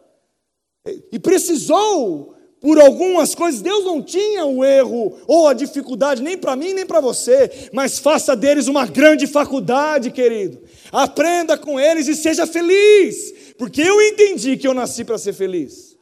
E 1.12 1.18
precisou 1.18 2.34
por 2.61 2.80
algumas 2.80 3.34
coisas, 3.34 3.61
Deus 3.61 3.84
não 3.84 4.01
tinha 4.03 4.45
o 4.45 4.64
erro 4.64 5.16
ou 5.26 5.49
a 5.49 5.53
dificuldade, 5.53 6.22
nem 6.22 6.38
para 6.38 6.55
mim, 6.57 6.72
nem 6.72 6.86
para 6.86 7.01
você, 7.01 7.68
mas 7.72 7.99
faça 7.99 8.36
deles 8.36 8.68
uma 8.68 8.86
grande 8.86 9.26
faculdade, 9.26 10.11
querido. 10.11 10.61
Aprenda 10.90 11.57
com 11.59 11.78
eles 11.78 12.07
e 12.07 12.14
seja 12.14 12.47
feliz, 12.47 13.55
porque 13.59 13.80
eu 13.80 14.01
entendi 14.03 14.57
que 14.57 14.66
eu 14.66 14.74
nasci 14.74 15.05
para 15.05 15.18
ser 15.18 15.32
feliz. 15.32 15.97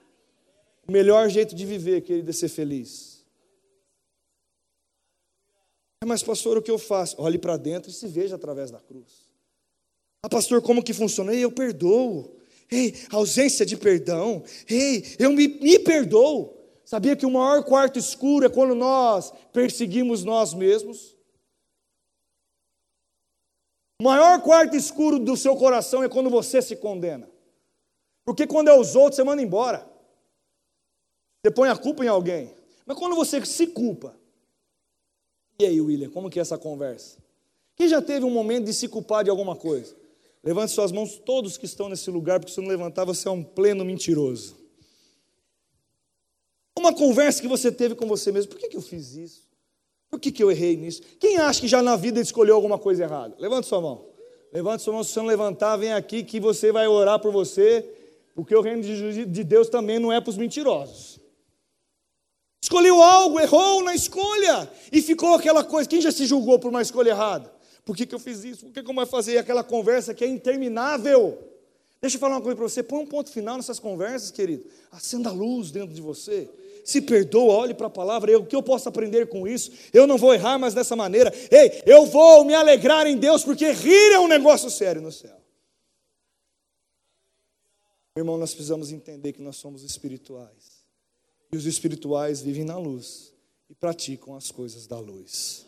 O 0.87 0.93
melhor 0.93 1.29
jeito 1.29 1.55
de 1.55 1.65
viver, 1.65 2.03
querido, 2.03 2.29
é 2.29 2.33
ser 2.33 2.49
feliz. 2.49 3.10
Mas, 6.07 6.23
pastor, 6.23 6.57
o 6.57 6.63
que 6.63 6.71
eu 6.71 6.79
faço? 6.79 7.21
Olhe 7.21 7.39
para 7.39 7.57
dentro 7.57 7.91
e 7.91 7.95
se 7.95 8.09
veja 8.09 8.37
através 8.37 8.71
da 8.71 8.81
cruz. 8.81 9.29
Ah, 10.23 10.29
pastor, 10.29 10.63
como 10.63 10.83
que 10.83 10.95
funciona? 10.95 11.35
Eu 11.35 11.53
perdoo. 11.53 12.37
Ei, 12.71 12.95
ausência 13.11 13.67
de 13.67 13.77
perdão. 13.77 14.43
Ei, 14.69 15.17
eu 15.19 15.31
me, 15.31 15.47
me 15.47 15.79
perdoo. 15.79 16.57
Sabia 16.85 17.15
que 17.15 17.27
o 17.27 17.31
maior 17.31 17.63
quarto 17.65 17.99
escuro 17.99 18.47
é 18.47 18.49
quando 18.49 18.75
nós 18.75 19.33
perseguimos 19.53 20.25
nós 20.25 20.55
mesmos? 20.55 21.17
O 24.01 24.05
maior 24.05 24.41
quarto 24.43 24.75
escuro 24.75 25.19
do 25.19 25.37
seu 25.37 25.55
coração 25.57 26.03
é 26.03 26.09
quando 26.09 26.31
você 26.31 26.63
se 26.63 26.77
condena. 26.77 27.31
Porque 28.25 28.47
quando 28.47 28.69
é 28.69 28.79
os 28.79 28.97
outros, 28.97 29.17
você 29.17 29.25
manda 29.25 29.43
embora. 29.43 29.87
Você 31.45 31.53
põe 31.53 31.69
a 31.69 31.77
culpa 31.77 32.05
em 32.05 32.09
alguém. 32.09 32.55
Mas 32.87 32.99
quando 32.99 33.15
você 33.15 33.45
se 33.45 33.67
culpa, 33.67 34.19
e 35.63 35.67
aí, 35.67 35.81
William, 35.81 36.11
como 36.11 36.31
que 36.31 36.39
é 36.39 36.43
essa 36.43 36.59
conversa? 36.59 37.19
Quem 37.77 37.89
já 37.89 38.01
teve 38.03 38.25
um 38.25 38.31
momento 38.31 38.67
de 38.67 38.75
se 38.75 38.89
culpar 38.89 39.25
de 39.25 39.31
alguma 39.31 39.57
coisa? 39.57 39.95
Levante 40.43 40.73
suas 40.73 40.91
mãos, 40.91 41.19
todos 41.19 41.59
que 41.59 41.67
estão 41.67 41.89
nesse 41.89 42.11
lugar, 42.11 42.41
porque 42.41 42.53
se 42.53 42.61
não 42.61 42.69
levantar, 42.69 43.05
você 43.05 43.29
é 43.29 43.31
um 43.31 43.43
pleno 43.43 43.85
mentiroso. 43.85 44.57
Uma 46.79 46.95
conversa 46.95 47.43
que 47.43 47.49
você 47.49 47.71
teve 47.71 47.95
com 47.95 48.07
você 48.07 48.33
mesmo: 48.33 48.51
por 48.51 48.59
que, 48.59 48.69
que 48.69 48.77
eu 48.77 48.81
fiz 48.81 49.15
isso? 49.15 49.43
Por 50.11 50.19
que, 50.19 50.33
que 50.33 50.43
eu 50.43 50.51
errei 50.51 50.77
nisso? 50.77 51.03
Quem 51.21 51.37
acha 51.37 51.61
que 51.61 51.69
já 51.69 51.83
na 51.83 51.95
vida 51.95 52.21
escolheu 52.21 52.55
alguma 52.55 52.79
coisa 52.79 53.05
errada? 53.05 53.37
Levante 53.39 53.67
sua 53.67 53.81
mão. 53.81 54.07
Levante 54.53 54.83
sua 54.83 54.95
mão, 54.95 55.05
se 55.05 55.13
você 55.13 55.21
não 55.21 55.27
levantar, 55.27 55.77
vem 55.77 55.93
aqui 55.93 56.25
que 56.25 56.41
você 56.41 56.73
vai 56.73 56.89
orar 56.89 57.21
por 57.21 57.31
você, 57.31 57.87
porque 58.35 58.55
o 58.57 58.61
reino 58.61 58.83
de 58.83 59.45
Deus 59.45 59.69
também 59.69 59.99
não 59.99 60.13
é 60.13 60.21
para 60.21 60.31
os 60.31 60.37
mentirosos. 60.37 61.20
Escolheu 62.63 63.03
algo, 63.03 63.41
errou 63.41 63.83
na 63.83 63.95
escolha, 63.95 64.71
e 64.93 65.01
ficou 65.01 65.35
aquela 65.35 65.65
coisa. 65.65 65.89
Quem 65.89 66.01
já 66.01 66.13
se 66.13 66.27
julgou 66.27 66.59
por 66.59 66.69
uma 66.69 66.83
escolha 66.83 67.11
errada? 67.11 67.51
Por 67.85 67.97
que, 67.97 68.05
que 68.05 68.15
eu 68.15 68.19
fiz 68.19 68.45
isso? 68.45 68.67
Por 68.67 68.73
que, 68.73 68.83
que 68.83 68.91
eu 68.91 68.95
vou 68.95 69.07
fazer 69.07 69.39
aquela 69.39 69.65
conversa 69.65 70.13
que 70.13 70.23
é 70.23 70.29
interminável? 70.29 71.39
Deixa 72.01 72.17
eu 72.17 72.21
falar 72.21 72.37
uma 72.37 72.43
coisa 72.43 72.57
para 72.57 72.69
você. 72.69 72.83
Põe 72.83 73.01
um 73.01 73.07
ponto 73.07 73.31
final 73.31 73.57
nessas 73.57 73.79
conversas, 73.79 74.31
querido. 74.31 74.65
Acenda 74.91 75.31
a 75.31 75.33
luz 75.33 75.71
dentro 75.71 75.95
de 75.95 76.01
você. 76.01 76.49
Se 76.85 77.01
perdoa, 77.01 77.55
olhe 77.55 77.75
para 77.75 77.89
a 77.89 77.91
palavra. 77.91 78.39
O 78.39 78.47
que 78.47 78.57
eu 78.57 78.63
posso 78.63 78.89
aprender 78.89 79.29
com 79.29 79.47
isso? 79.47 79.71
Eu 79.93 80.07
não 80.07 80.17
vou 80.17 80.33
errar 80.33 80.59
mais 80.59 80.73
dessa 80.73 80.97
maneira. 80.97 81.33
Ei, 81.51 81.83
eu 81.85 82.07
vou 82.07 82.45
me 82.45 82.55
alegrar 82.55 83.07
em 83.07 83.17
Deus, 83.17 83.45
porque 83.45 83.71
rir 83.71 84.13
é 84.13 84.19
um 84.19 84.29
negócio 84.29 84.71
sério 84.71 85.03
no 85.03 85.13
céu. 85.13 85.37
Irmão, 88.17 88.37
nós 88.39 88.53
precisamos 88.53 88.93
entender 88.93 89.33
que 89.33 89.43
nós 89.43 89.57
somos 89.57 89.83
espirituais. 89.83 90.80
E 91.53 91.57
os 91.57 91.67
espirituais 91.67 92.41
vivem 92.41 92.65
na 92.65 92.79
luz 92.79 93.33
e 93.69 93.75
praticam 93.75 94.37
as 94.37 94.51
coisas 94.51 94.87
da 94.87 94.99
luz. 94.99 95.67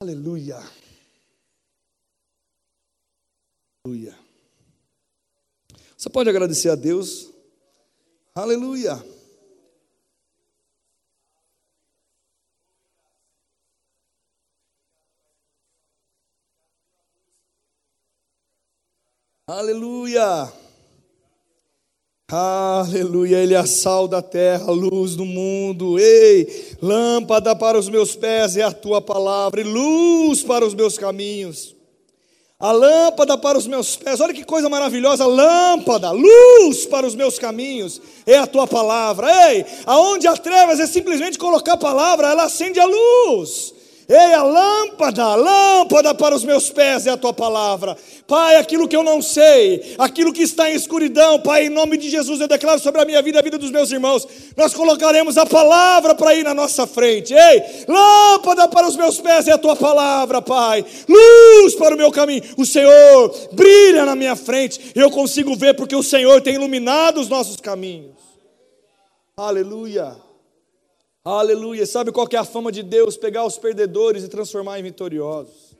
Aleluia. 0.00 0.58
Aleluia. 3.84 4.18
Você 5.96 6.08
pode 6.08 6.28
agradecer 6.30 6.70
a 6.70 6.74
Deus? 6.74 7.30
Aleluia. 8.34 9.02
Aleluia. 19.46 20.69
Aleluia, 22.32 23.38
Ele 23.38 23.54
é 23.54 23.56
a 23.56 24.06
da 24.06 24.22
terra, 24.22 24.66
a 24.68 24.70
luz 24.70 25.16
do 25.16 25.24
mundo. 25.24 25.98
Ei, 25.98 26.76
lâmpada 26.80 27.56
para 27.56 27.76
os 27.76 27.88
meus 27.88 28.14
pés 28.14 28.56
é 28.56 28.62
a 28.62 28.70
tua 28.70 29.00
palavra, 29.00 29.60
e 29.60 29.64
luz 29.64 30.40
para 30.44 30.64
os 30.64 30.72
meus 30.72 30.96
caminhos. 30.96 31.74
a 32.60 32.70
lâmpada 32.72 33.36
para 33.36 33.58
os 33.58 33.66
meus 33.66 33.96
pés. 33.96 34.20
Olha 34.20 34.34
que 34.34 34.44
coisa 34.44 34.68
maravilhosa, 34.68 35.26
lâmpada, 35.26 36.12
luz 36.12 36.86
para 36.86 37.06
os 37.06 37.16
meus 37.16 37.36
caminhos, 37.36 38.00
é 38.24 38.36
a 38.36 38.46
tua 38.46 38.66
palavra. 38.66 39.26
Ei, 39.50 39.64
aonde 39.84 40.28
há 40.28 40.36
trevas 40.36 40.78
é 40.78 40.86
simplesmente 40.86 41.38
colocar 41.38 41.72
a 41.72 41.78
palavra, 41.78 42.28
ela 42.28 42.44
acende 42.44 42.78
a 42.78 42.84
luz. 42.84 43.74
Ei, 44.10 44.34
a 44.34 44.42
lâmpada, 44.42 45.22
a 45.22 45.36
lâmpada 45.36 46.12
para 46.12 46.34
os 46.34 46.42
meus 46.42 46.68
pés 46.68 47.06
é 47.06 47.10
a 47.10 47.16
tua 47.16 47.32
palavra. 47.32 47.96
Pai, 48.26 48.56
aquilo 48.56 48.88
que 48.88 48.96
eu 48.96 49.04
não 49.04 49.22
sei, 49.22 49.94
aquilo 49.96 50.32
que 50.32 50.42
está 50.42 50.68
em 50.68 50.74
escuridão, 50.74 51.38
Pai, 51.38 51.66
em 51.66 51.68
nome 51.68 51.96
de 51.96 52.10
Jesus 52.10 52.40
eu 52.40 52.48
declaro 52.48 52.80
sobre 52.80 53.00
a 53.00 53.04
minha 53.04 53.22
vida, 53.22 53.38
a 53.38 53.42
vida 53.42 53.56
dos 53.56 53.70
meus 53.70 53.92
irmãos. 53.92 54.26
Nós 54.56 54.74
colocaremos 54.74 55.38
a 55.38 55.46
palavra 55.46 56.12
para 56.12 56.34
ir 56.34 56.42
na 56.42 56.52
nossa 56.52 56.88
frente. 56.88 57.32
Ei, 57.32 57.84
lâmpada 57.86 58.66
para 58.66 58.88
os 58.88 58.96
meus 58.96 59.20
pés 59.20 59.46
é 59.46 59.52
a 59.52 59.58
tua 59.58 59.76
palavra, 59.76 60.42
Pai. 60.42 60.84
Luz 61.08 61.76
para 61.76 61.94
o 61.94 61.98
meu 61.98 62.10
caminho. 62.10 62.42
O 62.56 62.66
Senhor 62.66 63.32
brilha 63.52 64.04
na 64.04 64.16
minha 64.16 64.34
frente. 64.34 64.90
Eu 64.92 65.08
consigo 65.12 65.54
ver 65.54 65.74
porque 65.74 65.94
o 65.94 66.02
Senhor 66.02 66.40
tem 66.40 66.56
iluminado 66.56 67.20
os 67.20 67.28
nossos 67.28 67.58
caminhos. 67.58 68.16
Aleluia. 69.36 70.29
Aleluia. 71.22 71.84
Sabe 71.84 72.10
qual 72.10 72.26
que 72.26 72.34
é 72.34 72.38
a 72.38 72.44
fama 72.44 72.72
de 72.72 72.82
Deus? 72.82 73.16
Pegar 73.16 73.44
os 73.44 73.58
perdedores 73.58 74.24
e 74.24 74.28
transformar 74.28 74.80
em 74.80 74.82
vitoriosos. 74.82 75.76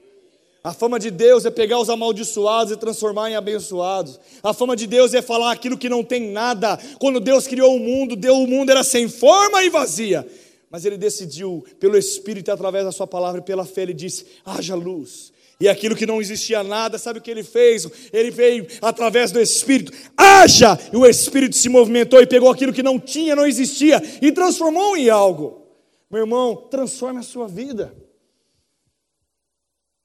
A 0.63 0.75
fama 0.75 0.99
de 0.99 1.11
Deus 1.11 1.47
é 1.47 1.51
pegar 1.51 1.81
os 1.81 1.89
amaldiçoados 1.89 2.75
e 2.75 2.77
transformar 2.77 3.31
em 3.31 3.37
abençoados. 3.37 4.21
A 4.43 4.53
fama 4.53 4.77
de 4.77 4.87
Deus 4.87 5.15
é 5.15 5.23
falar 5.23 5.53
aquilo 5.53 5.79
que 5.79 5.89
não 5.89 6.05
tem 6.05 6.31
nada. 6.31 6.79
Quando 6.99 7.19
Deus 7.19 7.47
criou 7.47 7.75
o 7.75 7.79
mundo, 7.79 8.15
deu 8.15 8.35
o 8.35 8.47
mundo 8.47 8.69
era 8.69 8.85
sem 8.85 9.09
forma 9.09 9.65
e 9.65 9.71
vazia. 9.71 10.29
Mas 10.71 10.85
ele 10.85 10.99
decidiu, 10.99 11.65
pelo 11.81 11.97
Espírito, 11.97 12.53
através 12.53 12.85
da 12.85 12.93
sua 12.93 13.07
palavra 13.07 13.41
e 13.41 13.45
pela 13.45 13.65
fé, 13.65 13.83
ele 13.83 13.95
disse: 13.95 14.27
haja 14.45 14.75
luz. 14.75 15.30
E 15.61 15.69
aquilo 15.69 15.95
que 15.95 16.07
não 16.07 16.23
existia 16.23 16.63
nada, 16.63 16.97
sabe 16.97 17.19
o 17.19 17.23
que 17.23 17.31
ele 17.31 17.45
fez? 17.45 17.87
Ele 18.15 18.31
veio 18.31 18.67
através 18.81 19.31
do 19.31 19.39
Espírito, 19.39 19.93
haja! 20.17 20.79
E 20.91 20.97
o 20.97 21.05
Espírito 21.05 21.55
se 21.55 21.69
movimentou 21.69 22.23
e 22.23 22.27
pegou 22.27 22.51
aquilo 22.51 22.73
que 22.73 22.83
não 22.83 22.99
tinha, 22.99 23.37
não 23.37 23.47
existia, 23.47 24.01
e 24.23 24.33
transformou 24.33 24.97
em 24.97 25.11
algo. 25.11 25.67
Meu 26.11 26.23
irmão, 26.23 26.57
transforme 26.71 27.21
a 27.21 27.23
sua 27.23 27.47
vida. 27.47 27.95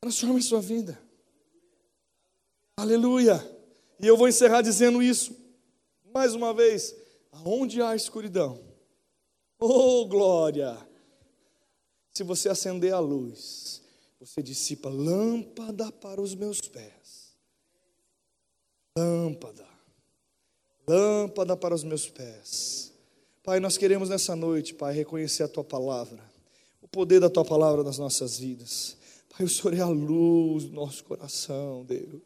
Transforme 0.02 0.40
a 0.40 0.44
sua 0.44 0.60
vida. 0.60 1.00
Aleluia. 2.78 3.42
E 4.02 4.06
eu 4.06 4.18
vou 4.18 4.28
encerrar 4.28 4.62
dizendo 4.62 5.02
isso. 5.02 5.34
Mais 6.14 6.36
uma 6.36 6.54
vez, 6.54 6.94
aonde 7.32 7.82
há 7.82 7.96
escuridão? 7.96 8.60
Oh, 9.58 10.06
glória! 10.06 10.78
Se 12.14 12.24
você 12.24 12.50
acender 12.50 12.94
a 12.94 13.00
luz, 13.00 13.85
você 14.20 14.42
dissipa 14.42 14.90
lâmpada 14.90 15.92
para 15.92 16.22
os 16.22 16.34
meus 16.36 16.62
pés. 16.62 17.36
Lâmpada. 18.98 19.68
Lâmpada 20.88 21.58
para 21.58 21.76
os 21.76 21.84
meus 21.84 22.08
pés. 22.08 22.94
Pai, 23.44 23.60
nós 23.60 23.78
queremos 23.78 24.10
nessa 24.10 24.36
noite, 24.36 24.74
Pai, 24.74 24.94
reconhecer 24.94 25.44
a 25.44 25.48
tua 25.48 25.64
palavra, 25.64 26.24
o 26.82 26.88
poder 26.88 27.20
da 27.20 27.30
tua 27.30 27.46
palavra 27.46 27.84
nas 27.84 27.98
nossas 27.98 28.40
vidas. 28.40 28.98
Pai, 29.30 29.46
o 29.46 29.50
Senhor 29.50 29.74
é 29.74 29.82
a 29.82 29.88
luz 29.88 30.66
do 30.66 30.74
nosso 30.74 31.04
coração, 31.04 31.84
Deus. 31.86 32.22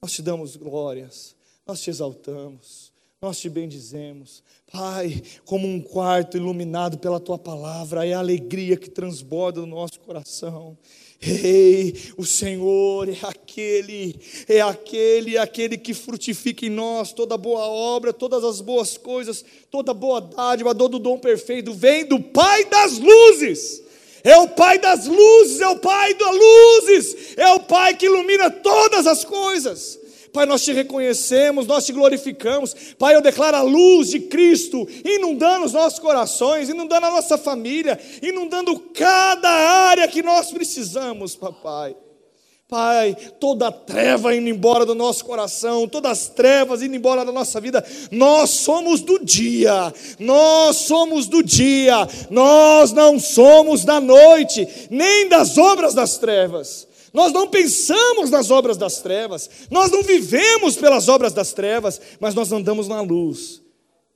Nós 0.00 0.12
te 0.12 0.22
damos 0.22 0.56
glórias, 0.56 1.36
nós 1.66 1.80
te 1.80 1.90
exaltamos, 1.90 2.91
nós 3.22 3.38
te 3.38 3.48
bendizemos. 3.48 4.42
Pai, 4.72 5.22
como 5.44 5.68
um 5.68 5.80
quarto 5.80 6.36
iluminado 6.36 6.98
pela 6.98 7.20
tua 7.20 7.38
palavra, 7.38 8.04
é 8.04 8.14
a 8.14 8.18
alegria 8.18 8.76
que 8.76 8.90
transborda 8.90 9.60
no 9.60 9.66
nosso 9.68 10.00
coração. 10.00 10.76
Ei, 11.20 11.94
o 12.16 12.26
Senhor 12.26 13.08
é 13.08 13.16
aquele, 13.22 14.18
é 14.48 14.60
aquele, 14.60 15.36
é 15.36 15.40
aquele 15.40 15.78
que 15.78 15.94
frutifica 15.94 16.66
em 16.66 16.70
nós 16.70 17.12
toda 17.12 17.38
boa 17.38 17.64
obra, 17.64 18.12
todas 18.12 18.42
as 18.42 18.60
boas 18.60 18.96
coisas, 18.96 19.44
toda 19.70 19.94
boa 19.94 20.20
dádiva, 20.20 20.74
todo 20.74 20.98
dom 20.98 21.16
perfeito, 21.16 21.72
vem 21.72 22.04
do 22.04 22.20
Pai 22.20 22.64
das 22.64 22.98
luzes. 22.98 23.84
É 24.24 24.36
o 24.36 24.48
Pai 24.48 24.80
das 24.80 25.06
luzes, 25.06 25.60
é 25.60 25.68
o 25.68 25.78
Pai 25.78 26.12
das 26.14 26.36
luzes, 26.36 27.36
é 27.36 27.52
o 27.52 27.60
Pai 27.60 27.96
que 27.96 28.06
ilumina 28.06 28.50
todas 28.50 29.06
as 29.06 29.24
coisas. 29.24 30.01
Pai, 30.32 30.46
nós 30.46 30.64
te 30.64 30.72
reconhecemos, 30.72 31.66
nós 31.66 31.84
te 31.84 31.92
glorificamos. 31.92 32.74
Pai, 32.98 33.14
eu 33.14 33.20
declaro 33.20 33.58
a 33.58 33.62
luz 33.62 34.08
de 34.08 34.20
Cristo 34.20 34.88
inundando 35.04 35.66
os 35.66 35.74
nossos 35.74 35.98
corações, 35.98 36.70
inundando 36.70 37.06
a 37.06 37.10
nossa 37.10 37.36
família, 37.36 38.00
inundando 38.22 38.78
cada 38.94 39.50
área 39.50 40.08
que 40.08 40.22
nós 40.22 40.50
precisamos, 40.50 41.36
papai. 41.36 41.94
Pai, 42.66 43.14
toda 43.38 43.70
treva 43.70 44.34
indo 44.34 44.48
embora 44.48 44.86
do 44.86 44.94
nosso 44.94 45.26
coração, 45.26 45.86
todas 45.86 46.10
as 46.12 46.28
trevas 46.28 46.80
indo 46.80 46.96
embora 46.96 47.22
da 47.22 47.30
nossa 47.30 47.60
vida, 47.60 47.84
nós 48.10 48.48
somos 48.48 49.02
do 49.02 49.22
dia, 49.22 49.92
nós 50.18 50.78
somos 50.78 51.26
do 51.26 51.42
dia, 51.42 52.08
nós 52.30 52.90
não 52.90 53.20
somos 53.20 53.84
da 53.84 54.00
noite, 54.00 54.66
nem 54.88 55.28
das 55.28 55.58
obras 55.58 55.92
das 55.92 56.16
trevas. 56.16 56.88
Nós 57.12 57.32
não 57.32 57.48
pensamos 57.48 58.30
nas 58.30 58.50
obras 58.50 58.76
das 58.76 59.00
trevas, 59.02 59.50
nós 59.70 59.90
não 59.90 60.02
vivemos 60.02 60.76
pelas 60.76 61.08
obras 61.08 61.32
das 61.32 61.52
trevas, 61.52 62.00
mas 62.18 62.34
nós 62.34 62.50
andamos 62.50 62.88
na 62.88 63.00
luz 63.00 63.60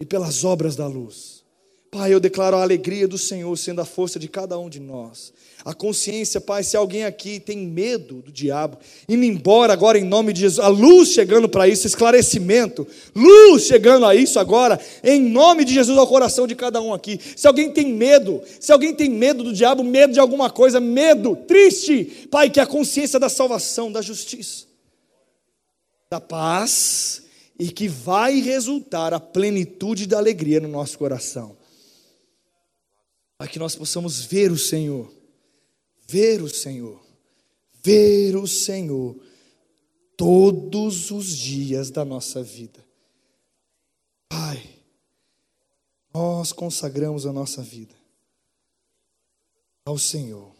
e 0.00 0.06
pelas 0.06 0.44
obras 0.44 0.74
da 0.74 0.86
luz. 0.86 1.35
Pai, 1.90 2.12
eu 2.12 2.20
declaro 2.20 2.56
a 2.56 2.62
alegria 2.62 3.06
do 3.06 3.16
Senhor 3.16 3.56
sendo 3.56 3.80
a 3.80 3.84
força 3.84 4.18
de 4.18 4.28
cada 4.28 4.58
um 4.58 4.68
de 4.68 4.80
nós. 4.80 5.32
A 5.64 5.72
consciência, 5.72 6.40
Pai, 6.40 6.62
se 6.62 6.76
alguém 6.76 7.04
aqui 7.04 7.40
tem 7.40 7.58
medo 7.58 8.22
do 8.22 8.30
diabo, 8.30 8.78
indo 9.08 9.24
embora 9.24 9.72
agora 9.72 9.98
em 9.98 10.04
nome 10.04 10.32
de 10.32 10.40
Jesus, 10.40 10.64
a 10.64 10.68
luz 10.68 11.10
chegando 11.10 11.48
para 11.48 11.66
isso, 11.66 11.86
esclarecimento, 11.86 12.86
luz 13.14 13.64
chegando 13.64 14.06
a 14.06 14.14
isso 14.14 14.38
agora, 14.38 14.78
em 15.02 15.20
nome 15.20 15.64
de 15.64 15.74
Jesus 15.74 15.96
ao 15.96 16.06
coração 16.06 16.46
de 16.46 16.54
cada 16.54 16.80
um 16.80 16.92
aqui. 16.92 17.18
Se 17.34 17.46
alguém 17.46 17.72
tem 17.72 17.92
medo, 17.92 18.42
se 18.60 18.70
alguém 18.70 18.94
tem 18.94 19.08
medo 19.08 19.42
do 19.42 19.52
diabo, 19.52 19.82
medo 19.82 20.12
de 20.12 20.20
alguma 20.20 20.50
coisa, 20.50 20.78
medo, 20.78 21.34
triste, 21.34 22.28
Pai, 22.30 22.50
que 22.50 22.60
a 22.60 22.66
consciência 22.66 23.18
da 23.18 23.28
salvação, 23.28 23.90
da 23.90 24.02
justiça, 24.02 24.66
da 26.10 26.20
paz 26.20 27.22
e 27.58 27.70
que 27.70 27.88
vai 27.88 28.40
resultar 28.40 29.14
a 29.14 29.20
plenitude 29.20 30.06
da 30.06 30.18
alegria 30.18 30.60
no 30.60 30.68
nosso 30.68 30.98
coração. 30.98 31.56
Para 33.38 33.48
que 33.48 33.58
nós 33.58 33.76
possamos 33.76 34.24
ver 34.24 34.50
o 34.50 34.58
Senhor 34.58 35.16
ver 36.06 36.40
o 36.40 36.48
Senhor, 36.48 37.04
ver 37.82 38.36
o 38.36 38.46
Senhor 38.46 39.20
todos 40.16 41.10
os 41.10 41.36
dias 41.36 41.90
da 41.90 42.04
nossa 42.04 42.42
vida. 42.42 42.84
Pai, 44.28 44.80
nós 46.14 46.52
consagramos 46.52 47.26
a 47.26 47.32
nossa 47.32 47.62
vida 47.62 47.94
ao 49.84 49.98
Senhor. 49.98 50.54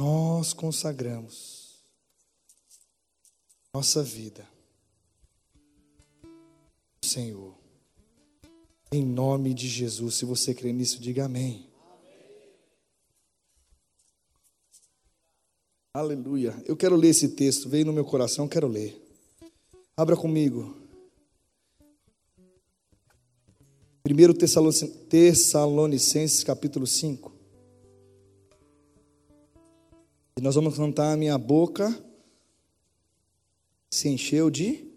Nós 0.00 0.52
consagramos 0.52 1.80
nossa 3.72 4.02
vida 4.02 4.46
ao 7.02 7.08
Senhor. 7.08 7.61
Em 8.92 9.02
nome 9.02 9.54
de 9.54 9.68
Jesus, 9.68 10.16
se 10.16 10.26
você 10.26 10.52
crê 10.52 10.70
nisso, 10.70 11.00
diga 11.00 11.24
amém. 11.24 11.66
Aleluia. 15.94 16.62
Eu 16.66 16.76
quero 16.76 16.94
ler 16.94 17.08
esse 17.08 17.30
texto, 17.30 17.70
veio 17.70 17.86
no 17.86 17.92
meu 17.92 18.04
coração, 18.04 18.46
quero 18.46 18.68
ler. 18.68 19.00
Abra 19.96 20.14
comigo. 20.14 20.76
1 24.04 24.34
Tessalonicenses 25.08 26.44
capítulo 26.44 26.86
5. 26.86 27.32
E 30.38 30.42
nós 30.42 30.54
vamos 30.54 30.76
cantar 30.76 31.14
a 31.14 31.16
minha 31.16 31.38
boca 31.38 31.98
se 33.90 34.08
encheu 34.10 34.50
de 34.50 34.91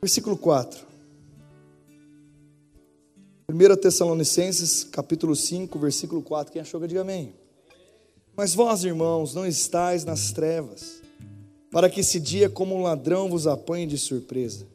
Versículo 0.00 0.36
4. 0.36 0.86
1 3.48 3.76
Tessalonicenses, 3.76 4.84
capítulo 4.84 5.34
5, 5.34 5.78
versículo 5.78 6.20
4. 6.20 6.52
Quem 6.52 6.60
achou 6.60 6.80
que 6.80 6.88
diga 6.88 7.00
amém. 7.00 7.32
Mas 8.36 8.54
vós, 8.54 8.84
irmãos, 8.84 9.34
não 9.34 9.46
estáis 9.46 10.04
nas 10.04 10.30
trevas, 10.32 11.00
para 11.70 11.88
que 11.88 12.00
esse 12.00 12.20
dia, 12.20 12.50
como 12.50 12.74
um 12.74 12.82
ladrão, 12.82 13.30
vos 13.30 13.46
apanhe 13.46 13.86
de 13.86 13.96
surpresa. 13.96 14.66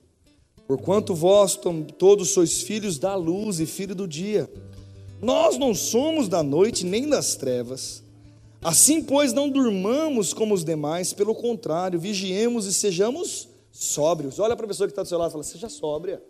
Porquanto 0.66 1.14
vós 1.14 1.60
todos 1.98 2.30
sois 2.30 2.62
filhos 2.62 2.98
da 2.98 3.14
luz 3.14 3.60
e 3.60 3.66
filhos 3.66 3.96
do 3.96 4.08
dia. 4.08 4.50
Nós 5.22 5.58
não 5.58 5.76
somos 5.76 6.28
da 6.28 6.42
noite 6.42 6.86
nem 6.86 7.08
das 7.08 7.36
trevas. 7.36 8.02
Assim, 8.64 9.04
pois, 9.04 9.34
não 9.34 9.50
durmamos 9.50 10.34
como 10.34 10.56
os 10.56 10.64
demais, 10.64 11.14
pelo 11.14 11.36
contrário, 11.36 12.00
vigiemos 12.00 12.66
e 12.66 12.74
sejamos 12.74 13.51
sóbrios. 13.84 14.40
Olha 14.40 14.56
para 14.56 14.66
a 14.66 14.68
pessoa 14.68 14.88
que 14.88 14.92
está 14.92 15.04
do 15.04 15.08
seu 15.08 15.18
lado 15.18 15.30
e 15.30 15.34
fala: 15.34 15.44
Seja 15.44 15.70
sóbria. 15.70 16.22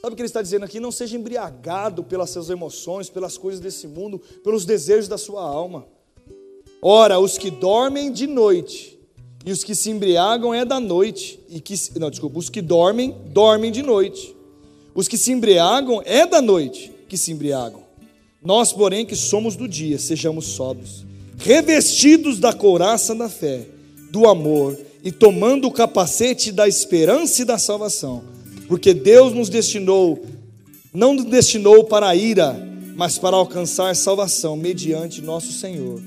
Sabe 0.00 0.12
o 0.12 0.16
que 0.16 0.22
ele 0.22 0.28
está 0.28 0.42
dizendo 0.42 0.64
aqui? 0.64 0.78
Não 0.78 0.92
seja 0.92 1.16
embriagado 1.16 2.04
pelas 2.04 2.30
suas 2.30 2.50
emoções, 2.50 3.08
pelas 3.08 3.36
coisas 3.38 3.60
desse 3.60 3.88
mundo, 3.88 4.20
pelos 4.44 4.64
desejos 4.64 5.08
da 5.08 5.18
sua 5.18 5.42
alma. 5.42 5.86
Ora, 6.80 7.18
os 7.18 7.38
que 7.38 7.50
dormem 7.50 8.12
de 8.12 8.26
noite 8.26 8.98
e 9.44 9.50
os 9.50 9.64
que 9.64 9.74
se 9.74 9.90
embriagam 9.90 10.52
é 10.52 10.64
da 10.64 10.78
noite 10.78 11.40
e 11.48 11.60
que 11.60 11.74
não, 11.98 12.10
desculpa, 12.10 12.38
os 12.38 12.50
que 12.50 12.60
dormem 12.60 13.16
dormem 13.26 13.72
de 13.72 13.82
noite. 13.82 14.36
Os 14.94 15.08
que 15.08 15.18
se 15.18 15.32
embriagam 15.32 16.02
é 16.04 16.26
da 16.26 16.40
noite 16.40 16.92
que 17.08 17.16
se 17.16 17.32
embriagam. 17.32 17.82
Nós, 18.42 18.72
porém, 18.72 19.04
que 19.04 19.16
somos 19.16 19.56
do 19.56 19.66
dia, 19.66 19.98
sejamos 19.98 20.46
sóbrios, 20.46 21.04
revestidos 21.38 22.38
da 22.38 22.52
couraça 22.52 23.14
da 23.14 23.28
fé, 23.28 23.66
do 24.10 24.28
amor 24.28 24.78
e 25.06 25.12
tomando 25.12 25.68
o 25.68 25.70
capacete 25.70 26.50
da 26.50 26.66
esperança 26.66 27.42
e 27.42 27.44
da 27.44 27.58
salvação, 27.58 28.24
porque 28.66 28.92
Deus 28.92 29.32
nos 29.32 29.48
destinou, 29.48 30.26
não 30.92 31.14
nos 31.14 31.26
destinou 31.26 31.84
para 31.84 32.08
a 32.08 32.16
ira, 32.16 32.56
mas 32.96 33.16
para 33.16 33.36
alcançar 33.36 33.94
salvação 33.94 34.56
mediante 34.56 35.22
nosso 35.22 35.52
Senhor 35.52 36.02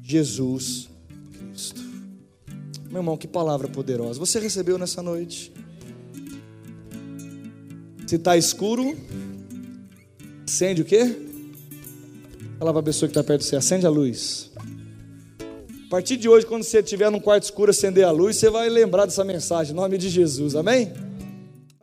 Jesus 0.00 0.88
Cristo. 1.32 1.82
Meu 2.88 3.00
irmão, 3.00 3.16
que 3.16 3.26
palavra 3.26 3.66
poderosa. 3.66 4.20
Você 4.20 4.38
recebeu 4.38 4.78
nessa 4.78 5.02
noite? 5.02 5.52
Se 8.06 8.14
está 8.14 8.36
escuro, 8.36 8.96
acende 10.46 10.82
o 10.82 10.84
quê? 10.84 11.16
Fala 12.60 12.70
para 12.70 12.78
a 12.78 12.84
pessoa 12.84 13.08
que 13.08 13.10
está 13.10 13.24
perto 13.24 13.40
de 13.40 13.48
você, 13.48 13.56
acende 13.56 13.84
a 13.84 13.90
luz. 13.90 14.52
A 15.86 15.88
partir 15.88 16.16
de 16.16 16.28
hoje, 16.28 16.44
quando 16.44 16.64
você 16.64 16.80
estiver 16.80 17.08
num 17.12 17.20
quarto 17.20 17.44
escuro, 17.44 17.70
acender 17.70 18.04
a 18.04 18.10
luz, 18.10 18.36
você 18.36 18.50
vai 18.50 18.68
lembrar 18.68 19.06
dessa 19.06 19.24
mensagem, 19.24 19.72
em 19.72 19.76
nome 19.76 19.96
de 19.96 20.08
Jesus, 20.08 20.56
amém? 20.56 20.92